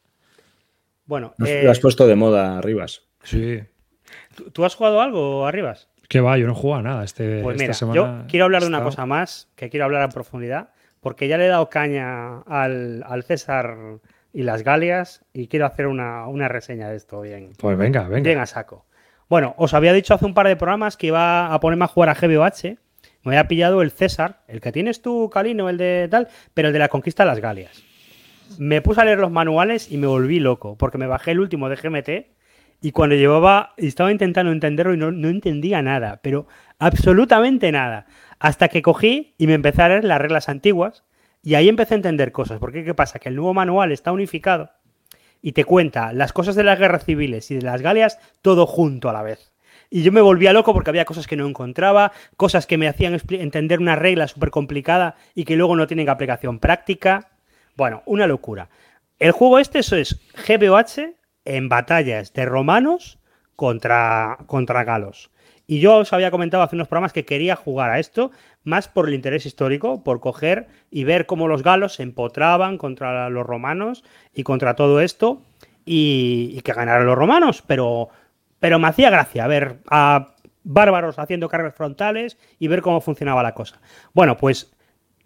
[1.07, 3.03] Bueno, lo has eh, puesto de moda, Arribas.
[3.25, 3.61] Sí.
[4.53, 5.89] ¿Tú, has jugado algo, Arribas?
[6.09, 7.97] Que va, yo no he jugado nada este, pues esta semana.
[7.97, 10.71] Yo quiero hablar de una cosa más, que quiero hablar en profundidad
[11.01, 13.77] porque ya le he dado caña al, César
[14.33, 17.53] y las Galias y quiero hacer una, reseña de esto bien.
[17.59, 18.29] Pues venga, venga.
[18.29, 18.87] Bien a saco.
[19.29, 22.09] Bueno, os había dicho hace un par de programas que iba a ponerme a jugar
[22.11, 22.79] a GBOH.
[23.23, 26.73] Me había pillado el César, el que tienes tú, Calino, el de tal, pero el
[26.73, 27.83] de la conquista de las Galias.
[28.59, 31.69] Me puse a leer los manuales y me volví loco, porque me bajé el último
[31.69, 32.11] de GMT
[32.83, 36.47] y cuando llevaba, estaba intentando entenderlo y no, no entendía nada, pero
[36.79, 38.07] absolutamente nada.
[38.39, 41.05] Hasta que cogí y me empecé a leer las reglas antiguas
[41.43, 42.59] y ahí empecé a entender cosas.
[42.59, 43.19] Porque ¿qué pasa?
[43.19, 44.71] Que el nuevo manual está unificado
[45.43, 49.11] y te cuenta las cosas de las guerras civiles y de las Galias todo junto
[49.11, 49.53] a la vez.
[49.91, 53.21] Y yo me volvía loco porque había cosas que no encontraba, cosas que me hacían
[53.31, 57.31] entender una regla súper complicada y que luego no tienen aplicación práctica.
[57.77, 58.69] Bueno, una locura.
[59.19, 63.19] El juego este eso es GBOH en batallas de romanos
[63.57, 65.31] contra, contra galos.
[65.67, 68.31] Y yo os había comentado hace unos programas que quería jugar a esto,
[68.65, 73.29] más por el interés histórico, por coger y ver cómo los galos se empotraban contra
[73.31, 74.03] los romanos
[74.35, 75.43] y contra todo esto,
[75.85, 78.09] y, que ganaran los romanos, pero,
[78.61, 83.55] pero me hacía gracia ver a bárbaros haciendo cargas frontales y ver cómo funcionaba la
[83.55, 83.81] cosa.
[84.13, 84.73] Bueno, pues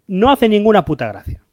[0.07, 1.43] no hace ninguna puta gracia.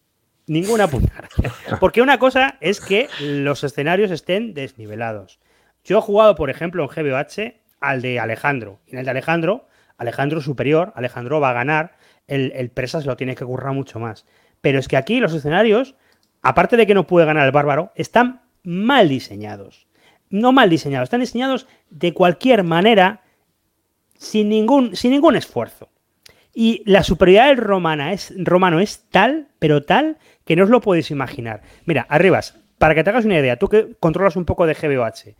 [0.46, 1.78] Ninguna puta gracia.
[1.78, 5.40] Porque una cosa es que los escenarios estén desnivelados.
[5.84, 8.80] Yo he jugado, por ejemplo, en GBOH al de Alejandro.
[8.86, 9.66] Y en el de Alejandro,
[9.98, 11.96] Alejandro superior, Alejandro va a ganar,
[12.28, 14.26] el, el Presas lo tiene que currar mucho más.
[14.60, 15.96] Pero es que aquí los escenarios,
[16.40, 19.88] aparte de que no puede ganar el bárbaro, están mal diseñados.
[20.32, 23.20] No mal diseñados, están diseñados de cualquier manera,
[24.18, 25.90] sin ningún, sin ningún esfuerzo.
[26.52, 30.80] Y la superioridad del romana es, romano es tal, pero tal, que no os lo
[30.80, 31.62] podéis imaginar.
[31.84, 35.36] Mira, arribas, para que te hagas una idea, tú que controlas un poco de GBOH,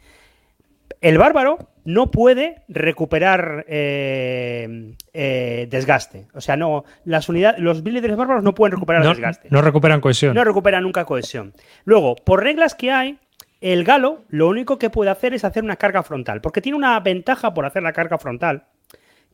[1.00, 6.28] el bárbaro no puede recuperar eh, eh, desgaste.
[6.34, 9.48] O sea, no, las unidades, los líderes bárbaros no pueden recuperar desgaste.
[9.50, 10.34] No recuperan cohesión.
[10.34, 11.52] No recuperan nunca cohesión.
[11.84, 13.18] Luego, por reglas que hay,
[13.62, 16.98] el galo lo único que puede hacer es hacer una carga frontal, porque tiene una
[17.00, 18.64] ventaja por hacer la carga frontal,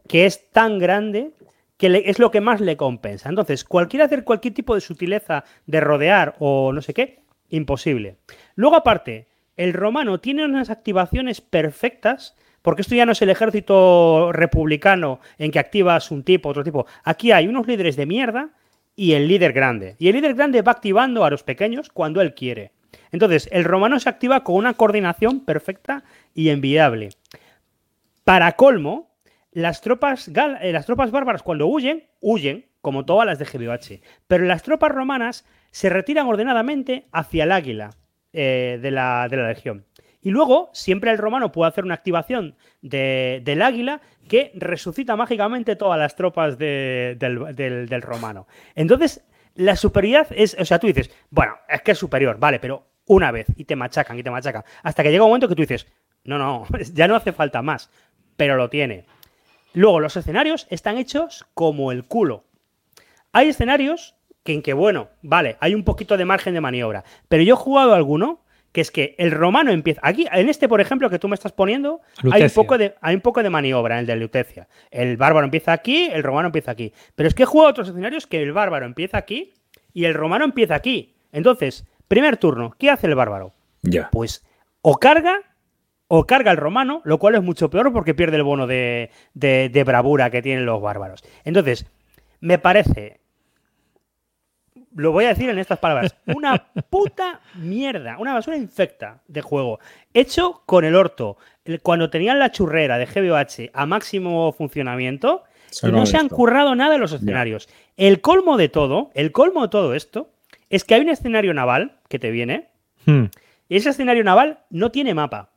[0.07, 1.33] que es tan grande
[1.79, 3.29] que es lo que más le compensa.
[3.29, 8.17] Entonces, cualquiera hacer cualquier tipo de sutileza de rodear o no sé qué, imposible.
[8.55, 14.31] Luego, aparte, el romano tiene unas activaciones perfectas, porque esto ya no es el ejército
[14.33, 16.87] republicano en que activas un tipo, otro tipo.
[17.05, 18.51] Aquí hay unos líderes de mierda
[18.95, 19.97] y el líder grande.
[19.99, 22.73] Y el líder grande va activando a los pequeños cuando él quiere.
[23.11, 27.11] Entonces, el romano se activa con una coordinación perfecta y enviable.
[28.25, 29.11] Para colmo,
[29.53, 34.01] las tropas, eh, las tropas bárbaras cuando huyen, huyen, como todas las de GBH.
[34.27, 37.91] Pero las tropas romanas se retiran ordenadamente hacia el águila.
[38.35, 39.87] Eh, de, la, legión.
[40.21, 45.99] Y luego, siempre el romano puede hacer una activación del águila que resucita mágicamente todas
[45.99, 47.19] las tropas del,
[48.03, 48.47] romano.
[48.75, 49.25] Entonces,
[49.59, 53.33] la superioridad es, o sea, tú dices, bueno, es que es superior, vale, pero una
[53.33, 54.63] vez y te machacan y te machacan.
[54.85, 55.89] Hasta que llega un momento que tú dices,
[56.23, 57.91] no, no, ya no hace falta más,
[58.37, 59.05] pero lo tiene.
[59.75, 62.45] Luego, los escenarios están hechos como el culo.
[63.33, 67.43] Hay escenarios que en que, bueno, vale, hay un poquito de margen de maniobra, pero
[67.43, 70.01] yo he jugado alguno que es que el romano empieza.
[70.05, 72.01] Aquí, en este, por ejemplo, que tú me estás poniendo,
[72.31, 74.69] hay un, poco de, hay un poco de maniobra en el de Lutecia.
[74.91, 76.93] El bárbaro empieza aquí, el romano empieza aquí.
[77.15, 79.55] Pero es que jugado otros escenarios que el bárbaro empieza aquí
[79.93, 81.15] y el romano empieza aquí.
[81.33, 83.53] Entonces, primer turno, ¿qué hace el bárbaro?
[83.83, 84.11] Ya.
[84.11, 84.45] Pues
[84.83, 85.41] o carga
[86.09, 89.85] o carga el romano, lo cual es mucho peor porque pierde el bono de, de
[89.85, 91.23] bravura que tienen los bárbaros.
[91.45, 91.87] Entonces,
[92.41, 93.21] me parece
[94.99, 96.59] lo voy a decir en estas palabras, una
[96.91, 99.79] puta mierda, una basura infecta de juego,
[100.13, 101.39] hecho con el orto,
[101.83, 105.45] cuando tenían la churrera de GBOH a máximo funcionamiento,
[105.83, 107.69] y no se han currado nada en los escenarios.
[107.97, 110.33] El colmo de todo, el colmo de todo esto,
[110.69, 112.69] es que hay un escenario naval que te viene,
[113.07, 113.27] hmm.
[113.69, 115.53] y ese escenario naval no tiene mapa.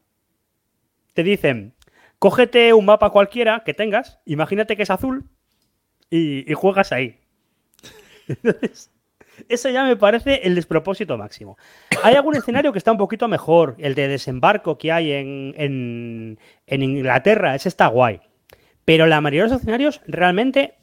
[1.15, 1.73] Te dicen,
[2.19, 5.25] cógete un mapa cualquiera que tengas, imagínate que es azul,
[6.11, 7.17] y, y juegas ahí.
[8.27, 8.91] Entonces,
[9.49, 11.57] eso ya me parece el despropósito máximo.
[12.03, 13.75] Hay algún escenario que está un poquito mejor.
[13.77, 16.37] El de desembarco que hay en,
[16.67, 18.21] Inglaterra, ese está guay.
[18.85, 20.75] Pero la mayoría de los escenarios realmente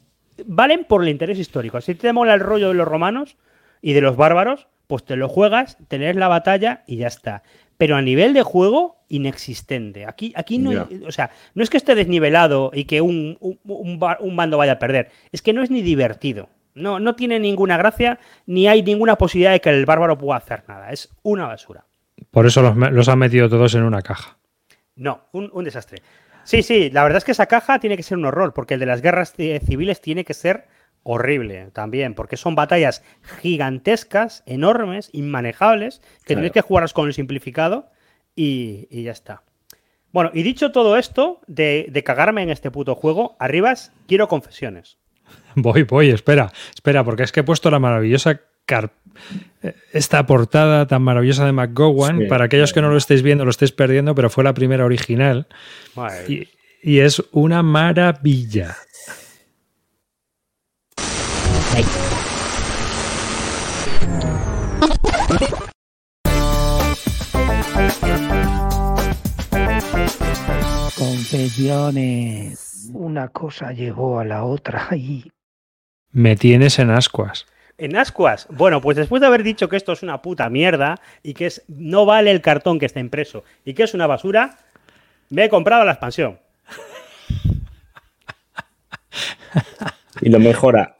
[0.45, 1.81] valen por el interés histórico.
[1.81, 3.37] Si te mola el rollo de los romanos
[3.81, 7.43] y de los bárbaros, pues te lo juegas, tenés la batalla y ya está.
[7.77, 10.05] Pero a nivel de juego, inexistente.
[10.05, 14.35] Aquí, aquí no, o sea, no es que esté desnivelado y que un, un, un,
[14.35, 16.49] bando vaya a perder, es que no es ni divertido.
[16.75, 20.63] No, no tiene ninguna gracia, ni hay ninguna posibilidad de que el bárbaro pueda hacer
[20.67, 20.91] nada.
[20.91, 21.85] Es una basura.
[22.31, 24.37] Por eso los, han metido todos en una caja.
[24.95, 26.01] No, un, desastre.
[26.43, 28.79] Sí, sí, la verdad es que esa caja tiene que ser un horror, porque el
[28.79, 30.67] de las guerras civiles tiene que ser
[31.03, 33.03] horrible también, porque son batallas
[33.41, 37.89] gigantescas, enormes, inmanejables, que tienes que jugarlas con el simplificado
[38.35, 39.43] y, ya está.
[40.11, 44.97] Bueno, y dicho todo esto de, de cagarme en este puto juego, arribas, quiero confesiones.
[45.55, 48.39] Voy, voy, espera, espera, porque es que he puesto la maravillosa
[49.93, 52.27] esta portada tan maravillosa de McGowan.
[52.27, 55.47] para aquellos que no lo estéis viendo, lo estáis perdiendo, pero fue la primera original.
[56.27, 58.77] Y, es una maravilla.
[70.97, 72.68] Confesiones.
[72.93, 75.31] Una cosa llegó a la otra y
[76.11, 77.45] me tienes en ascuas.
[77.77, 78.47] En ascuas.
[78.49, 81.63] Bueno, pues después de haber dicho que esto es una puta mierda y que es,
[81.67, 84.57] no vale el cartón que está impreso y que es una basura,
[85.29, 86.39] me he comprado la expansión.
[90.21, 90.97] y lo mejora.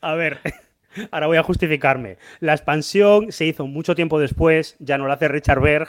[0.00, 0.38] A ver,
[1.10, 2.18] ahora voy a justificarme.
[2.40, 5.88] La expansión se hizo mucho tiempo después, ya no la hace Richard Berg.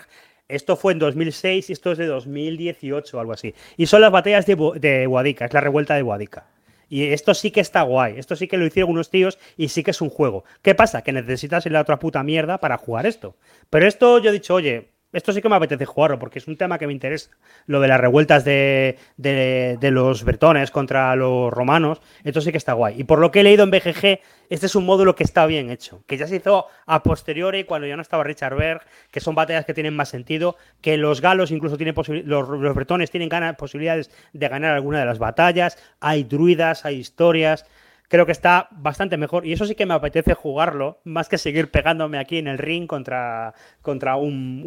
[0.50, 3.54] Esto fue en 2006 y esto es de 2018 o algo así.
[3.76, 6.48] Y son las batallas de, Wadica, es la revuelta de Wadica.
[6.90, 9.84] Y esto sí que está guay, esto sí que lo hicieron unos tíos y sí
[9.84, 10.46] que es un juego.
[10.62, 11.02] ¿Qué pasa?
[11.02, 13.36] Que necesitas ir a otra puta mierda para jugar esto.
[13.70, 16.58] Pero esto yo he dicho, oye, esto sí que me apetece jugarlo porque es un
[16.58, 17.32] tema que me interesa.
[17.66, 22.74] Lo de las revueltas de, de, los bretones contra los romanos, esto sí que está
[22.74, 23.00] guay.
[23.00, 25.70] Y por lo que he leído en BGG, este es un módulo que está bien
[25.70, 28.82] hecho, que ya se hizo a posteriori cuando ya no estaba Richard Berg,
[29.12, 31.96] que son batallas que tienen más sentido, que los galos incluso tienen
[32.26, 37.66] los, los bretones tienen posibilidades de ganar alguna de las batallas, hay druidas, hay historias
[38.08, 39.46] creo que está bastante mejor.
[39.46, 42.88] Y eso sí que me apetece jugarlo, más que seguir pegándome aquí en el ring
[42.88, 44.62] contra, contra un,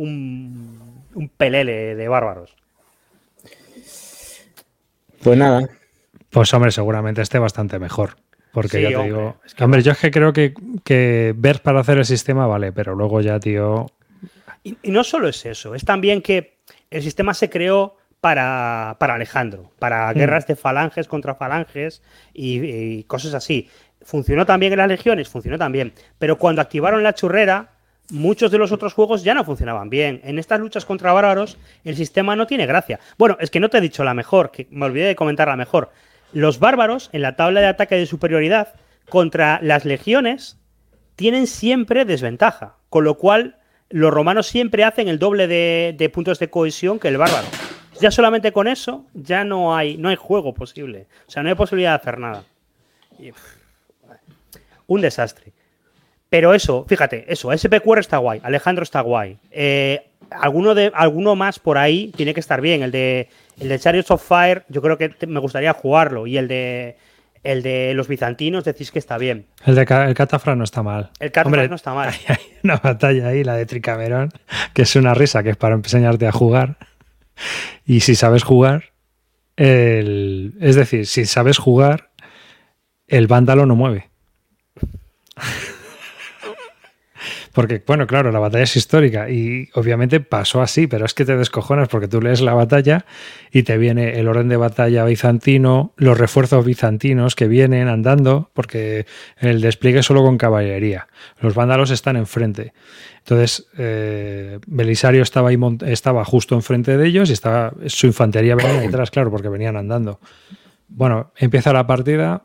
[1.15, 2.55] un, pelele de bárbaros.
[5.23, 5.69] Pues nada.
[6.31, 8.17] Pues hombre, seguramente esté bastante mejor.
[8.53, 9.37] Porque ya te digo.
[9.61, 13.21] hombre, yo es que creo que, que ver para hacer el sistema vale, pero luego
[13.21, 13.87] ya, tío.
[14.65, 16.59] y no solo es eso, es también que
[16.91, 20.15] el sistema se creó para, Alejandro, para hmm.
[20.15, 22.03] guerras de falanges contra falanges
[22.33, 23.69] y, cosas así.
[24.03, 25.93] Funcionó también en las legiones, funcionó también.
[26.19, 27.73] Pero cuando activaron la churrera,
[28.11, 30.21] muchos de los otros juegos ya no funcionaban bien.
[30.25, 32.99] En estas luchas contra bárbaros, el sistema no tiene gracia.
[33.19, 35.57] Bueno, es que no te he dicho la mejor, que me olvidé de comentar la
[35.57, 35.91] mejor.
[36.33, 38.75] Los bárbaros, en la tabla de ataque de superioridad,
[39.09, 40.59] contra las legiones,
[41.17, 42.77] tienen siempre desventaja.
[42.89, 43.57] Con lo cual,
[43.91, 47.47] los romanos siempre hacen el doble de, de puntos de cohesión que el bárbaro.
[48.01, 51.07] Ya solamente con eso ya no hay, no hay juego posible.
[51.27, 52.45] O sea, no hay posibilidad de hacer nada.
[54.87, 55.53] un desastre.
[56.29, 59.37] Pero eso, fíjate, eso, SPQR está guay, Alejandro está guay.
[59.51, 62.83] Eh, alguno, de, alguno más por ahí tiene que estar bien.
[62.83, 63.29] El de,
[63.59, 66.27] el de Chariots of Fire, yo creo que me gustaría jugarlo.
[66.27, 66.97] Y el de
[67.43, 69.47] el de los bizantinos decís que está bien.
[69.65, 71.11] El de el Catafra no está mal.
[71.19, 72.11] El Catafra no está mal.
[72.29, 74.31] Hay, una batalla ahí, la de Tricamerón,
[74.75, 76.77] que es una risa, que es para enseñarte a jugar
[77.85, 78.93] y si sabes jugar,
[79.57, 82.11] el, es decir, si sabes jugar,
[83.09, 84.09] el vándalo no mueve.
[87.61, 91.37] Porque, bueno, claro, la batalla es histórica y obviamente pasó así, pero es que te
[91.37, 93.05] descojonas porque tú lees la batalla
[93.53, 99.05] y te viene el orden de batalla bizantino, los refuerzos bizantinos que vienen andando, porque
[99.37, 101.09] el despliegue es solo con caballería.
[101.39, 102.73] Los vándalos están enfrente.
[103.19, 108.81] Entonces, eh, Belisario estaba, ahí, estaba justo enfrente de ellos y estaba, su infantería venía
[108.81, 110.19] detrás, claro, porque venían andando.
[110.89, 112.43] Bueno, empieza la partida,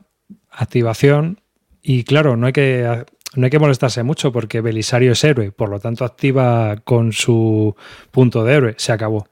[0.52, 1.40] activación,
[1.82, 3.06] y claro, no hay que
[3.36, 7.76] no hay que molestarse mucho porque Belisario es héroe, por lo tanto activa con su
[8.12, 8.76] punto de héroe.
[8.78, 9.28] Se acabó.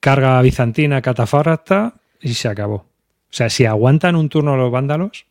[0.00, 2.76] Carga bizantina, catafarrasta y se acabó.
[2.76, 5.26] O sea, si aguantan un turno los vándalos,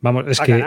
[0.00, 0.64] vamos, es que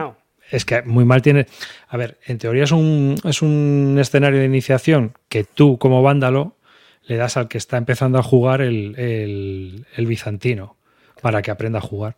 [0.52, 1.48] es que muy mal tiene.
[1.88, 6.58] A ver, en teoría es un, es un escenario de iniciación que tú, como vándalo,
[7.06, 10.76] le das al que está empezando a jugar el, el bizantino
[11.22, 12.16] para que aprenda a jugar.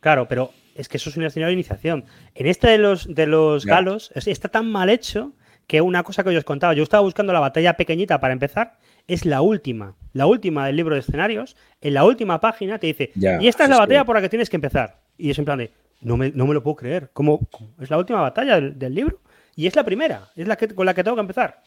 [0.00, 2.04] Claro, pero es que eso es una escenario de iniciación.
[2.34, 5.32] En este de los, de los galos está tan mal hecho
[5.66, 8.78] que una cosa que yo os contaba, yo estaba buscando la batalla pequeñita para empezar,
[9.06, 13.12] es la última, la última del libro de escenarios, en la última página te dice,
[13.14, 14.98] y esta es la batalla por la que tienes que empezar.
[15.16, 15.70] Y es en plan de,
[16.00, 17.46] no me, no me lo puedo creer, ¿cómo,
[17.80, 19.20] es la última batalla del, libro?
[19.54, 21.62] Y es la primera, es la que, con la que tengo que empezar.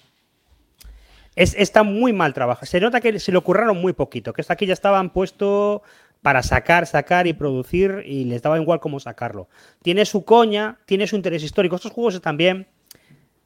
[1.36, 2.66] Es, está muy mal trabajado.
[2.66, 5.82] Se nota que se lo curraron muy poquito, que hasta aquí ya estaban puesto
[6.24, 9.50] para sacar, sacar y producir y les daba igual cómo sacarlo.
[9.84, 11.76] Tiene su coña, tiene su interés histórico.
[11.76, 12.66] Estos juegos también,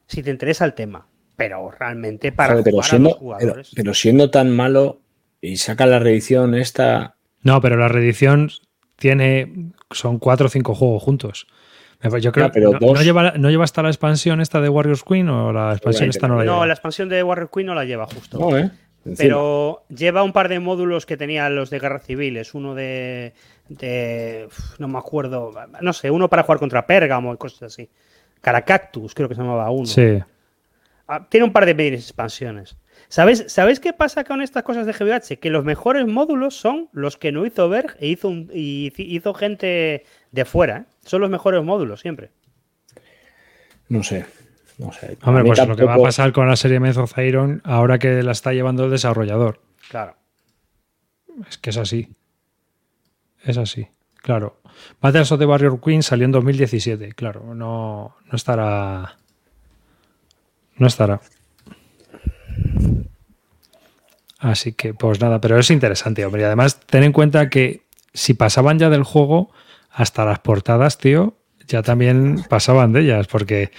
[0.06, 1.06] si te interesa el tema,
[1.36, 3.72] pero realmente para pero siendo, jugadores.
[3.74, 5.00] Pero, siendo tan malo
[5.40, 7.16] y saca la reedición esta.
[7.42, 8.50] No, pero la reedición
[8.96, 9.72] tiene.
[9.90, 11.48] Son cuatro o cinco juegos juntos.
[12.20, 15.52] Yo creo que no, lleva, no, lleva, hasta la expansión esta de Warriors Queen o
[15.52, 16.56] la expansión esta no la lleva.
[16.56, 18.38] No, la expansión de Warriors Queen no la lleva justo.
[18.38, 18.70] No, ¿eh?
[19.16, 22.54] Pero lleva un par de módulos que tenían los de guerra civiles.
[22.54, 23.32] Uno de,
[24.78, 25.52] No me acuerdo.
[25.80, 27.88] No sé, uno para jugar contra Pérgamo y cosas así.
[28.40, 29.86] Caracactus, creo que se llamaba uno.
[29.86, 30.18] Sí.
[31.06, 32.76] Ah, tiene un par de expansiones.
[33.08, 35.38] ¿Sabéis, ¿Sabéis qué pasa con estas cosas de GBH?
[35.40, 40.04] Que los mejores módulos son los que no hizo Berg e hizo, y hizo gente
[40.32, 40.76] de fuera.
[40.76, 40.84] ¿eh?
[41.04, 42.30] Son los mejores módulos siempre.
[43.88, 44.26] No sé.
[44.78, 45.18] No sé.
[45.22, 48.22] Hombre, pues lo que va a pasar con la serie Myth of Iron ahora que
[48.22, 49.60] la está llevando el desarrollador.
[49.90, 50.16] Claro.
[51.48, 52.14] Es que es así.
[53.42, 53.88] Es así.
[54.22, 54.60] Claro.
[55.00, 57.12] Battles of the Warrior Queen salió en 2017.
[57.12, 59.16] Claro, no, no estará.
[60.76, 61.20] No estará.
[64.38, 66.42] Así que, pues nada, pero es interesante, hombre.
[66.42, 67.82] Y además, ten en cuenta que
[68.14, 69.50] si pasaban ya del juego,
[69.90, 71.36] hasta las portadas, tío,
[71.68, 73.70] ya también pasaban de ellas, porque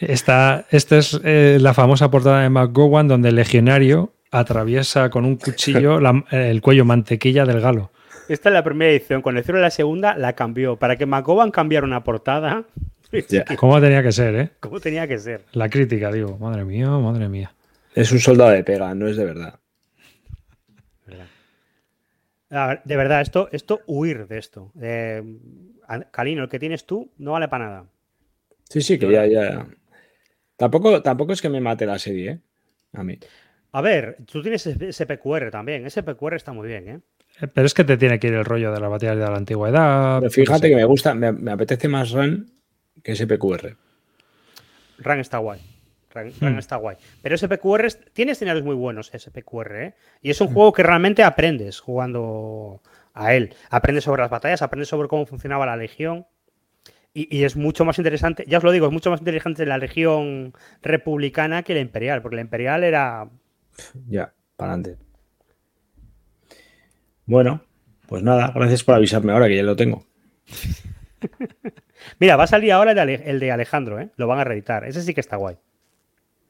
[0.00, 5.36] esta, esta es eh, la famosa portada de McGowan donde el legionario atraviesa con un
[5.36, 5.98] cuchillo
[6.30, 7.90] el cuello mantequilla del galo.
[8.28, 9.22] Esta es la primera edición.
[9.22, 10.76] Cuando hicieron la segunda, la cambió.
[10.76, 12.64] Para que McGowan cambiara una portada.
[13.56, 14.50] ¿Cómo tenía que ser, eh?
[14.58, 15.44] ¿Cómo tenía que ser?
[15.52, 16.36] La crítica, digo.
[16.38, 17.52] Madre mía, madre mía.
[17.94, 19.60] Es un soldado de pega, no es de verdad.
[22.84, 24.72] De verdad, esto, esto huir de esto.
[26.10, 27.84] Calino, el que tienes tú no vale para nada.
[28.68, 29.66] Sí, sí, que ya, ya.
[30.56, 32.40] Tampoco, tampoco es que me mate la serie, ¿eh?
[32.94, 33.18] A mí.
[33.72, 35.88] A ver, tú tienes SPQR también.
[35.88, 37.00] SPQR está muy bien, ¿eh?
[37.42, 37.46] ¿eh?
[37.46, 40.20] Pero es que te tiene que ir el rollo de la batalla de la antigüedad.
[40.20, 42.46] Pero fíjate que me gusta, me, apetece más RAN
[43.02, 43.76] que SPQR.
[44.98, 45.60] RAN está guay.
[46.10, 46.58] RAN, hmm.
[46.58, 46.96] está guay.
[47.20, 49.94] Pero SPQR tiene escenarios muy buenos, SPQR, ¿eh?
[50.22, 50.54] Y es un hmm.
[50.54, 52.80] juego que realmente aprendes jugando
[53.16, 53.54] a él.
[53.70, 56.26] Aprende sobre las batallas, aprende sobre cómo funcionaba la legión.
[57.18, 60.52] Y, es mucho más interesante, ya os lo digo, es mucho más interesante la legión
[60.82, 63.30] republicana que la imperial, porque la imperial era.
[64.06, 65.02] Ya, para adelante.
[67.24, 67.62] Bueno,
[68.06, 70.04] pues nada, gracias por avisarme ahora que ya lo tengo.
[72.20, 74.10] Mira, va a salir ahora el de Alejandro, ¿eh?
[74.16, 74.84] Lo van a reeditar.
[74.84, 75.56] Ese sí que está guay.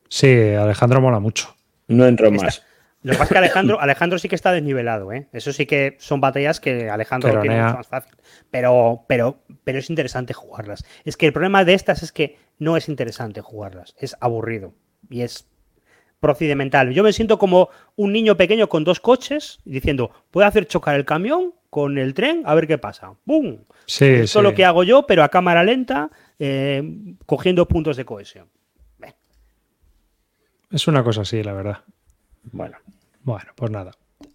[0.08, 1.54] Sí, Alejandro mola mucho.
[1.86, 2.65] No entro más.
[3.06, 5.28] Lo que pasa es que Alejandro, Alejandro sí que está desnivelado, ¿eh?
[5.32, 8.16] Eso sí que son batallas que Alejandro lo tiene mucho más fácil.
[8.50, 10.84] Pero, pero, pero es interesante jugarlas.
[11.04, 13.94] Es que el problema de estas es que no es interesante jugarlas.
[13.96, 14.74] Es aburrido.
[15.08, 15.48] Y es
[16.18, 16.90] procedimental.
[16.90, 21.04] Yo me siento como un niño pequeño con dos coches diciendo, puedo hacer chocar el
[21.04, 23.14] camión con el tren a ver qué pasa.
[23.24, 23.58] ¡Bum!
[23.84, 26.82] Sí, Esto es lo que hago yo, pero a cámara lenta, eh,
[27.24, 28.48] cogiendo puntos de cohesión.
[30.72, 31.78] Es una cosa así, la verdad.
[32.42, 32.76] Bueno.
[33.26, 33.92] Bueno, pues nada.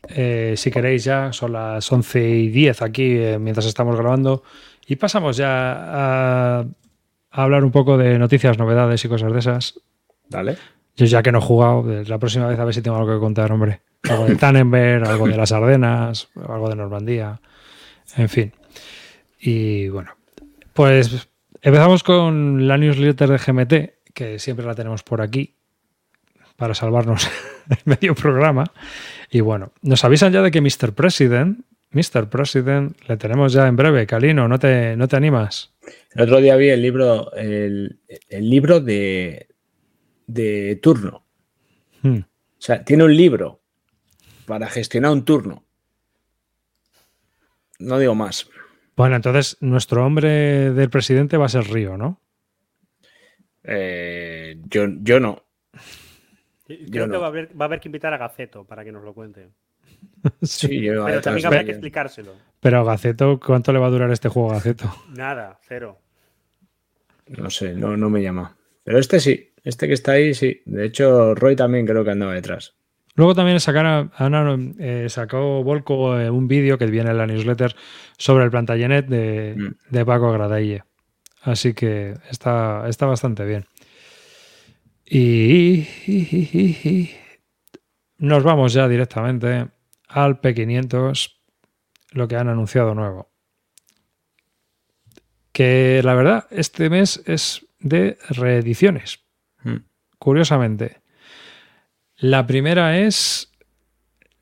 [0.10, 4.44] Eh, si queréis ya, son las 11 y 10 aquí eh, mientras estamos grabando
[4.86, 6.66] y pasamos ya a,
[7.32, 9.80] hablar un poco de noticias, novedades y cosas de esas.
[10.30, 10.58] Dale.
[10.96, 13.20] Yo ya que no he jugado, la próxima vez a ver si tengo algo que
[13.20, 13.82] contar, hombre.
[14.10, 17.40] Algo de Tannenberg, algo de las Ardenas, algo de Normandía,
[18.18, 18.54] en fin.
[19.40, 20.12] Y bueno,
[20.74, 21.30] pues
[21.64, 25.58] Empezamos con la newsletter de GMT, que siempre la tenemos por aquí,
[26.62, 27.28] para salvarnos
[27.72, 28.72] el medio programa.
[29.32, 30.94] Y bueno, nos avisan ya de que Mr.
[30.94, 32.30] President, Mr.
[32.30, 34.06] President, le tenemos ya en breve.
[34.06, 35.74] Calino, ¿no te, no te animas?
[36.14, 37.98] El otro día vi el libro, el,
[38.30, 39.48] libro de,
[40.28, 41.26] de turno.
[42.04, 42.20] Hmm.
[42.20, 43.64] O sea, tiene un libro
[44.46, 45.66] para gestionar un turno.
[47.80, 48.48] No digo más.
[48.96, 52.22] Bueno, entonces nuestro hombre del presidente va a ser Río, ¿no?
[53.64, 55.42] Eh, yo, yo no.
[56.92, 59.50] Creo que va a, haber, que invitar a Gaceto para que nos lo cuente.
[60.42, 62.34] sí, yo pero también habrá que explicárselo.
[62.60, 64.94] Pero Gaceto, ¿cuánto le va a durar este juego a Gaceto?
[65.16, 66.00] Nada, cero.
[67.28, 68.56] No sé, no, no me llama.
[68.84, 70.62] Pero este sí, este que está ahí sí.
[70.66, 72.76] De hecho, Roy también creo que andaba detrás.
[73.16, 77.76] Luego también sacaron, eh, sacó Volco eh, un vídeo que viene en la newsletter
[78.18, 79.94] sobre el Plantagenet de, mm.
[79.94, 80.84] de Paco Agradaille.
[81.42, 83.66] Así que está, está bastante bien.
[85.14, 85.86] Y,
[88.18, 89.68] nos vamos ya directamente
[90.08, 91.36] al P500,
[92.12, 93.30] lo que han anunciado nuevo.
[95.52, 99.20] Que la verdad, este mes es de reediciones.
[99.64, 99.80] Mm.
[100.18, 101.02] Curiosamente.
[102.16, 103.52] La primera es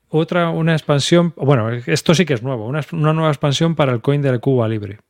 [0.08, 1.34] otra, una expansión.
[1.36, 5.00] Bueno, esto sí que es nuevo, una, nueva expansión para el coin de Cuba Libre.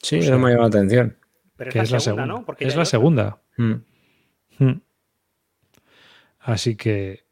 [0.00, 1.16] Sí, eso me ha llamado la atención.
[1.56, 2.46] Pero es, la segunda, ¿no?
[2.60, 3.42] es la segunda.
[3.56, 3.72] Mm.
[4.58, 4.80] Mm.
[6.42, 7.24] Así que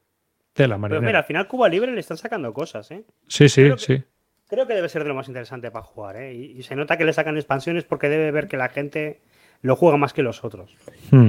[0.53, 1.01] tela marinera.
[1.01, 3.05] Pero mira, al final Cuba Libre le están sacando cosas, ¿eh?
[3.27, 4.03] Sí, sí, sí.
[4.49, 6.35] Creo que debe ser de lo más interesante para jugar, ¿eh?
[6.35, 9.21] Y, se nota que le sacan expansiones porque debe ver que la gente
[9.63, 10.75] lo juega más que los otros.
[11.11, 11.29] Hmm.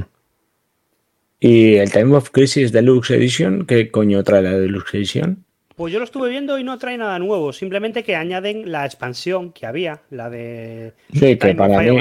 [1.39, 3.65] ¿Y el Time of Crisis Deluxe Edition?
[3.65, 5.43] ¿Qué coño trae la Deluxe Edition?
[5.75, 9.51] Pues yo lo estuve viendo y no trae nada nuevo, simplemente que añaden la expansión
[9.51, 11.99] que había, la de sí, que para mí,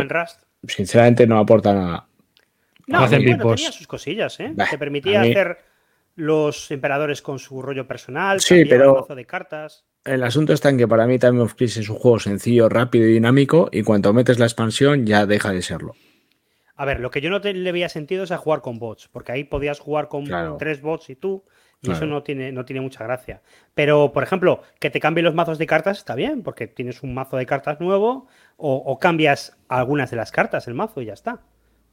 [0.69, 2.07] sinceramente no aporta nada.
[2.87, 4.53] No, hacen bueno, tenía sus cosillas, ¿eh?
[4.71, 5.59] Te permitía hacer
[6.21, 9.85] los emperadores con su rollo personal, sí, pero de cartas.
[10.05, 13.07] El asunto está en que para mí Time of Crisis es un juego sencillo, rápido
[13.07, 15.95] y dinámico, y cuando metes la expansión ya deja de serlo.
[16.77, 19.33] A ver, lo que yo no le veía sentido es a jugar con bots, porque
[19.33, 20.25] ahí podías jugar con
[20.59, 21.45] tres bots y tú,
[21.83, 23.43] y eso no tiene, no tiene mucha gracia.
[23.75, 27.13] Pero, por ejemplo, que te cambien los mazos de cartas está bien, porque tienes un
[27.13, 31.15] mazo de cartas nuevo, o, o cambias algunas de las cartas, el mazo, y ya
[31.15, 31.43] está.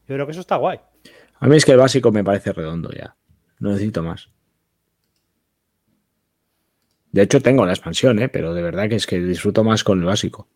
[0.07, 0.79] Yo creo que eso está guay.
[1.39, 3.15] A mí es que el básico me parece redondo ya.
[3.59, 4.29] No necesito más.
[7.11, 8.29] De hecho, tengo la expansión, ¿eh?
[8.29, 10.47] pero de verdad que es que disfruto más con el básico.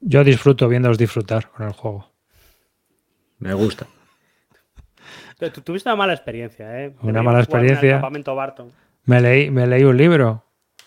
[0.00, 2.10] Yo disfruto viéndoos disfrutar con el juego.
[3.38, 3.86] Me gusta.
[5.38, 6.94] Tú tuviste una mala experiencia, ¿eh?
[7.02, 8.02] Una mala experiencia.
[9.04, 10.44] Me leí, me leí un libro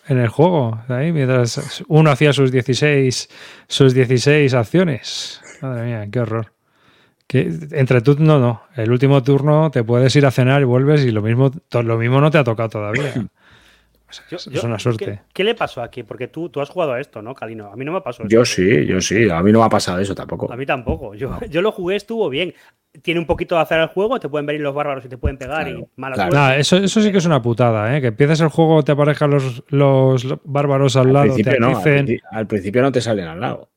[0.08, 3.28] en el juego, ahí, mientras uno hacía sus 16,
[3.68, 5.40] sus 16 acciones.
[5.62, 6.52] Madre mía, qué horror
[7.34, 8.62] entre tú, no, no.
[8.76, 12.20] El último turno te puedes ir a cenar y vuelves y lo mismo, lo mismo
[12.20, 13.12] no te ha tocado todavía.
[14.30, 15.22] es una suerte.
[15.32, 16.02] ¿qué, le pasó aquí?
[16.02, 17.72] Porque tú, tú has jugado a esto, ¿no, Calino?
[17.72, 19.30] A mí no me pasó Yo sí, yo sí.
[19.30, 20.52] A mí no me ha pasado eso tampoco.
[20.52, 21.14] A mí tampoco.
[21.14, 22.54] Yo, yo lo jugué, estuvo bien.
[23.00, 25.38] Tiene un poquito de hacer el juego, te pueden venir los bárbaros y te pueden
[25.38, 28.02] pegar y mala eso, eso sí que es una putada, ¿eh?
[28.02, 31.80] Que empieces el juego, te aparezcan los, los bárbaros al, lado, te no,
[32.30, 33.70] al principio no te salen al lado.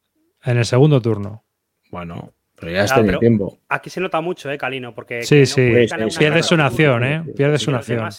[0.43, 1.45] En el segundo turno.
[1.91, 2.33] Bueno,
[2.65, 3.59] pero ya está en tiempo.
[3.69, 4.93] Aquí se nota mucho, ¿eh, Calino?
[4.95, 5.71] Porque sí, sí.
[6.17, 7.23] Pierdes una acción, ¿eh?
[7.35, 8.09] Pierdes una acción.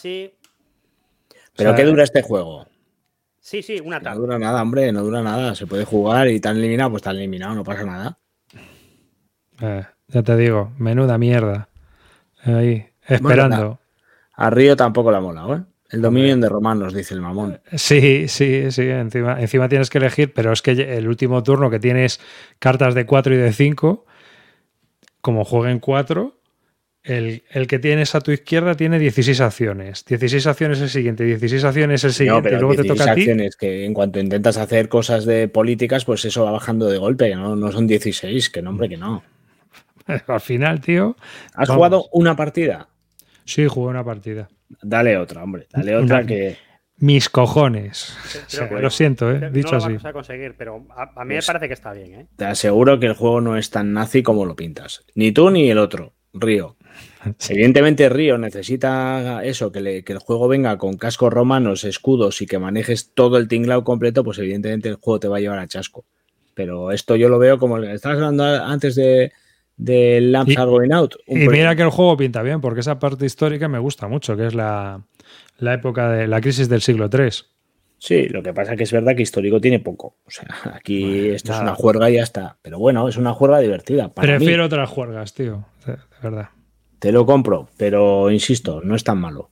[1.55, 2.65] ¿Pero qué dura este juego?
[3.41, 4.15] Sí, sí, una tarde.
[4.15, 5.55] No dura nada, hombre, no dura nada.
[5.55, 8.17] Se puede jugar y tan eliminado, pues tan eliminado, no pasa nada.
[9.61, 11.67] Eh, ya te digo, menuda mierda.
[12.43, 13.79] Ahí, esperando.
[14.33, 15.63] a Río tampoco la mola, ¿eh?
[15.89, 17.59] El dominio de romanos, dice el mamón.
[17.73, 18.89] Sí, sí, sí.
[18.89, 22.19] Encima, encima tienes que elegir, pero es que el último turno que tienes
[22.59, 24.05] cartas de 4 y de 5
[25.27, 26.39] como jueguen 4,
[27.03, 30.05] el, que tienes a tu izquierda tiene 16 acciones.
[30.05, 33.23] 16 acciones el siguiente, 16 acciones el siguiente, y luego te toca a ti.
[33.23, 37.35] acciones que en cuanto intentas hacer cosas de políticas, pues eso va bajando de golpe,
[37.35, 39.21] no, no son 16, que nombre que no.
[40.27, 41.17] Al final, tío.
[41.55, 42.87] ¿Has jugado una partida?
[43.43, 44.47] Sí, jugué una partida.
[44.81, 45.67] Dale otra, hombre.
[45.73, 46.55] Dale otra que.
[46.99, 48.17] Mis cojones.
[48.71, 49.49] lo siento, ¿eh?
[49.51, 50.07] dicho no lo así.
[50.07, 52.13] a conseguir, pero a, mí me pues parece que está bien.
[52.13, 52.27] ¿eh?
[52.35, 55.05] Te aseguro que el juego no es tan nazi como lo pintas.
[55.13, 56.75] Ni tú ni el otro, Río.
[57.49, 63.13] Evidentemente Río necesita eso, que, el juego venga con cascos romanos, escudos y que manejes
[63.13, 66.03] todo el tinglao completo, pues evidentemente el juego te va a llevar a chasco.
[66.55, 69.31] Pero esto yo lo veo como estabas hablando antes de,
[69.75, 71.17] de Lamps Are Going Out.
[71.27, 74.47] Y mira que el juego pinta bien, porque esa parte histórica me gusta mucho, que
[74.47, 75.03] es la,
[75.57, 77.29] la época de la crisis del siglo III.
[77.99, 80.17] Sí, lo que pasa es que es verdad que histórico tiene poco.
[80.25, 82.57] O sea, aquí esto es una juerga y ya está.
[82.61, 84.13] Pero bueno, es una juerga divertida.
[84.13, 85.65] Prefiero otras juergas, tío.
[85.85, 86.49] De, verdad.
[86.99, 89.49] Te lo compro, pero insisto, no es tan malo.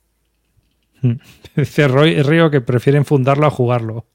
[1.56, 4.06] Dice Roy Río que prefieren fundarlo a jugarlo.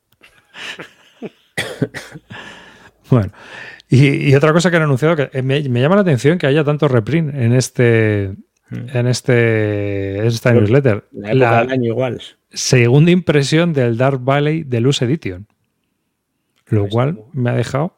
[3.09, 3.31] bueno,
[3.89, 7.33] y, otra cosa que han anunciado que me, llama la atención que haya tanto reprint
[7.35, 8.50] en este mm.
[8.71, 11.03] En este esta newsletter.
[11.11, 12.21] La, año igual.
[12.51, 15.47] Segunda impresión del Dark Valley Deluxe Edition.
[16.67, 17.97] Lo cual me ha dejado.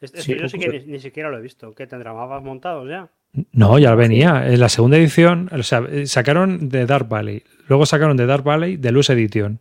[0.00, 1.74] Este, yo sí que ni, siquiera lo he visto.
[1.74, 3.10] ¿Qué tendrá mapas montados ya?
[3.52, 4.48] No, ya venía.
[4.48, 7.42] En la segunda edición, o sea, sacaron de Dark Valley.
[7.68, 9.60] Luego sacaron de Dark Valley Deluxe Edition.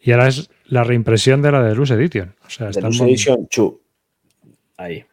[0.00, 2.34] Y ahora es la reimpresión de la Deluxe Edition.
[2.46, 3.74] O sea, Deluxe Edition 2.
[4.78, 5.04] Ahí.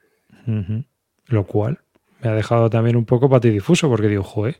[1.27, 1.80] Lo cual
[2.27, 4.60] me ha dejado también un poco patidifuso porque digo, joder,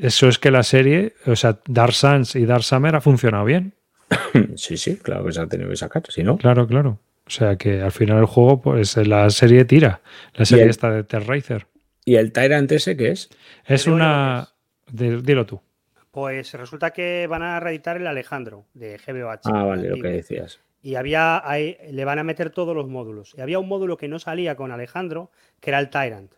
[0.00, 3.74] eso es que la serie, o sea, Dark Suns y Dark Summer ha funcionado bien.
[4.56, 6.36] Sí, sí, claro que se ha tenido que sacar, si no.
[6.38, 6.98] Claro, claro.
[7.26, 10.00] O sea que al final el juego, pues la serie tira.
[10.34, 11.66] La serie está de Terracer.
[12.04, 13.28] ¿Y el Tyrant ese qué es?
[13.66, 14.48] Es una.
[14.90, 15.60] Dilo tú.
[16.10, 19.40] Pues resulta que van a reeditar el Alejandro de GBOH.
[19.44, 20.58] Ah, vale, lo que decías.
[20.82, 23.34] Y había ahí, le van a meter todos los módulos.
[23.36, 25.30] Y había un módulo que no salía con Alejandro,
[25.60, 26.32] que era el Tyrant.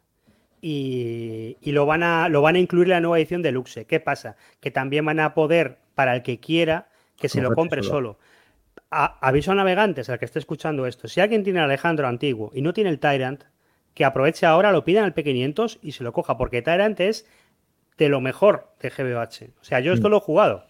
[0.62, 3.86] Y, lo, van a, lo van a incluir en la nueva edición de Luxe.
[3.86, 4.36] ¿Qué pasa?
[4.60, 8.18] Que también van a poder, para el que quiera, que se lo compre solo.
[8.90, 11.08] aviso a navegantes, al que esté escuchando esto.
[11.08, 13.44] Si alguien tiene el Alejandro antiguo y no tiene el Tyrant,
[13.94, 17.26] que aproveche ahora, lo pidan al P500 y se lo coja, porque Tyrant es
[17.98, 19.60] de lo mejor de GBH.
[19.60, 20.10] O sea, yo esto mm.
[20.10, 20.66] lo he jugado.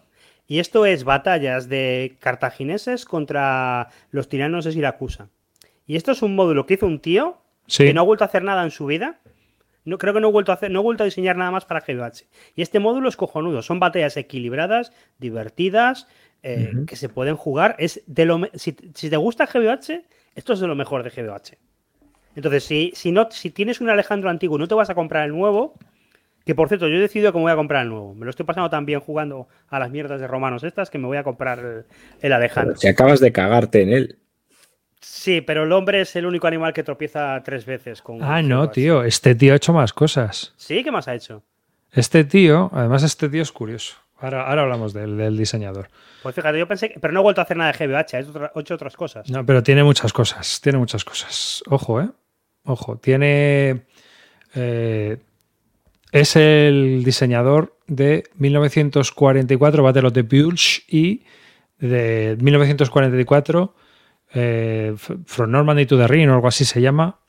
[0.47, 5.29] Y esto es batallas de cartagineses contra los tiranos de Siracusa.
[5.87, 7.37] Y esto es un módulo que hizo un tío
[7.67, 9.19] que no ha vuelto a hacer nada en su vida.
[9.83, 11.65] No, creo que no he vuelto a hacer, no he vuelto a diseñar nada más
[11.65, 12.25] para GBH.
[12.55, 13.61] Y este módulo es cojonudo.
[13.61, 16.07] Son batallas equilibradas, divertidas,
[16.43, 17.75] eh, que se pueden jugar.
[17.79, 20.03] Es de lo, si, te gusta GBH,
[20.35, 21.57] esto es de lo mejor de GBH.
[22.35, 25.25] Entonces, si, si, no, si tienes un Alejandro antiguo y no te vas a comprar
[25.25, 25.73] el nuevo,
[26.45, 28.15] que por cierto, yo he decidido que me voy a comprar el nuevo.
[28.15, 31.07] Me lo estoy pasando tan bien jugando a las mierdas de romanos estas que me
[31.07, 31.85] voy a comprar
[32.21, 32.77] el, Alejandro.
[32.77, 34.17] si acabas de cagarte en él.
[35.01, 38.21] Sí, pero el hombre es el único animal que tropieza tres veces con.
[38.23, 39.03] Ah, no, tío.
[39.03, 40.53] Este tío ha hecho más cosas.
[40.57, 40.83] ¿Sí?
[40.83, 41.43] ¿Qué más ha hecho?
[41.91, 43.95] Este tío, además, este tío es curioso.
[44.19, 45.89] Ahora, ahora hablamos del, diseñador.
[46.21, 46.99] Pues fíjate, yo pensé que.
[46.99, 49.29] Pero no he vuelto a hacer nada de GBH, he hecho otras cosas.
[49.29, 50.61] No, pero tiene muchas cosas.
[50.61, 51.63] Tiene muchas cosas.
[51.67, 52.09] Ojo, ¿eh?
[52.65, 52.97] Ojo.
[52.97, 53.81] Tiene.
[54.53, 55.17] Eh,
[56.11, 61.23] es el diseñador de 1944 Battle of the Bulge y
[61.79, 63.73] de 1944
[64.33, 64.95] eh,
[65.25, 67.19] From Normandy to the Ring o algo así se llama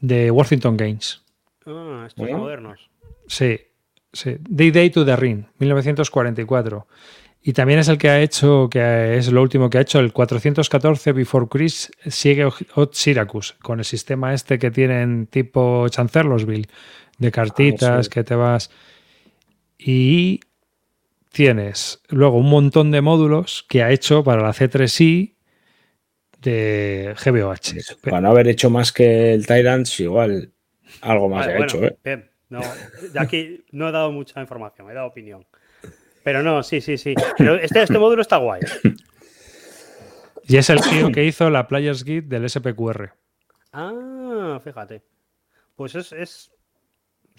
[0.00, 1.22] de Washington Games.
[1.66, 2.90] Ah, estos modernos.
[3.26, 3.60] Sí,
[4.12, 4.36] sí.
[4.40, 6.86] Day Day to the Ring, 1944.
[7.42, 10.12] Y también es el que ha hecho, que es lo último que ha hecho, el
[10.12, 16.68] 414 Before Chris sigue Hot Syracuse, con el sistema este que tienen tipo Chancellorsville,
[17.18, 18.70] de cartitas que te vas.
[19.78, 20.40] Y
[21.32, 25.34] tienes luego un montón de módulos que ha hecho para la C3I
[26.40, 27.96] de GBOH.
[28.02, 30.52] Para no haber hecho más que el Tyrants, igual
[31.00, 31.80] algo más ha hecho.
[31.84, 32.30] ¿eh?
[32.48, 32.60] no,
[33.18, 35.46] aquí no he dado mucha información, he dado opinión.
[36.22, 37.14] Pero no, sí, sí, sí.
[37.36, 38.60] Pero este, este módulo está guay.
[40.44, 43.12] Y es el tío que hizo la Players Guide del SPQR.
[43.72, 45.02] Ah, fíjate.
[45.76, 46.50] Pues es,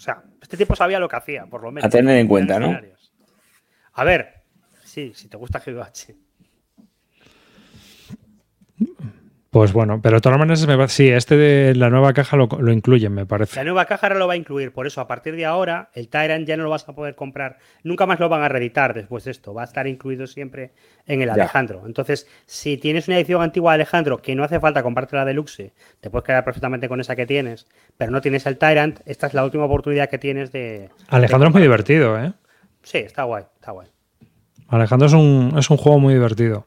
[0.00, 1.86] sea, este tipo sabía lo que hacía, por lo menos.
[1.86, 2.78] A tener en cuenta, ¿no?
[3.92, 4.44] A ver,
[4.84, 6.14] sí, si te gusta GBH.
[9.50, 12.72] Pues bueno, pero de todas maneras, me sí, este de la nueva caja lo, lo
[12.72, 13.56] incluyen, me parece.
[13.56, 16.08] La nueva caja ahora lo va a incluir, por eso a partir de ahora el
[16.08, 19.24] Tyrant ya no lo vas a poder comprar, nunca más lo van a reeditar después
[19.24, 20.70] de esto, va a estar incluido siempre
[21.04, 21.82] en el Alejandro.
[21.84, 25.72] Entonces, si tienes una edición antigua de Alejandro que no hace falta comprarte la deluxe,
[26.00, 27.66] te puedes quedar perfectamente con esa que tienes,
[27.96, 30.90] pero no tienes el Tyrant, esta es la última oportunidad que tienes de...
[31.08, 32.32] Alejandro es muy divertido, ¿eh?
[32.84, 33.88] Sí, está guay, está guay.
[34.70, 36.66] Alejandro es un, es un juego muy divertido.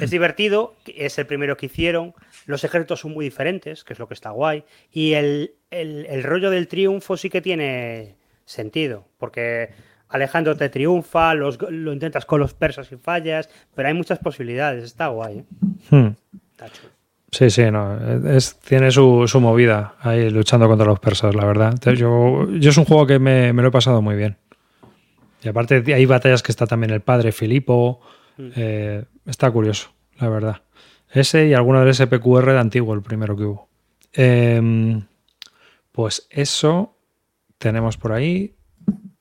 [0.00, 2.14] Es divertido, es el primero que hicieron.
[2.46, 4.64] Los ejércitos son muy diferentes, que es lo que está guay.
[4.92, 5.52] Y el,
[6.22, 8.14] rollo del triunfo sí que tiene
[8.44, 9.70] sentido, porque
[10.08, 15.08] Alejandro te triunfa, lo intentas con los persas y fallas, pero hay muchas posibilidades, está
[15.08, 15.38] guay.
[15.38, 15.44] ¿eh?
[15.90, 16.14] Hmm.
[17.32, 17.98] Sí, sí, no,
[18.66, 21.74] tiene su, movida ahí luchando contra los persas, la verdad.
[21.96, 24.36] yo, yo es un juego que me, me lo he pasado muy bien.
[25.42, 28.00] Y aparte hay batallas que está también el padre Filipo.
[28.36, 28.48] Mm.
[28.56, 30.62] Eh, está curioso, la verdad.
[31.12, 33.68] Ese y alguno del SPQR de antiguo, el primero que hubo.
[34.12, 35.06] Em,
[35.92, 36.96] pues eso
[37.58, 38.54] tenemos por ahí.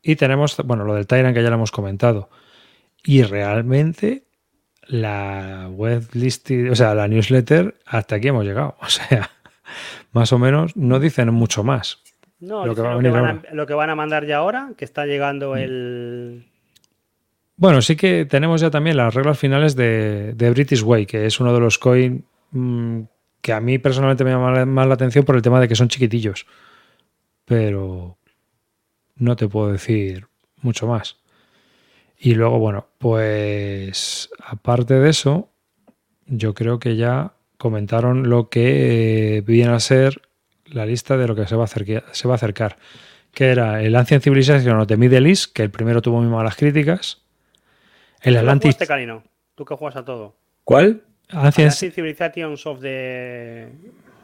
[0.02, 2.30] Y tenemos, bueno, lo del Tyrant que ya lo hemos comentado.
[3.04, 4.26] Y realmente
[4.88, 8.76] la web list, o sea, la newsletter, hasta aquí hemos llegado.
[8.82, 9.32] O sea,
[10.12, 12.02] más o menos no dicen mucho más.
[12.40, 15.54] No, lo, que, van a, lo que, van a, mandar ya ahora, que está llegando
[15.54, 15.58] mm.
[15.58, 16.46] el.
[17.58, 21.54] Bueno, sí que tenemos ya también las reglas finales de, British Way, que es uno
[21.54, 23.02] de los coins mm,
[23.42, 25.90] que a mí personalmente me llama más la atención por el tema de que son
[25.90, 26.46] chiquitillos.
[27.44, 28.18] Pero
[29.16, 30.28] no te puedo decir
[30.62, 31.18] mucho más.
[32.18, 35.50] Y luego, bueno, pues aparte de eso,
[36.26, 40.29] yo creo que ya comentaron lo que viene a ser
[40.72, 42.78] la lista de lo que se va a, acercar, se va a acercar,
[43.34, 46.56] que era el Ancient Civilization of the Middle East, que el primero tuvo muy malas
[46.56, 47.22] críticas.
[48.22, 48.78] El Atlantis.
[49.56, 50.36] Tú que juegas a todo.
[50.64, 51.04] ¿Cuál?
[51.30, 53.70] Ancient Civilizations of the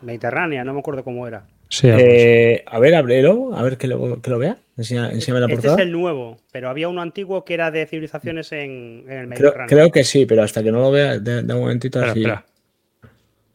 [0.01, 1.45] Mediterránea, no me acuerdo cómo era.
[1.83, 4.57] Eh, a ver, ábrelo, a ver que lo, que lo vea.
[4.77, 9.05] Enseñame la este es el nuevo, pero había uno antiguo que era de civilizaciones en,
[9.09, 9.67] el Mediterráneo.
[9.67, 12.19] Creo, que sí, pero hasta que no lo vea, de, un momentito así.
[12.19, 12.45] Espera.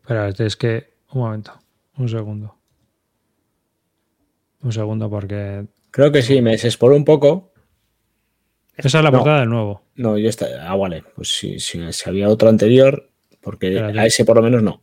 [0.03, 0.91] espera, es que.
[1.13, 1.53] Un momento,
[1.99, 2.60] un segundo.
[4.63, 5.67] Un segundo, porque.
[5.91, 7.53] Creo que sí, me desespoló un poco.
[8.77, 9.83] Esa es la portada del nuevo.
[9.97, 10.47] No, yo está.
[10.63, 11.03] Ah, vale.
[11.15, 13.11] Pues si, si, había otro anterior,
[13.41, 14.81] porque a ese por lo menos no.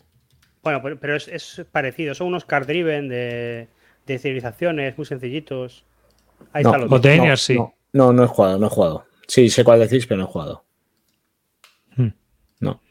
[0.64, 2.14] Bueno, pero, es, parecido.
[2.14, 3.68] Son unos card driven de,
[4.06, 5.86] civilizaciones muy sencillitos.
[6.54, 7.58] Ahí está lo no, sí.
[7.94, 9.06] No, no, he jugado, no he jugado.
[9.28, 10.64] Sí, sé cuál decís, pero no he jugado.
[11.96, 12.10] Hmm.
[12.60, 12.82] No.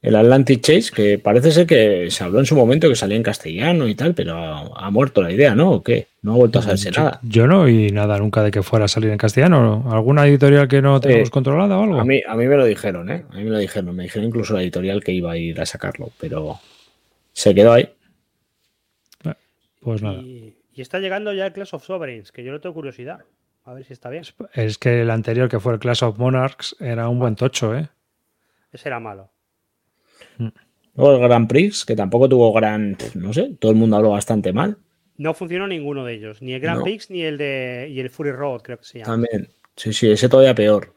[0.00, 3.24] El Atlantic Chase, que parece ser que se habló en su momento que salía en
[3.24, 5.72] castellano y tal, pero ha, muerto la idea, ¿no?
[5.72, 6.06] ¿O qué?
[6.22, 7.18] No ha vuelto a saberse nada.
[7.22, 9.84] Yo no oí nada nunca de que fuera a salir en castellano.
[9.90, 12.00] ¿Alguna editorial que no tenemos controlada o algo?
[12.00, 13.24] A mí, a mí me lo dijeron, ¿eh?
[13.28, 13.94] A mí me lo dijeron.
[13.96, 16.60] Me dijeron incluso la editorial que iba a ir a sacarlo, pero
[17.32, 17.88] se quedó ahí.
[19.80, 20.20] Pues nada.
[20.20, 23.24] Y, está llegando ya el Clash of Sovereigns, que yo no tengo curiosidad.
[23.64, 24.22] A ver si está bien.
[24.54, 27.88] Es que el anterior, que fue el Clash of Monarchs, era un buen tocho, ¿eh?
[28.72, 29.30] Ese era malo.
[30.98, 34.52] Luego el Grand Prix, que tampoco tuvo gran, no sé, todo el mundo habló bastante
[34.52, 34.78] mal.
[35.16, 38.32] No funcionó ninguno de ellos, ni el Grand Prix ni el de y el Fury
[38.32, 39.12] Road, creo que se llama.
[39.12, 40.92] También, sí, sí, ese todavía peor.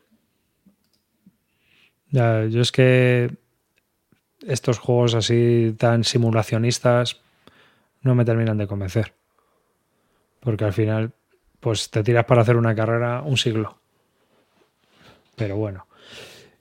[2.09, 3.29] Ya, yo es que
[4.47, 7.21] estos juegos así tan simulacionistas
[8.01, 9.13] no me terminan de convencer.
[10.39, 11.11] Porque al final,
[11.59, 13.77] pues te tiras para hacer una carrera un siglo.
[15.35, 15.85] Pero bueno.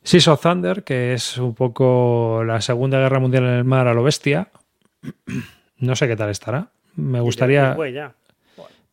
[0.03, 3.95] Seas of Thunder, que es un poco la Segunda Guerra Mundial en el mar a
[3.95, 4.49] lo bestia.
[5.81, 6.73] No sé qué tal estará.
[6.97, 7.75] Me gustaría.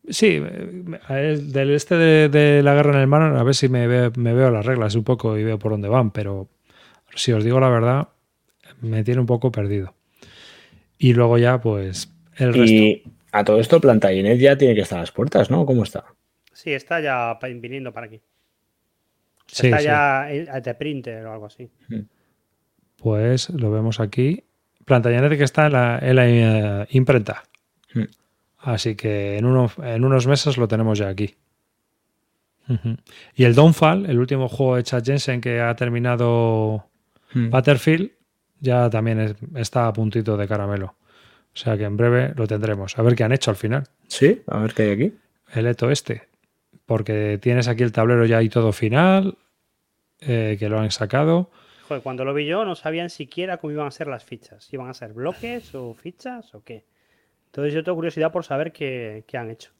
[0.07, 4.65] Sí, del este de, la guerra en el mar, a ver si me, veo las
[4.65, 6.47] reglas un poco y veo por dónde van, pero
[7.13, 8.07] si os digo la verdad,
[8.79, 9.95] me tiene un poco perdido.
[10.97, 12.73] Y luego ya, pues, el resto.
[12.73, 13.03] Y
[13.33, 15.65] a todo esto, Plantagenet ya tiene que estar a las puertas, ¿no?
[15.65, 16.05] ¿Cómo está?
[16.53, 18.21] Sí, está ya viniendo para aquí
[19.51, 21.69] está ya de printer o algo así.
[21.87, 22.01] Hmm.
[22.97, 24.43] Pues lo vemos aquí.
[24.85, 27.43] de que está en la, eh, imprenta.
[27.93, 28.03] Hmm.
[28.59, 31.35] Así que en, en unos meses lo tenemos ya aquí.
[33.33, 36.89] Y el Downfall, el último juego de Chad Jensen que ha terminado
[37.33, 37.49] hmm.
[37.49, 38.11] Battlefield,
[38.59, 40.95] ya también está a puntito de caramelo.
[41.53, 42.99] O sea que en breve lo tendremos.
[42.99, 43.83] A ver qué han hecho al final.
[44.07, 45.13] Sí, a ver qué hay aquí.
[45.53, 46.27] El Eto este
[46.87, 49.37] porque tienes aquí el tablero ya y todo final,
[50.21, 51.51] eh, que lo han sacado.
[51.87, 54.63] Joder, cuando lo vi yo no sabían siquiera cómo iban a ser las fichas.
[54.63, 56.85] Si iban a ser bloques o fichas o qué.
[57.47, 59.71] Entonces yo tengo curiosidad por saber qué, han hecho.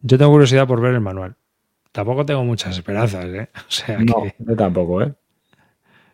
[0.00, 1.34] Yo tengo curiosidad por ver el manual.
[1.90, 3.48] Tampoco tengo muchas esperanzas, ¿eh?
[3.68, 5.12] O sea no, yo tampoco, ¿eh?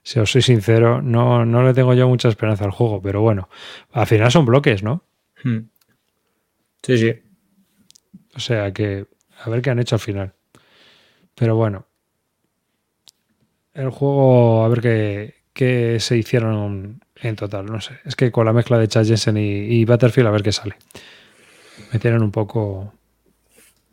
[0.02, 3.50] Si os soy sincero, no, no le tengo yo mucha esperanza al juego, pero bueno,
[3.92, 5.04] al final son bloques, ¿no?
[5.44, 5.68] Hmm.
[6.82, 7.14] Sí, sí.
[8.34, 9.06] O sea que
[9.42, 10.34] a ver qué han hecho al final.
[11.34, 11.86] Pero bueno.
[13.72, 17.66] El juego, a ver qué, se hicieron en total.
[17.66, 17.98] No sé.
[18.04, 20.76] Es que con la mezcla de Chad Jensen y, Battlefield, a ver qué sale.
[21.92, 22.92] Me tienen un poco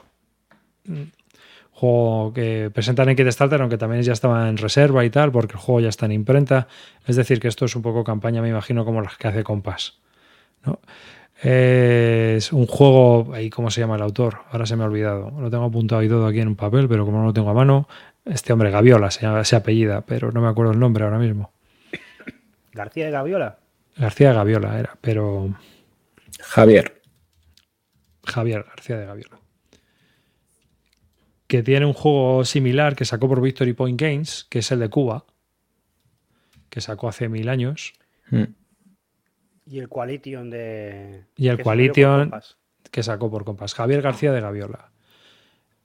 [1.72, 5.58] Juego que presentan en Kickstarter, aunque también ya estaba en reserva y tal, porque el
[5.58, 6.68] juego ya está en imprenta.
[7.06, 10.00] Es decir, que esto es un poco campaña, me imagino, como las que hace Compass.
[11.42, 15.30] Es un juego, ahí cómo se llama el autor, ahora se me ha olvidado.
[15.38, 17.54] Lo tengo apuntado y todo aquí en un papel, pero como no lo tengo a
[17.54, 17.86] mano,
[18.24, 21.52] este hombre Gaviola se, llama, se apellida, pero no me acuerdo el nombre ahora mismo.
[22.72, 23.58] García de Gaviola.
[23.96, 25.54] García de Gaviola era, pero
[26.38, 27.02] Javier.
[28.24, 29.40] Javier García de Gaviola.
[31.46, 34.88] que tiene un juego similar que sacó por Victory Point Games, que es el de
[34.88, 35.24] Cuba,
[36.68, 37.92] que sacó hace mil años.
[38.30, 38.54] Hmm.
[39.66, 41.24] Y el Qualition de.
[41.36, 42.32] Y el Qualition
[42.90, 43.74] que sacó por Compass.
[43.74, 44.90] Javier García de Gaviola.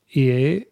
[0.10, 0.68] Y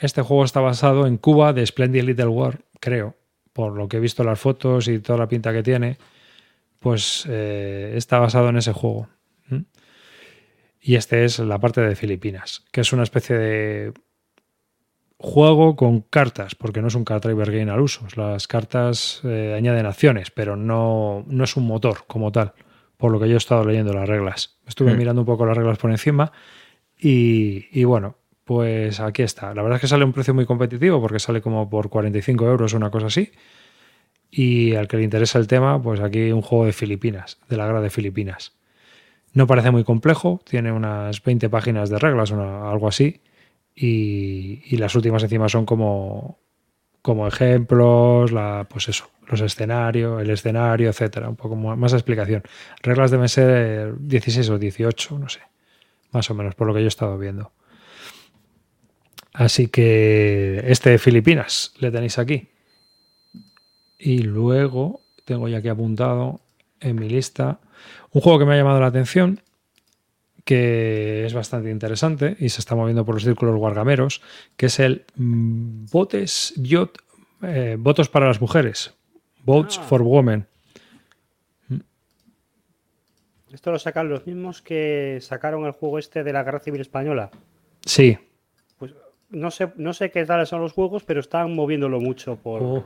[0.00, 3.16] este juego está basado en Cuba de Splendid Little War, creo,
[3.52, 5.98] por lo que he visto las fotos y toda la pinta que tiene.
[6.78, 9.08] Pues eh, está basado en ese juego.
[10.80, 13.92] Y este es la parte de Filipinas, que es una especie de
[15.18, 18.06] juego con cartas, porque no es un card driver game al uso.
[18.14, 22.52] Las cartas eh, añaden acciones, pero no, no, es un motor como tal,
[22.96, 24.58] por lo que yo he estado leyendo las reglas.
[24.66, 24.96] Estuve mm.
[24.96, 26.30] mirando un poco las reglas por encima
[26.96, 29.54] y, y, bueno, pues aquí está.
[29.54, 32.74] La verdad es que sale un precio muy competitivo porque sale como por 45 euros,
[32.74, 33.32] una cosa así.
[34.38, 37.64] Y al que le interesa el tema, pues aquí un juego de Filipinas, de la
[37.64, 38.52] guerra de Filipinas.
[39.32, 43.22] No parece muy complejo, tiene unas 20 páginas de reglas algo así.
[43.74, 46.38] Y, las últimas encima son como,
[47.00, 52.42] como ejemplos, la, pues eso, los escenarios, el escenario, etcétera, un poco más explicación.
[52.82, 55.40] Reglas deben ser 16 o 18, no sé,
[56.12, 57.52] más o menos, por lo que yo he estado viendo.
[59.32, 62.50] Así que este de Filipinas le tenéis aquí.
[63.98, 66.40] Y luego tengo ya aquí apuntado
[66.80, 67.60] en mi lista
[68.12, 69.40] un juego que me ha llamado la atención,
[70.44, 74.22] que es bastante interesante y se está moviendo por los círculos guargameros,
[74.56, 76.54] que es el Botes
[77.42, 78.94] eh, Votos para las Mujeres.
[79.44, 79.82] Votes ah.
[79.82, 80.46] for Women.
[83.52, 87.30] Esto lo sacan los mismos que sacaron el juego este de la Guerra Civil Española.
[87.84, 88.18] Sí.
[88.78, 88.92] Pues
[89.30, 92.84] no sé, no sé qué tal son los juegos, pero están moviéndolo mucho por, oh.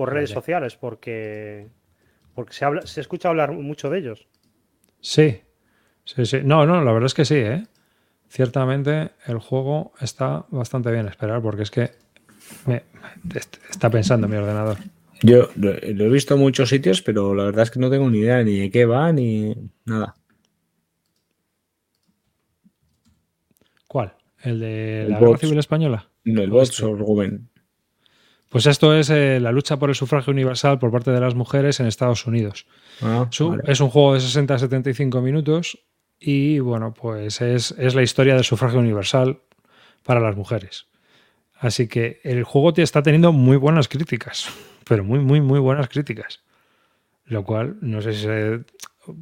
[0.00, 1.68] Por redes sociales, porque,
[2.34, 4.28] porque se, habla, se escucha hablar mucho de ellos.
[5.02, 5.42] Sí,
[6.06, 6.38] sí, sí.
[6.42, 7.66] No, no, la verdad es que sí, ¿eh?
[8.30, 11.90] Ciertamente el juego está bastante bien esperar porque es que
[12.64, 12.82] me,
[13.68, 14.78] está pensando mi ordenador.
[15.20, 18.20] Yo lo, he visto en muchos sitios, pero la verdad es que no tengo ni
[18.20, 19.54] idea ni de qué va ni
[19.84, 20.16] nada.
[23.86, 24.14] ¿Cuál?
[24.42, 26.08] ¿El de la Guerra Civil Española?
[26.24, 26.96] No, el Bots o
[28.50, 31.78] Pues esto es eh, la lucha por el sufragio universal por parte de las mujeres
[31.78, 32.66] en Estados Unidos.
[33.00, 33.28] Ah,
[33.64, 35.78] es un juego de 60 a 75 minutos
[36.18, 39.40] y bueno, pues es, la historia del sufragio universal
[40.04, 40.88] para las mujeres.
[41.54, 44.48] Así que el juego está teniendo muy buenas críticas,
[44.88, 46.40] pero muy, muy, muy buenas críticas.
[47.26, 48.26] Lo cual no sé si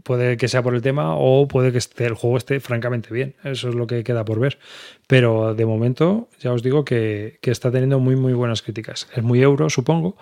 [0.03, 3.35] puede que sea por el tema o puede que el juego esté francamente bien.
[3.45, 4.59] Eso es lo que queda por ver.
[5.07, 9.09] Pero de momento ya os digo que, está teniendo muy, muy buenas críticas.
[9.15, 10.17] Es muy euro, supongo,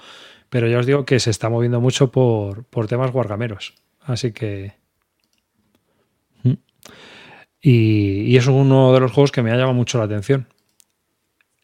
[0.49, 3.75] pero ya os digo que se está moviendo mucho por, temas guargameros.
[4.01, 4.75] Así que.
[6.43, 6.53] Mm.
[7.61, 10.49] Y, es uno de los juegos que me ha llamado mucho la atención.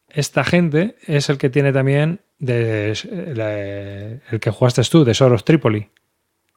[0.08, 2.98] Esta gente es el que tiene también el
[4.40, 5.88] que jugaste tú, de Soros Tripoli.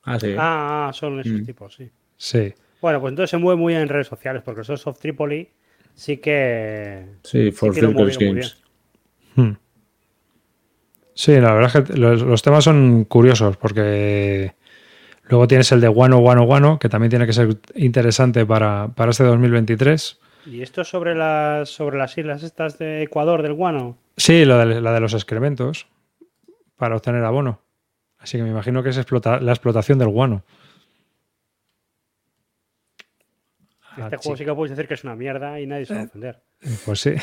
[0.06, 0.36] Ah, sí.
[0.38, 1.45] Ah, ah son esos mm.
[1.45, 1.90] tipos, sí.
[2.18, 2.53] Sí.
[2.82, 5.49] Bueno, pues entonces se mueve muy en redes sociales, porque Soros of Tripoli
[5.95, 7.06] sí que.
[7.23, 8.57] Sí, For sí Games.
[9.36, 9.53] Hmm.
[11.14, 14.53] Sí, la verdad es que los, temas son curiosos porque
[15.30, 19.23] luego tienes el de Guano, Guano, Guano, que también tiene que ser interesante para, este
[19.23, 20.19] 2023.
[20.48, 23.98] ¿Y esto es sobre las, sobre las islas estas de Ecuador del guano?
[24.18, 25.88] Sí, la de, la de los excrementos
[26.76, 27.64] para obtener abono.
[28.26, 30.41] Así que me imagino que es la explotación del guano.
[33.91, 36.02] Este ah, juego sí que puedes decir que es una mierda y nadie se va
[36.02, 36.41] a ofender.
[36.88, 37.14] Pues sí.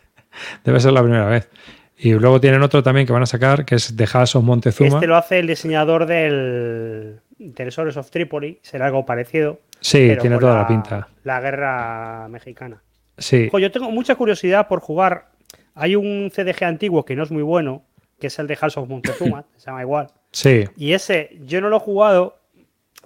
[0.64, 1.50] Debe ser la primera vez.
[1.98, 4.94] Y luego tienen otro también que van a sacar, que es The House of Montezuma.
[4.94, 9.60] Este lo hace el diseñador del, del of Tripoli, será algo parecido.
[9.80, 11.08] Sí, tiene toda la, pinta.
[11.24, 12.80] La guerra mexicana.
[13.18, 13.50] Sí.
[13.52, 15.30] yo tengo mucha curiosidad por jugar.
[15.74, 17.82] Hay un CDG antiguo que no es muy bueno,
[18.20, 20.06] que es el de House of Montezuma, se llama igual.
[20.34, 20.64] Sí.
[20.76, 22.40] Y ese yo no lo he jugado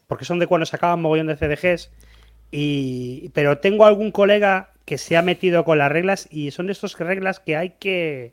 [0.07, 1.91] porque son de cuando sacaban mogollón de CDGs.
[2.51, 6.73] Y, pero tengo algún colega que se ha metido con las reglas y son de
[6.73, 8.33] estas reglas que hay que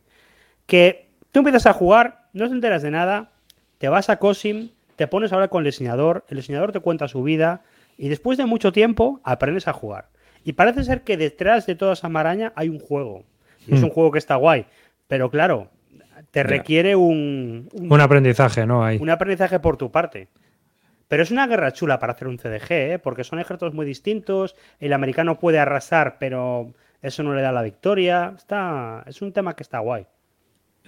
[0.65, 3.31] que tú empiezas a jugar, no te enteras de nada,
[3.77, 7.09] te vas a Cosim, te pones a hablar con el diseñador, el diseñador te cuenta
[7.09, 7.61] su vida
[7.97, 10.07] y después de mucho tiempo aprendes a jugar.
[10.45, 13.25] Y parece ser que detrás de toda esa maraña hay un juego.
[13.67, 13.85] Y es hmm.
[13.85, 14.65] un juego que está guay.
[15.07, 15.69] Pero claro,
[16.35, 18.83] te requiere un, un, aprendizaje, ¿no?
[18.83, 18.97] Hay.
[18.97, 20.27] Un aprendizaje por tu parte.
[21.07, 22.99] Pero es una guerra chula para hacer un CDG, ¿eh?
[23.01, 24.53] porque son ejércitos muy distintos.
[24.81, 28.33] El americano puede arrasar, pero eso no le da la victoria.
[28.35, 30.07] Está, es un tema que está guay.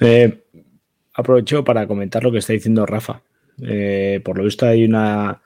[0.02, 0.44] Eh,
[1.14, 3.22] aprovecho para comentar lo que está diciendo Rafa.
[3.62, 5.42] Eh, por lo visto hay una,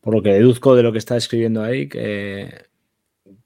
[0.00, 2.52] por lo que deduzco de lo que está escribiendo ahí, que,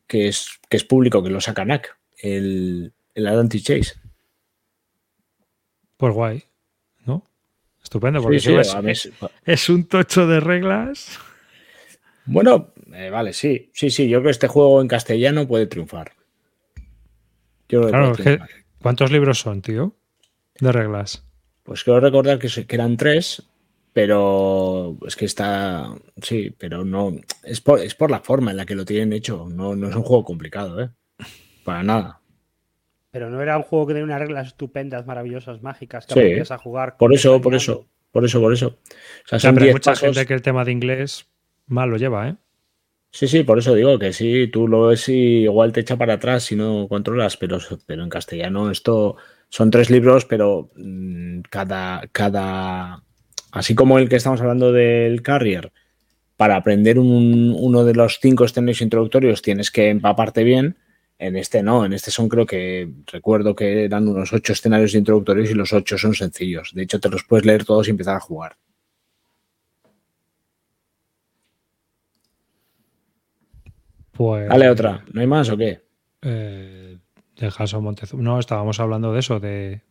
[0.06, 1.94] que, es, que es público, que lo saca NAC.
[2.22, 3.99] El, el Atlantic Chase.
[6.01, 6.43] Pues guay,
[7.05, 7.27] ¿no?
[7.82, 8.39] Estupendo, porque
[9.44, 11.18] es, un tocho de reglas.
[12.24, 16.12] Bueno, eh, vale, sí, sí, sí, yo creo que este juego en castellano puede triunfar.
[17.68, 18.14] claro,
[18.81, 19.94] ¿cuántos libros son, tío?
[20.59, 21.22] De reglas.
[21.64, 23.43] Pues quiero recordar que, que eran tres,
[23.93, 28.64] pero es que está, sí, pero no, es por, es por la forma en la
[28.64, 30.89] que lo tienen hecho, no, no es un juego complicado, ¿eh?
[31.62, 32.19] Para nada.
[33.11, 36.59] Pero no era un juego que tenía unas reglas estupendas, maravillosas, mágicas, que sí, a
[36.59, 36.97] jugar.
[36.97, 38.78] Por eso, por eso, por eso, por eso.
[39.32, 41.27] O sea, hay mucha gente que el tema de inglés
[41.66, 42.37] mal lo lleva, ¿eh?
[43.12, 46.15] Sí, sí, por eso digo que sí, tú lo ves y igual te echa para
[46.15, 49.16] atrás si no controlas, pero, pero en castellano esto
[49.49, 53.03] son tres libros, pero mm, cada, cada,
[53.51, 55.73] así como el que estamos hablando del Carrier,
[56.37, 60.77] para aprender uno de los cinco escenarios introductorios tienes que empaparte bien
[61.20, 65.51] en este no, en este son creo que recuerdo que eran unos ocho escenarios introductorios
[65.51, 66.72] y los ocho son sencillos.
[66.74, 68.56] De hecho, te los puedes leer todos y empezar a jugar.
[74.12, 74.48] Pues.
[74.48, 75.05] Dale otra.
[75.12, 75.82] ¿No hay más o qué?
[76.22, 76.98] Eh,
[77.36, 78.22] de Montezuma.
[78.22, 79.82] No, estábamos hablando de eso, de,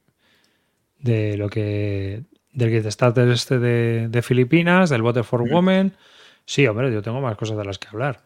[0.97, 2.23] de lo que.
[2.51, 5.93] Del Get Starter este de, de Filipinas, del Water for Women.
[6.45, 8.23] Sí, hombre, yo tengo más cosas de las que hablar.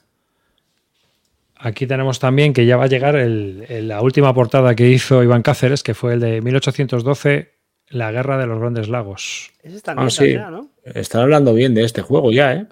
[1.64, 5.82] Aquí tenemos también que ya va a llegar la última portada que hizo Iván Cáceres,
[5.82, 7.54] que fue el de 1812,
[7.88, 9.54] La Guerra de los Grandes Lagos.
[9.62, 10.36] Ese está ah, sí.
[10.36, 10.70] ¿no?
[10.84, 12.68] Están hablando bien de este juego ya, ¿eh?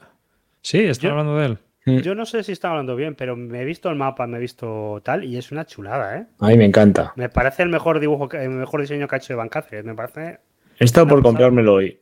[0.61, 1.57] Sí, están hablando de él.
[1.85, 1.97] Mm.
[1.99, 4.41] Yo no sé si está hablando bien, pero me he visto el mapa, me he
[4.41, 6.25] visto tal, y es una chulada, ¿eh?
[6.39, 7.13] A mí me encanta.
[7.15, 9.85] Me parece el mejor dibujo, el mejor diseño que ha hecho Iván Cáceres.
[9.85, 10.39] Me parece.
[10.77, 11.97] He estado por comprármelo hoy.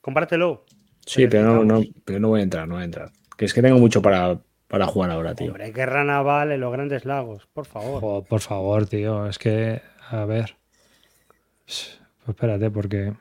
[0.00, 0.64] Compártelo.
[1.04, 3.10] Sí, pero no, no, pero no voy a entrar, no voy a entrar.
[3.36, 4.38] Que es que tengo mucho para,
[4.74, 5.52] para jugar ahora, tío.
[5.52, 8.24] Hombre, guerra naval en los grandes lagos, por favor.
[8.26, 9.28] por favor, tío.
[9.28, 9.80] Es que,
[10.10, 10.56] a ver.
[11.64, 13.12] Pues espérate, porque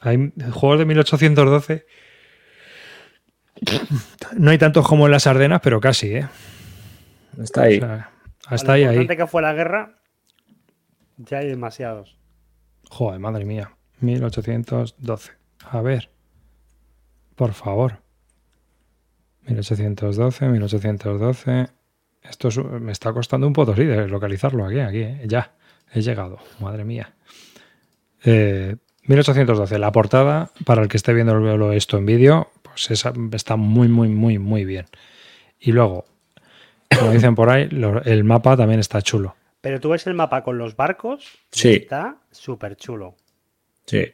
[0.00, 1.86] hay juegos de 1812.
[4.36, 6.28] No hay tantos como en las Ardenas, pero casi, ¿eh?
[7.42, 7.80] Está ahí.
[8.46, 9.04] hasta ahí, ahí.
[9.08, 9.96] que fue la guerra,
[11.16, 12.20] ya hay demasiados.
[12.88, 13.74] Joder, madre mía.
[13.98, 15.32] 1812.
[15.58, 16.08] A ver.
[17.34, 17.98] Por favor.
[19.50, 21.68] 1812, 1812.
[22.22, 22.50] Esto
[22.80, 25.22] me está costando un poco, sí, de localizarlo aquí, aquí, eh.
[25.26, 25.52] ya.
[25.92, 27.12] He llegado, madre mía.
[28.24, 33.88] 1812, eh, la portada, para el que esté viendo esto en vídeo, pues está muy,
[33.88, 34.86] muy, muy, muy bien.
[35.58, 36.04] Y luego,
[36.96, 37.68] como dicen por ahí,
[38.04, 39.34] el mapa también está chulo.
[39.60, 41.72] Pero tú ves el mapa con los barcos, sí.
[41.72, 43.16] está súper chulo.
[43.86, 44.12] Sí.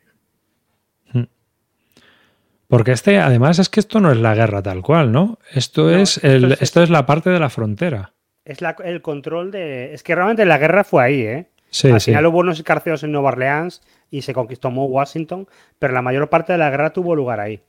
[2.68, 5.38] Porque este, además, es que esto no es la guerra tal cual, ¿no?
[5.52, 8.12] Esto, es, el, esto, es, la parte de la frontera.
[8.44, 9.94] Es el control de.
[9.94, 11.50] Es que realmente la guerra fue ahí, ¿eh?
[11.70, 15.46] Sí, Al final hubo unos escarceos en Nueva Orleans y se conquistó Washington,
[15.78, 17.60] pero la mayor parte de la guerra tuvo lugar ahí.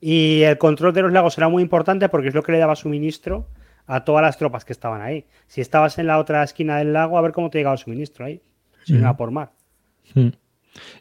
[0.00, 2.76] Y el control de los lagos era muy importante porque es lo que le daba
[2.76, 3.48] suministro
[3.86, 5.24] a todas las tropas que estaban ahí.
[5.46, 8.26] Si estabas en la otra esquina del lago, a ver cómo te llegaba el suministro
[8.26, 8.40] ahí,
[8.84, 9.50] si no por mar.
[10.14, 10.32] Y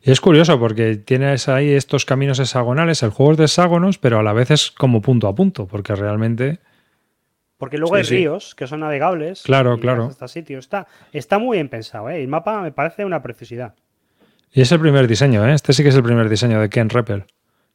[0.01, 4.23] es curioso porque tienes ahí estos caminos hexagonales, el juego es de hexágonos, pero a
[4.23, 6.59] la vez es como punto a punto, porque realmente...
[7.57, 9.41] Porque luego hay ríos que son navegables.
[9.41, 10.09] Claro, claro.
[10.09, 10.59] Este sitio.
[10.59, 12.21] Está, está muy bien pensado, ¿eh?
[12.21, 13.73] El mapa me parece una preciosidad.
[14.51, 15.53] Y es el primer diseño, ¿eh?
[15.53, 17.25] Este sí que es el primer diseño de Ken Reppel,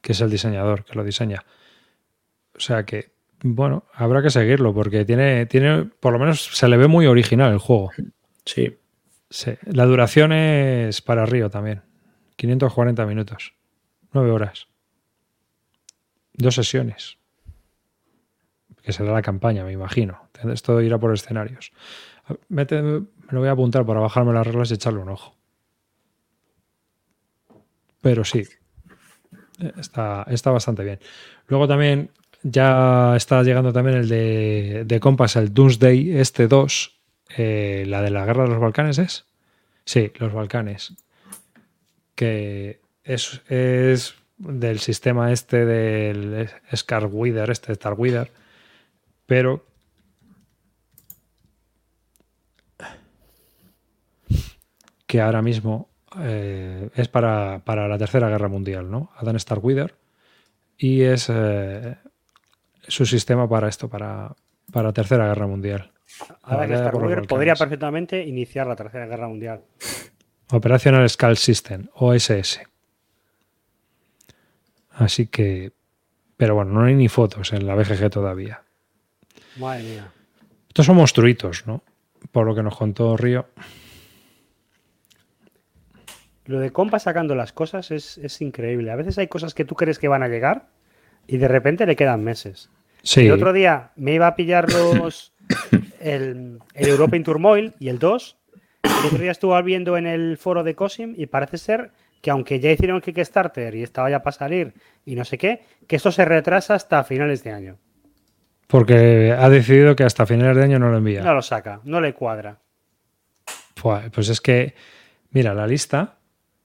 [0.00, 1.44] que es el diseñador que lo diseña.
[2.54, 3.10] O sea que,
[3.42, 7.52] bueno, habrá que seguirlo porque tiene, tiene, por lo menos se le ve muy original
[7.52, 7.90] el juego.
[8.44, 8.76] Sí.
[9.32, 11.80] Sí, la duración es para Río también.
[12.42, 13.54] 540 minutos.
[14.12, 14.66] 9 horas.
[16.34, 17.18] Dos sesiones.
[18.82, 20.28] Que será la campaña, me imagino.
[20.52, 21.72] Esto irá por escenarios.
[22.48, 25.36] me lo voy a apuntar para bajarme las reglas y echarle un ojo.
[28.00, 28.42] Pero sí,
[29.78, 30.98] está, está bastante bien.
[31.46, 32.10] Luego también
[32.42, 37.00] ya está llegando también el de, de Compass, el Doomsday este 2,
[37.36, 39.26] eh, la de la guerra de los Balcanes es.
[39.84, 40.96] Sí, los Balcanes.
[42.14, 48.30] Que es, es del sistema este del Scarweather, este Starweather,
[49.26, 49.64] pero
[55.06, 55.90] que ahora mismo
[56.20, 59.10] eh, es para, la Tercera Guerra Mundial, ¿no?
[59.16, 59.94] Adam Starweather.
[60.78, 61.96] Y es eh,
[62.88, 64.34] su sistema para esto, para,
[64.72, 65.92] para Tercera Guerra Mundial.
[66.42, 69.62] Ahora que Starweather podría perfectamente iniciar la Tercera Guerra Mundial.
[70.52, 72.60] Operational Skull System, OSS.
[74.90, 75.72] Así que.
[76.36, 78.62] Pero bueno, no hay ni fotos en la BGG todavía.
[79.56, 80.12] Madre mía.
[80.68, 81.82] Estos son monstruitos, ¿no?
[82.32, 83.46] Por lo que nos contó Río.
[86.44, 88.90] Lo de compa sacando las cosas es, increíble.
[88.90, 90.68] A veces hay cosas que tú crees que van a llegar
[91.26, 92.68] y de repente le quedan meses.
[93.02, 93.26] Sí.
[93.26, 95.32] El otro día me iba a pillar los
[96.00, 98.36] el, el European Turmoil y el 2.
[99.02, 102.60] El otro día estuve viendo en el foro de Cosim y parece ser que aunque
[102.60, 104.74] ya hicieron Kickstarter y estaba ya para salir
[105.04, 107.78] y no sé qué, que esto se retrasa hasta finales de año.
[108.68, 111.20] Porque ha decidido que hasta finales de año no lo envía.
[111.24, 112.60] No lo saca, no le cuadra.
[113.82, 114.76] Pues es que,
[115.30, 116.18] mira, la lista,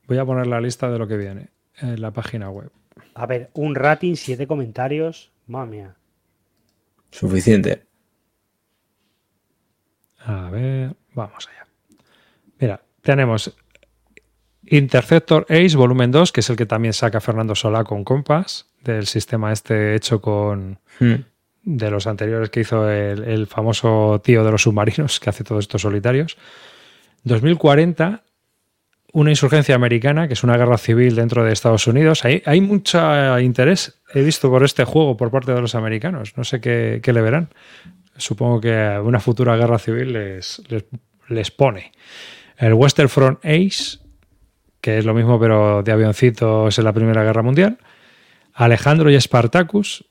[0.06, 1.50] voy a poner la lista de lo que viene
[1.80, 2.72] en la página web.
[3.16, 5.96] A ver, un rating, siete comentarios, mamia.
[7.10, 7.88] Suficiente.
[10.20, 11.67] A ver, vamos allá.
[12.60, 13.56] Mira, tenemos
[14.66, 19.06] Interceptor Ace volumen 2, que es el que también saca Fernando Solá con Compass, del
[19.06, 20.80] sistema este hecho con...
[21.00, 21.16] Hmm.
[21.64, 25.66] de los anteriores que hizo el, el, famoso tío de los submarinos, que hace todos
[25.66, 26.38] estos solitarios.
[27.24, 28.24] 2040,
[29.14, 32.26] una insurgencia americana, que es una guerra civil dentro de Estados Unidos.
[32.26, 36.34] Hay, hay mucho interés, he visto, por este juego por parte de los americanos.
[36.38, 37.50] No sé qué, le verán.
[38.18, 40.62] Supongo que una futura guerra civil les,
[41.30, 41.92] les, pone.
[42.58, 44.00] El Western Front Ace,
[44.82, 47.78] que es lo mismo pero de avioncitos en la Primera Guerra Mundial.
[48.54, 50.06] Alejandro y Spartacus,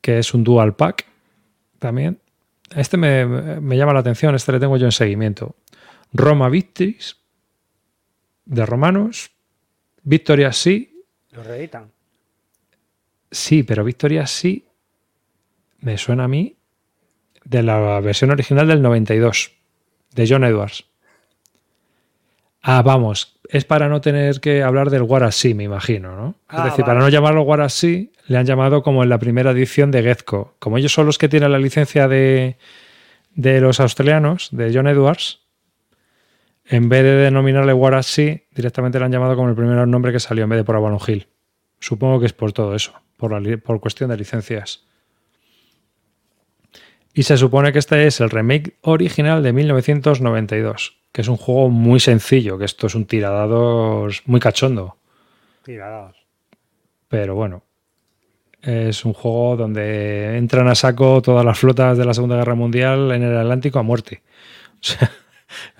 [0.00, 1.06] que es un dual pack
[1.78, 2.20] también.
[2.74, 3.26] Este me,
[3.60, 5.56] me llama la atención, este le tengo yo en seguimiento.
[6.12, 7.18] Roma Victis,
[8.46, 9.30] de Romanos,
[10.02, 11.04] Victoria sí.
[11.32, 11.90] ¿Lo reeditan?
[13.30, 14.66] Sí, pero Victoria sí
[15.80, 16.56] me suena a mí
[17.44, 19.52] de la versión original del 92,
[20.14, 20.84] de John Edwards.
[22.68, 26.30] Ah, vamos, es para no tener que hablar del Warasi, me imagino, ¿no?
[26.50, 29.92] es ah, decir, para no llamarlo Warasi, le han llamado como en la primera edición
[29.92, 30.56] de Gezco.
[30.58, 32.56] Como ellos son los que tienen la licencia de,
[33.36, 35.42] de los australianos, de John Edwards,
[36.64, 40.42] en vez de denominarle Warashi, directamente le han llamado como el primer nombre que salió
[40.42, 41.28] en vez de por Avalon Hill.
[41.78, 44.84] Supongo que es por todo eso, por, por cuestión de licencias.
[47.14, 51.70] Y se supone que este es el remake original de 1992, que es un juego
[51.70, 54.98] muy sencillo, que esto es un tiradados muy cachondo.
[55.62, 56.26] Tiradados.
[57.08, 57.62] Pero bueno,
[58.60, 63.12] es un juego donde entran a saco todas las flotas de la Segunda Guerra Mundial
[63.12, 64.22] en el Atlántico a muerte.
[64.74, 65.10] O sea,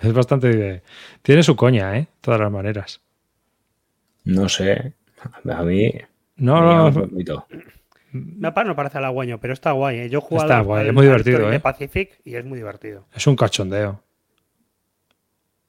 [0.01, 0.81] es bastante.
[1.21, 2.07] Tiene su coña, ¿eh?
[2.19, 2.99] Todas las maneras.
[4.23, 4.93] No sé.
[5.47, 5.93] A mí.
[6.37, 7.07] No, no.
[8.11, 9.99] Me no parece halagüeño, pero está guay.
[9.99, 10.09] ¿eh?
[10.09, 11.59] Yo he jugado está guay, es muy divertido, ¿eh?
[11.59, 13.05] Pacific y es muy divertido.
[13.13, 14.01] Es un cachondeo.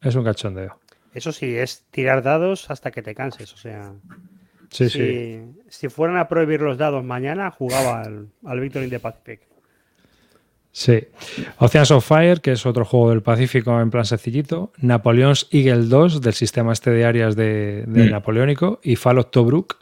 [0.01, 0.79] Es un cachondeo.
[1.15, 3.53] Eso sí, es tirar dados hasta que te canses.
[3.53, 3.93] O sea,
[4.71, 5.43] sí, si, sí.
[5.69, 9.49] si fueran a prohibir los dados mañana, jugaba al, al Victory in the Pacific.
[10.71, 11.09] Sí.
[11.59, 14.73] Oceans of Fire, que es otro juego del Pacífico en plan sencillito.
[14.79, 18.11] Napoleon's Eagle 2, del sistema este de áreas de, mm.
[18.11, 18.79] Napoleónico.
[18.85, 19.79] Y Fallout Tobruk,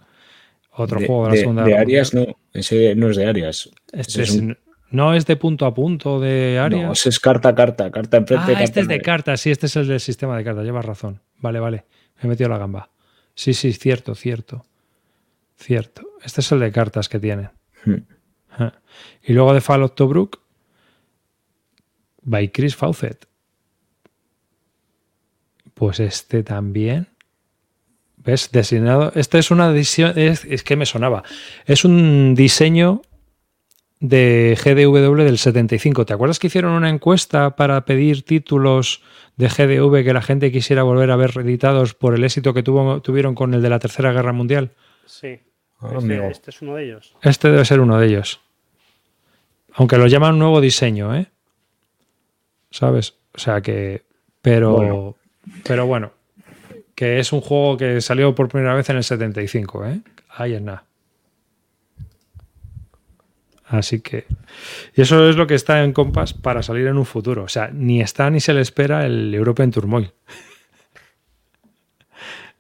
[0.70, 1.64] otro juego de la segunda.
[1.64, 3.70] De áreas no, ese no es de áreas.
[3.92, 4.56] Este
[4.90, 6.84] no es de punto a punto de áreas.
[6.84, 8.54] No, ese es carta a carta, carta enfrente.
[8.56, 11.20] Ah, este es de cartas, sí, este es el del sistema de cartas, llevas razón.
[11.38, 11.84] Vale, vale,
[12.16, 12.90] me he metido la gamba.
[13.34, 14.64] Sí, sí, cierto, cierto.
[15.56, 16.02] Cierto.
[16.24, 17.50] Este es el de cartas que tiene.
[17.84, 18.02] Hmm.
[19.22, 20.40] Y luego de Fallout Tobruk,
[22.22, 23.26] by Chris Fawcett.
[25.74, 27.08] Pues este también.
[28.16, 28.50] ¿Ves?
[28.50, 29.12] Designado.
[29.14, 30.12] Este es una edición.
[30.16, 31.22] Es, que me sonaba.
[31.64, 33.02] Es un diseño
[34.00, 36.04] de GDW del 75.
[36.04, 39.02] ¿Te acuerdas que hicieron una encuesta para pedir títulos
[39.36, 43.00] de GDV que la gente quisiera volver a ver reeditados por el éxito que tuvo,
[43.00, 44.72] tuvieron con el de la Tercera Guerra Mundial?
[45.06, 45.40] Sí.
[45.80, 47.14] Ah, este, este, es uno de ellos.
[47.22, 48.40] Este debe ser uno de ellos.
[49.74, 51.26] Aunque lo llaman nuevo diseño, ¿eh?
[52.70, 53.14] ¿sabes?
[53.34, 54.04] O sea que,
[54.42, 55.16] pero,
[55.64, 56.12] pero bueno,
[56.94, 60.00] que es un juego que salió por primera vez en el 75, ¿eh?
[60.30, 60.84] Ahí es nada.
[63.68, 64.26] Así que,
[64.94, 67.42] y eso es lo que está en Compass para salir en un futuro.
[67.42, 70.12] O sea, ni está ni se le espera el European Turmoil.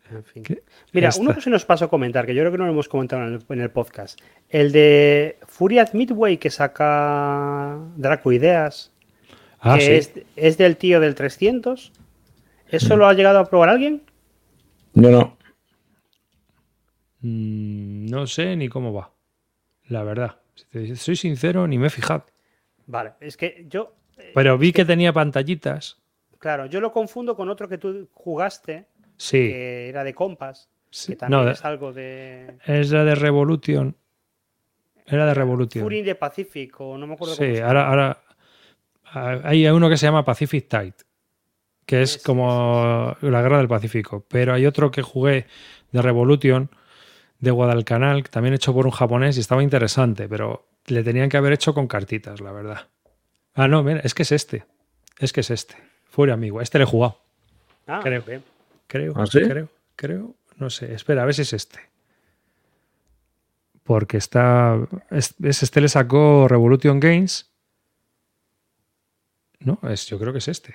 [0.08, 0.44] En fin.
[0.92, 2.88] Mira, uno que se nos pasó a comentar, que yo creo que no lo hemos
[2.88, 4.20] comentado en el, podcast.
[4.48, 8.92] El de Furiat Midway que saca Draco Ideas.
[9.60, 11.92] Ah, es, del tío del 300.
[12.68, 12.98] ¿Eso mm.
[12.98, 14.02] lo ha llegado a probar alguien?
[14.94, 15.36] Yo no.
[17.20, 19.12] Mm, no sé ni cómo va.
[19.88, 20.36] La verdad.
[20.72, 22.26] Si soy sincero, ni me he fijado.
[22.86, 23.94] Vale, es que yo.
[24.18, 25.98] Eh, Pero vi que, tenía pantallitas.
[26.38, 28.86] Claro, yo lo confundo con otro que tú jugaste.
[29.16, 29.38] Sí.
[29.38, 30.68] Que era de Compass.
[31.06, 32.58] Que también es algo de.
[32.64, 33.96] Es la de Revolution.
[35.06, 35.84] Era de Revolution.
[35.84, 38.20] Fury de Pacific, o no me acuerdo sí, ahora, ahora,
[39.44, 40.94] hay uno que se llama Pacific Tide,
[41.84, 44.24] que es como la Guerra del Pacífico.
[44.28, 45.46] Pero hay otro que jugué
[45.92, 46.70] de Revolution,
[47.38, 51.52] de Guadalcanal, también hecho por un japonés y estaba interesante, pero le tenían que haber
[51.52, 52.88] hecho con cartitas, la verdad.
[53.54, 54.64] Ah, no, mira, es que es este.
[55.18, 55.76] Es que es este.
[56.04, 56.60] Fuera amigo.
[56.60, 57.20] Este le he jugado.
[57.86, 58.22] Ah, creo.
[58.22, 58.42] bien.
[58.86, 59.40] Creo, ¿Ah, sí?
[59.40, 60.34] creo, creo.
[60.56, 60.92] No sé.
[60.94, 61.78] Espera, a ver si es este.
[63.82, 64.76] Porque está.
[65.10, 67.50] Es, es- este le sacó Revolution Games.
[69.60, 70.74] No, es, yo creo que es este.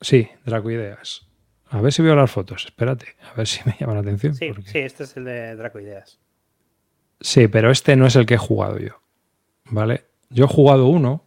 [0.00, 1.26] Sí, Draco Ideas.
[1.74, 2.66] A ver si veo las fotos.
[2.66, 4.34] Espérate, a ver si me llama la atención.
[4.34, 6.18] Sí, porque- sí, este es el de Draco Ideas.
[7.20, 9.00] Sí, pero este no es el que he jugado yo.
[9.66, 10.04] ¿Vale?
[10.30, 11.24] Yo he jugado uno.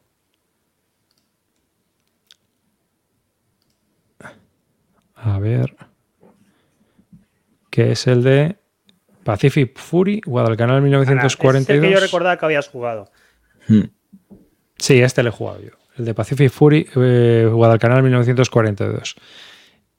[5.16, 5.76] A ver.
[7.70, 8.58] Que es el de
[9.24, 11.82] Pacific Fury, Guadalcanal Ana, Es el 1942.
[11.88, 13.12] que yo recordaba que habías jugado.
[13.68, 13.86] Hmm.
[14.78, 15.72] Sí, este le he jugado yo.
[15.98, 19.16] El de Pacific Fury, eh, Guadalcanal 1942.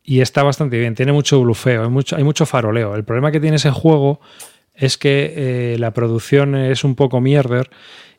[0.09, 0.95] Y está bastante bien.
[0.95, 2.95] Tiene mucho blufeo, hay mucho, hay mucho faroleo.
[2.95, 4.20] El problema que tiene ese juego
[4.73, 5.35] es que
[5.74, 7.70] eh, la producción es un poco mierder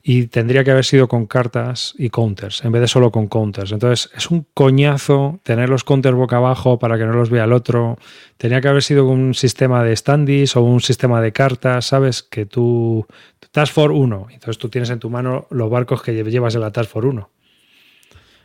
[0.03, 3.71] y tendría que haber sido con cartas y counters, en vez de solo con counters.
[3.71, 7.53] Entonces es un coñazo tener los counters boca abajo para que no los vea el
[7.53, 7.97] otro.
[8.35, 12.21] Tenía que haber sido un sistema de standees o un sistema de cartas, ¿sabes?
[12.21, 13.05] Que tú...
[13.51, 16.61] Task Force 1, entonces tú tienes en tu mano los barcos que lle- llevas en
[16.61, 17.29] la Task Force 1.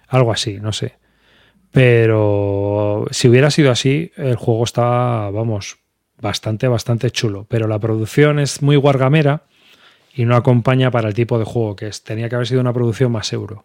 [0.09, 0.94] Algo así, no sé.
[1.72, 5.78] Pero si hubiera sido así, el juego está, vamos,
[6.20, 7.46] bastante, bastante chulo.
[7.48, 9.44] Pero la producción es muy guargamera
[10.14, 12.04] y no acompaña para el tipo de juego que es.
[12.04, 13.64] Tenía que haber sido una producción más euro.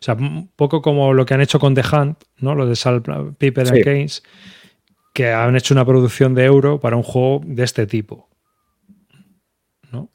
[0.00, 2.54] O sea, un poco como lo que han hecho con The Hunt, ¿no?
[2.54, 3.02] Lo de Sal
[3.38, 3.74] Piper Sí.
[3.74, 4.22] and Keynes,
[5.12, 8.28] que han hecho una producción de euro para un juego de este tipo.
[9.92, 10.10] ¿No?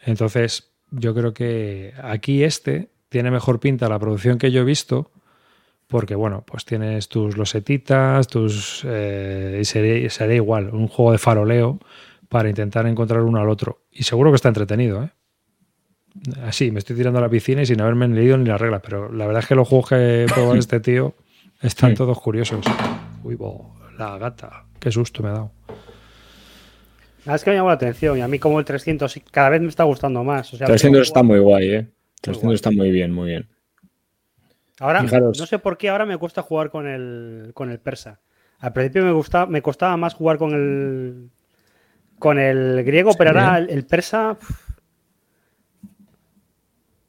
[0.00, 5.12] Entonces, yo creo que aquí este tiene mejor pinta la producción que yo he visto,
[5.90, 8.82] porque bueno, pues tienes tus losetitas, tus.
[8.86, 11.78] eh, y sería, sería igual, un juego de faroleo
[12.28, 13.82] para intentar encontrar uno al otro.
[13.90, 15.10] Y seguro que está entretenido, ¿eh?
[16.44, 19.12] Así, me estoy tirando a la piscina y sin haberme leído ni las reglas, pero
[19.12, 21.14] la verdad es que los juegos que he probado este tío
[21.60, 21.96] están Sí.
[21.96, 22.64] todos curiosos.
[23.24, 25.52] Uy, bo, la gata, qué susto me ha dado.
[27.26, 29.50] Ah, es que me llamó la atención y a mí como el 300 sí, cada
[29.50, 30.52] vez me está gustando más.
[30.54, 31.88] O sea, 300 puedo está muy guay, ¿eh?
[32.22, 32.54] 300 guay.
[32.54, 33.48] está muy bien, muy bien.
[34.80, 35.38] Ahora, Fijaros.
[35.38, 38.18] no sé por qué ahora me cuesta jugar con el, con el persa.
[38.58, 41.30] Al principio me, gusta, me costaba más jugar con el,
[42.18, 44.36] con el griego, pero ahora el, el persa...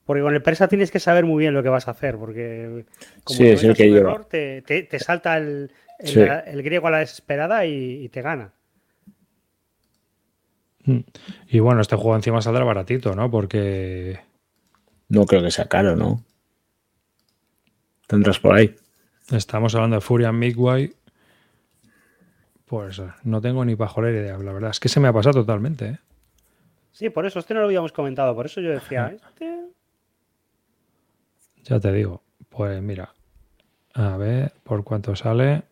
[0.06, 2.86] Porque con el persa tienes que saber muy bien lo que vas a hacer, porque
[3.24, 6.20] como Sí, es el que error, te, te- te salta el, el- Sí.
[6.20, 8.52] el griego a la desesperada y, y te gana.
[10.84, 11.00] Mm.
[11.48, 13.32] Y bueno, este juego encima saldrá baratito, ¿no?
[13.32, 14.20] Porque
[15.08, 16.24] No creo que sea caro, ¿no?
[18.12, 18.76] Tendrás por ahí.
[19.32, 20.94] estamos hablando de Furian Midway.
[22.66, 24.72] Pues no tengo ni pajolera idea, la verdad.
[24.72, 26.00] Es que se me ha pasado totalmente, ¿eh?
[26.92, 29.62] Sí, por eso, este no lo habíamos comentado, por eso yo decía, este...
[31.64, 32.22] Ya te digo.
[32.50, 33.14] Pues mira.
[33.94, 35.64] A ver, ¿por cuánto sale?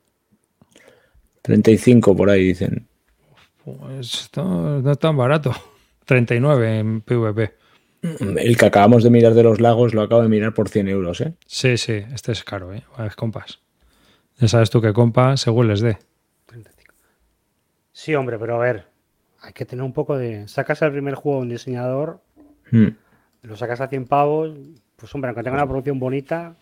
[1.42, 2.88] 35 por ahí dicen.
[3.66, 5.54] Pues esto no es tan barato.
[6.06, 7.59] 39 en PvP.
[8.02, 11.20] El que acabamos de mirar de los lagos lo acabo de mirar por 100 euros,
[11.22, 11.34] ¿eh?
[11.46, 12.84] Sí, sí, este es caro, ¿eh?
[13.06, 13.60] Es compas.
[14.38, 15.98] Ya sabes tú que compas según les dé.
[17.92, 18.86] Sí, hombre, pero a ver,
[19.42, 20.48] hay que tener un poco de...
[20.48, 22.22] Sacas el primer juego de un diseñador,
[22.72, 22.90] Hmm.
[23.42, 24.52] lo sacas a 100 pavos,
[24.96, 26.56] pues hombre, aunque tenga una producción bonita,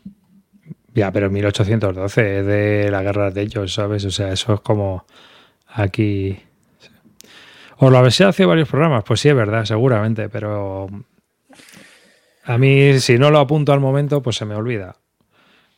[0.93, 4.05] Ya, pero 1812 es de la guerra de ellos, ¿sabes?
[4.05, 5.05] O sea, eso es como
[5.67, 6.39] aquí.
[7.77, 9.03] ¿Os lo habéis hace varios programas?
[9.03, 10.87] Pues sí, es verdad, seguramente, pero
[12.47, 14.95] a mí, si no lo apunto al momento, pues se me olvida.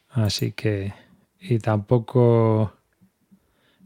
[0.09, 0.93] Así que.
[1.39, 2.73] Y tampoco.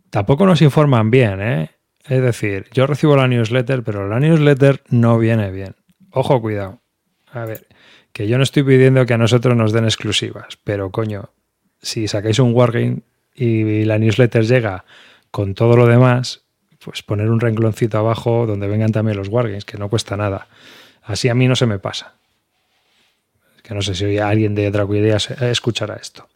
[0.09, 1.71] Tampoco nos informan bien, ¿eh?
[2.05, 5.75] Es decir, yo recibo la newsletter, pero la newsletter no viene bien.
[6.11, 6.81] Ojo, cuidado.
[7.31, 7.67] A ver,
[8.11, 11.29] que yo no estoy pidiendo que a nosotros nos den exclusivas, pero coño,
[11.81, 13.03] si sacáis un Wargame
[13.33, 14.83] y la newsletter llega
[15.31, 16.43] con todo lo demás,
[16.83, 20.49] pues poner un rengloncito abajo donde vengan también los Wargames, que no cuesta nada.
[21.01, 22.15] Así a mí no se me pasa.
[23.63, 26.27] Que no sé si alguien de Draco Ideas escuchará esto.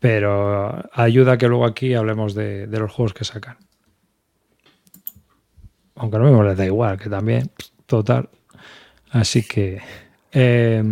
[0.00, 3.58] Pero ayuda que luego aquí hablemos de, los juegos que sacan.
[5.94, 7.52] Aunque no me les da igual, que también,
[7.86, 8.28] total.
[9.10, 9.80] Así que.
[10.32, 10.82] eh,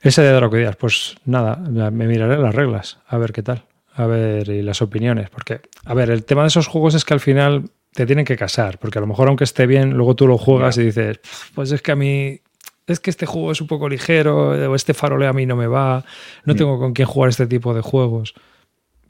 [0.00, 3.64] ese de Draco Ideas, pues nada, me miraré las reglas, a ver qué tal.
[3.98, 5.28] A ver, y las opiniones.
[5.28, 8.36] Porque, a ver, el tema de esos juegos es que al final te tienen que
[8.36, 8.78] casar.
[8.78, 11.18] Porque a lo mejor, aunque esté bien, luego tú lo juegas y dices,
[11.52, 12.40] pues es que a mí
[12.86, 15.66] es que este juego es un poco ligero, o este farole a mí no me
[15.66, 16.04] va,
[16.44, 16.56] no mm.
[16.56, 18.34] tengo con quién jugar este tipo de juegos.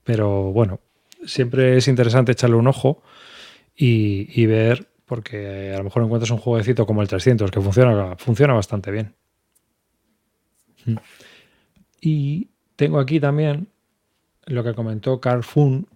[0.05, 0.81] Pero bueno,
[1.27, 3.03] siempre es interesante echarle un ojo
[3.77, 8.55] y, ver, porque a lo mejor encuentras un jueguecito como el 300 que funciona, funciona
[8.55, 9.15] bastante bien.
[10.87, 10.97] Mm.
[12.01, 13.69] Y tengo aquí también
[14.49, 15.87] lo que comentó Carl Fun,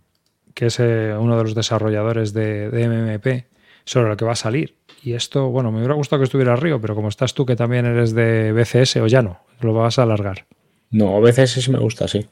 [0.54, 3.46] que es eh, uno de los desarrolladores de, de MMP,
[3.84, 4.76] sobre lo que va a salir.
[5.02, 7.86] Y esto, bueno, me hubiera gustado que estuviera Río, pero como estás tú que también
[7.86, 10.46] eres de BCS o ya no, lo vas a alargar.
[10.90, 12.28] No, BCS sí me gusta, sí.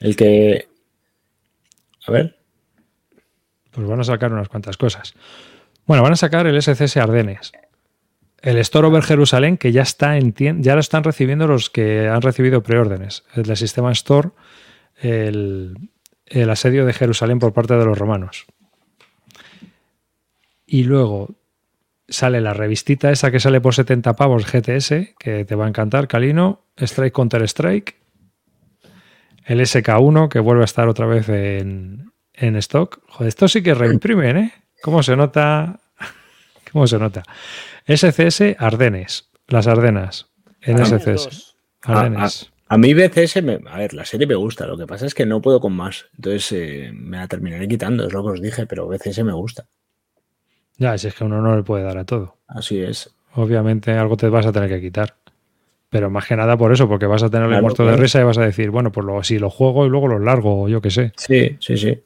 [0.00, 0.68] El que...
[2.06, 2.36] A ver.
[3.70, 5.14] Pues van a sacar unas cuantas cosas.
[5.86, 7.52] Bueno, van a sacar el SCS Ardenes.
[8.42, 12.20] El Store Over Jerusalén, que ya está en ya lo están recibiendo los que han
[12.20, 13.24] recibido preórdenes.
[13.34, 14.30] El del sistema Store,
[15.00, 15.76] el,
[16.26, 18.46] el asedio de Jerusalén por parte de los romanos.
[20.66, 21.34] Y luego
[22.08, 26.08] sale la revistita esa que sale por 70 pavos GTS, que te va a encantar,
[26.08, 27.96] Calino, Strike Counter Strike,
[29.44, 33.00] el SK1, que vuelve a estar otra vez en, stock.
[33.08, 34.52] Joder, esto sí que reimprimen, ¿eh?
[34.82, 35.80] ¿Cómo se nota?
[36.72, 37.22] ¿Cómo se nota?
[37.86, 40.28] SCS Ardenes, las Ardenas,
[40.60, 41.54] en SCS.
[41.82, 42.53] Ardenes.
[42.74, 45.40] A, mí BCS, a ver, la serie me gusta, lo que pasa es que no
[45.40, 48.88] puedo con más, entonces eh, me la terminaré quitando, es lo que os dije, pero
[48.88, 49.66] BCS me gusta.
[50.76, 52.36] Ya, si es que uno no le puede dar a todo.
[52.48, 53.14] Así es.
[53.34, 55.14] Obviamente algo te vas a tener que quitar.
[55.88, 58.24] Pero más que nada por eso, porque vas a tener el muerto de risa y
[58.24, 60.80] vas a decir, bueno, pues luego, si lo juego y luego lo largo, o yo
[60.80, 61.12] qué sé.
[61.16, 62.02] Sí, sí, sí.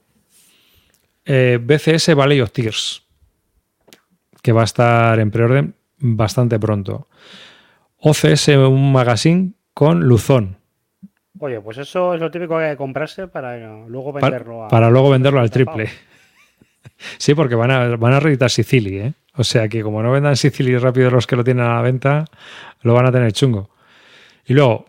[1.25, 3.07] Eh, BCS Valley of Tears,
[4.43, 7.09] que va a estar en preorden bastante pronto.
[7.97, 10.58] OCS, un magazine con luzón.
[11.41, 14.91] Oye, pues eso es lo típico que hay que comprarse para luego venderlo a, Para
[14.91, 15.89] luego venderlo al triple.
[17.19, 19.13] Sí, porque van a, van a reeditar Sicily, ¿eh?
[19.35, 22.25] O sea que como no vendan Sicily rápido los que lo tienen a la venta,
[22.83, 23.71] lo van a tener chungo.
[24.47, 24.87] Y luego,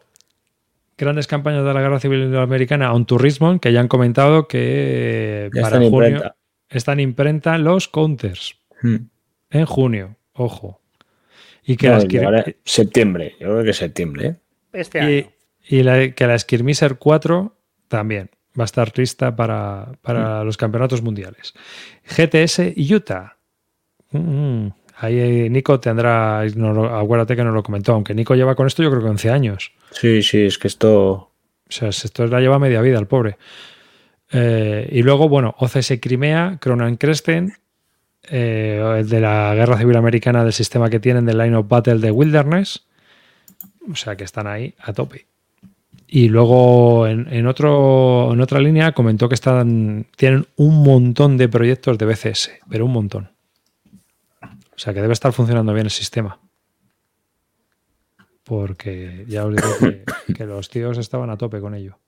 [0.97, 5.67] grandes campañas de la Guerra Civil Americana on Turismo, que ya han comentado que para
[5.67, 6.35] están junio imprenta.
[6.69, 8.55] están imprenta los counters.
[8.81, 8.95] Hmm.
[9.51, 10.81] En junio, ojo.
[11.63, 12.05] Y que las
[12.65, 14.27] septiembre, yo creo que septiembre.
[14.27, 14.35] ¿eh?
[14.73, 15.09] Este año.
[15.09, 15.29] Y,
[15.69, 17.55] que la Skirmisher 4
[17.87, 20.45] también va a estar lista para, para mm.
[20.45, 21.53] los campeonatos mundiales.
[22.05, 23.37] GTS Utah.
[24.11, 24.67] Mm,
[24.97, 28.89] ahí eh, Nico tendrá, acuérdate que nos lo comentó, aunque Nico lleva con esto yo
[28.89, 29.71] creo que 11 años.
[29.91, 31.11] Sí, sí, es que esto...
[31.11, 33.37] O sea, esto la lleva media vida el pobre.
[34.31, 37.53] Eh, y luego, bueno, OCS Crimea, Cronan Cresten,
[38.27, 41.99] eh, el de la Guerra Civil Americana del sistema que tienen del Line of Battle
[41.99, 42.87] de Wilderness.
[43.91, 45.27] O sea que están ahí a tope.
[46.11, 51.99] Y luego en, otro, en otra línea comentó que están, tienen un montón de proyectos
[51.99, 53.29] de BCS, pero un montón.
[54.41, 56.39] O sea que debe estar funcionando bien el sistema.
[58.43, 61.99] Porque ya os digo que, que los tíos estaban a tope con ello.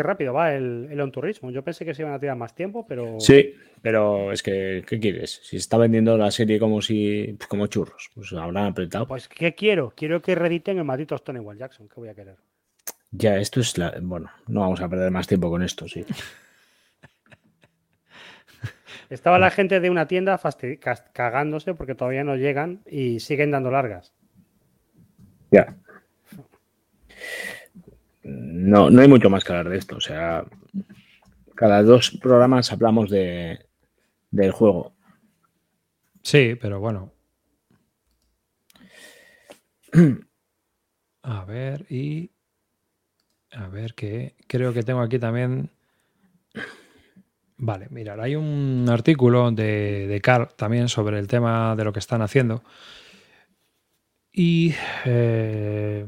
[0.00, 1.50] Qué rápido va el, el on turismo.
[1.50, 3.20] Yo pensé que se iban a tirar más tiempo, pero.
[3.20, 5.40] Sí, pero es que, ¿qué quieres?
[5.42, 9.06] Si está vendiendo la serie como si como churros, pues habrán apretado.
[9.06, 9.92] Pues, ¿qué quiero?
[9.94, 11.86] Quiero que rediten el maldito Stonewall Jackson.
[11.86, 12.36] ¿Qué voy a querer?
[13.10, 13.92] Ya, esto es la.
[14.00, 16.02] Bueno, no vamos a perder más tiempo con esto, sí.
[19.10, 20.40] Estaba la gente de una tienda
[21.12, 24.14] cagándose porque todavía no llegan y siguen dando largas.
[25.50, 25.76] Ya
[28.22, 29.96] no, no hay mucho más que hablar de esto.
[29.96, 30.44] O sea,
[31.54, 33.66] cada dos programas hablamos de,
[34.30, 34.94] del juego.
[36.22, 37.12] Sí, pero bueno.
[41.22, 42.30] A ver, y.
[43.52, 45.70] A ver, que creo que tengo aquí también.
[47.56, 51.98] Vale, mirar, hay un artículo de, de Carl también sobre el tema de lo que
[51.98, 52.62] están haciendo.
[54.32, 54.74] Y.
[55.04, 56.06] Eh,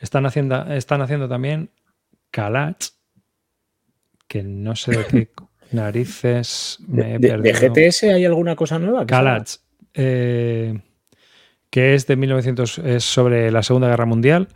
[0.00, 1.70] están haciendo, están haciendo también
[2.30, 2.86] Kalach,
[4.26, 5.30] que no sé de qué
[5.72, 9.06] narices me he de, ¿De GTS hay alguna cosa nueva?
[9.06, 9.56] Kalach,
[9.94, 10.80] eh,
[11.68, 14.48] que es de 1900, es sobre la Segunda Guerra Mundial.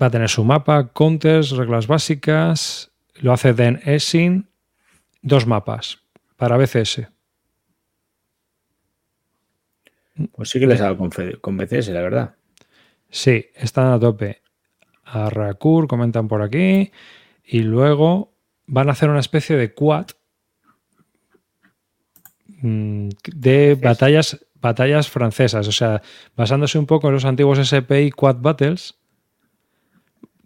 [0.00, 2.90] Va a tener su mapa, counters, reglas básicas.
[3.14, 4.48] Lo hace Den Essing.
[5.22, 5.98] Dos mapas
[6.36, 7.08] para BCS.
[10.32, 10.98] Pues sí que les ha dado
[11.40, 12.34] con BCS, la verdad.
[13.16, 14.42] Sí, están a tope.
[15.06, 16.92] A Rakur comentan por aquí.
[17.42, 18.34] Y luego
[18.66, 20.08] van a hacer una especie de quad
[22.60, 25.66] mm, de batallas, batallas francesas.
[25.66, 26.02] O sea,
[26.36, 28.96] basándose un poco en los antiguos SPI Quad Battles,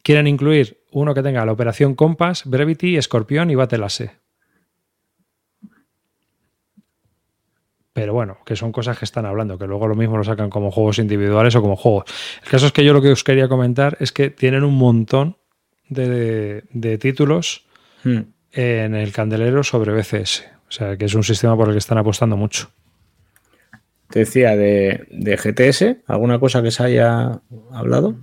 [0.04, 4.12] quieren incluir uno que tenga la operación Compass, Brevity, Escorpión y Battle Ace.
[7.92, 10.70] Pero bueno, que son cosas que están hablando, que luego lo mismo lo sacan como
[10.70, 12.04] juegos individuales o como juegos.
[12.42, 15.36] El caso es que yo lo que os quería comentar es que tienen un montón
[15.88, 17.66] de, títulos
[18.04, 18.20] hmm.
[18.52, 20.44] en el candelero sobre BCS.
[20.68, 22.70] O sea, que es un sistema por el que están apostando mucho.
[24.08, 27.40] Te decía de, GTS, ¿alguna cosa que se haya
[27.72, 28.16] hablado?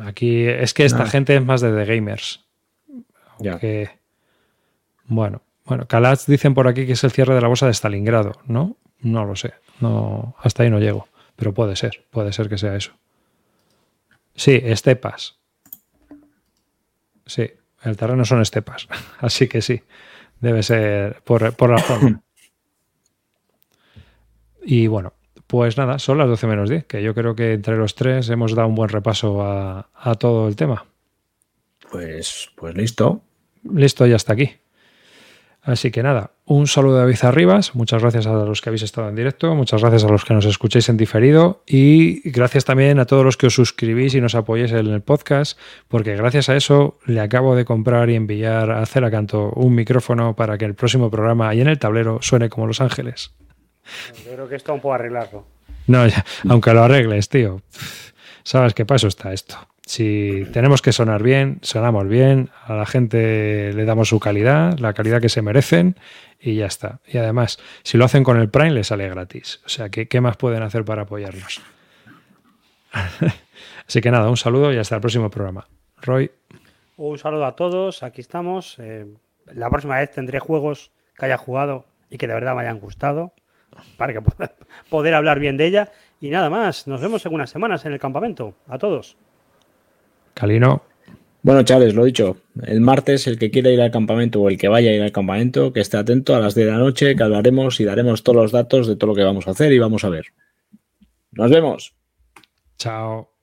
[0.00, 2.44] Aquí es que esta gente es más de The Gamers.
[3.38, 3.60] Ya.
[5.04, 8.32] bueno, bueno, Kalach dicen por aquí que es el cierre de la bolsa de Stalingrado,
[8.46, 8.76] ¿no?
[9.06, 9.54] No lo sé.
[9.80, 11.06] No, hasta ahí no llego.
[11.36, 12.92] Pero puede ser, puede ser que sea eso.
[14.34, 15.38] Sí, estepas.
[17.24, 17.48] Sí,
[17.82, 18.88] el terreno son estepas.
[19.20, 19.80] Así que sí,
[20.40, 22.20] debe ser por, por la forma.
[24.68, 25.12] Y bueno,
[25.46, 28.52] pues nada, son las 12 menos 10, que yo creo que entre los tres hemos
[28.56, 30.86] dado un buen repaso a, a todo el tema.
[31.88, 33.22] Pues, pues listo.
[33.62, 34.56] Listo, ya está aquí.
[35.62, 39.08] Así que nada, un saludo de David Arribas, muchas gracias a los que habéis estado
[39.08, 43.04] en directo, muchas gracias a los que nos escuchéis en diferido y gracias también a
[43.04, 45.58] todos los que os suscribís y nos apoyéis en el podcast,
[45.88, 50.56] porque gracias a eso le acabo de comprar y enviar a Ceracanto un micrófono para
[50.56, 53.32] que el próximo programa y en el tablero suene como Los Ángeles.
[54.24, 55.44] Yo creo que esto aún puedo arreglarlo.
[55.88, 56.04] No,
[56.48, 57.60] aunque lo arregles, tío.
[58.44, 59.56] Sabes qué paso está esto.
[59.86, 64.94] Si tenemos que sonar bien, sonamos bien, a la gente le damos su calidad, la
[64.94, 65.96] calidad que se merecen
[66.40, 66.98] y ya está.
[67.06, 69.60] Y además, si lo hacen con el Prime, les sale gratis.
[69.64, 71.60] O sea, ¿qué, más pueden hacer para apoyarnos?
[73.86, 75.68] Así que nada, un saludo y hasta el próximo programa.
[76.02, 76.32] Roy.
[76.96, 78.80] Un saludo a todos, aquí estamos.
[78.80, 79.06] Eh,
[79.46, 83.34] la próxima vez tendré juegos que haya jugado y que de verdad me hayan gustado
[83.96, 84.52] para que pueda
[84.90, 85.92] poder hablar bien de ella.
[86.20, 88.56] Y nada más, nos vemos en unas semanas en el campamento.
[88.66, 89.16] A todos.
[90.36, 90.82] Calino.
[91.40, 94.68] Bueno, chavales, lo dicho, el martes el que quiera ir al campamento o el que
[94.68, 97.80] vaya a ir al campamento, que esté atento a las de la noche, que hablaremos
[97.80, 100.10] y daremos todos los datos de todo lo que vamos a hacer y vamos a
[100.10, 100.26] ver.
[101.32, 101.94] Nos vemos.
[102.76, 103.35] Chao.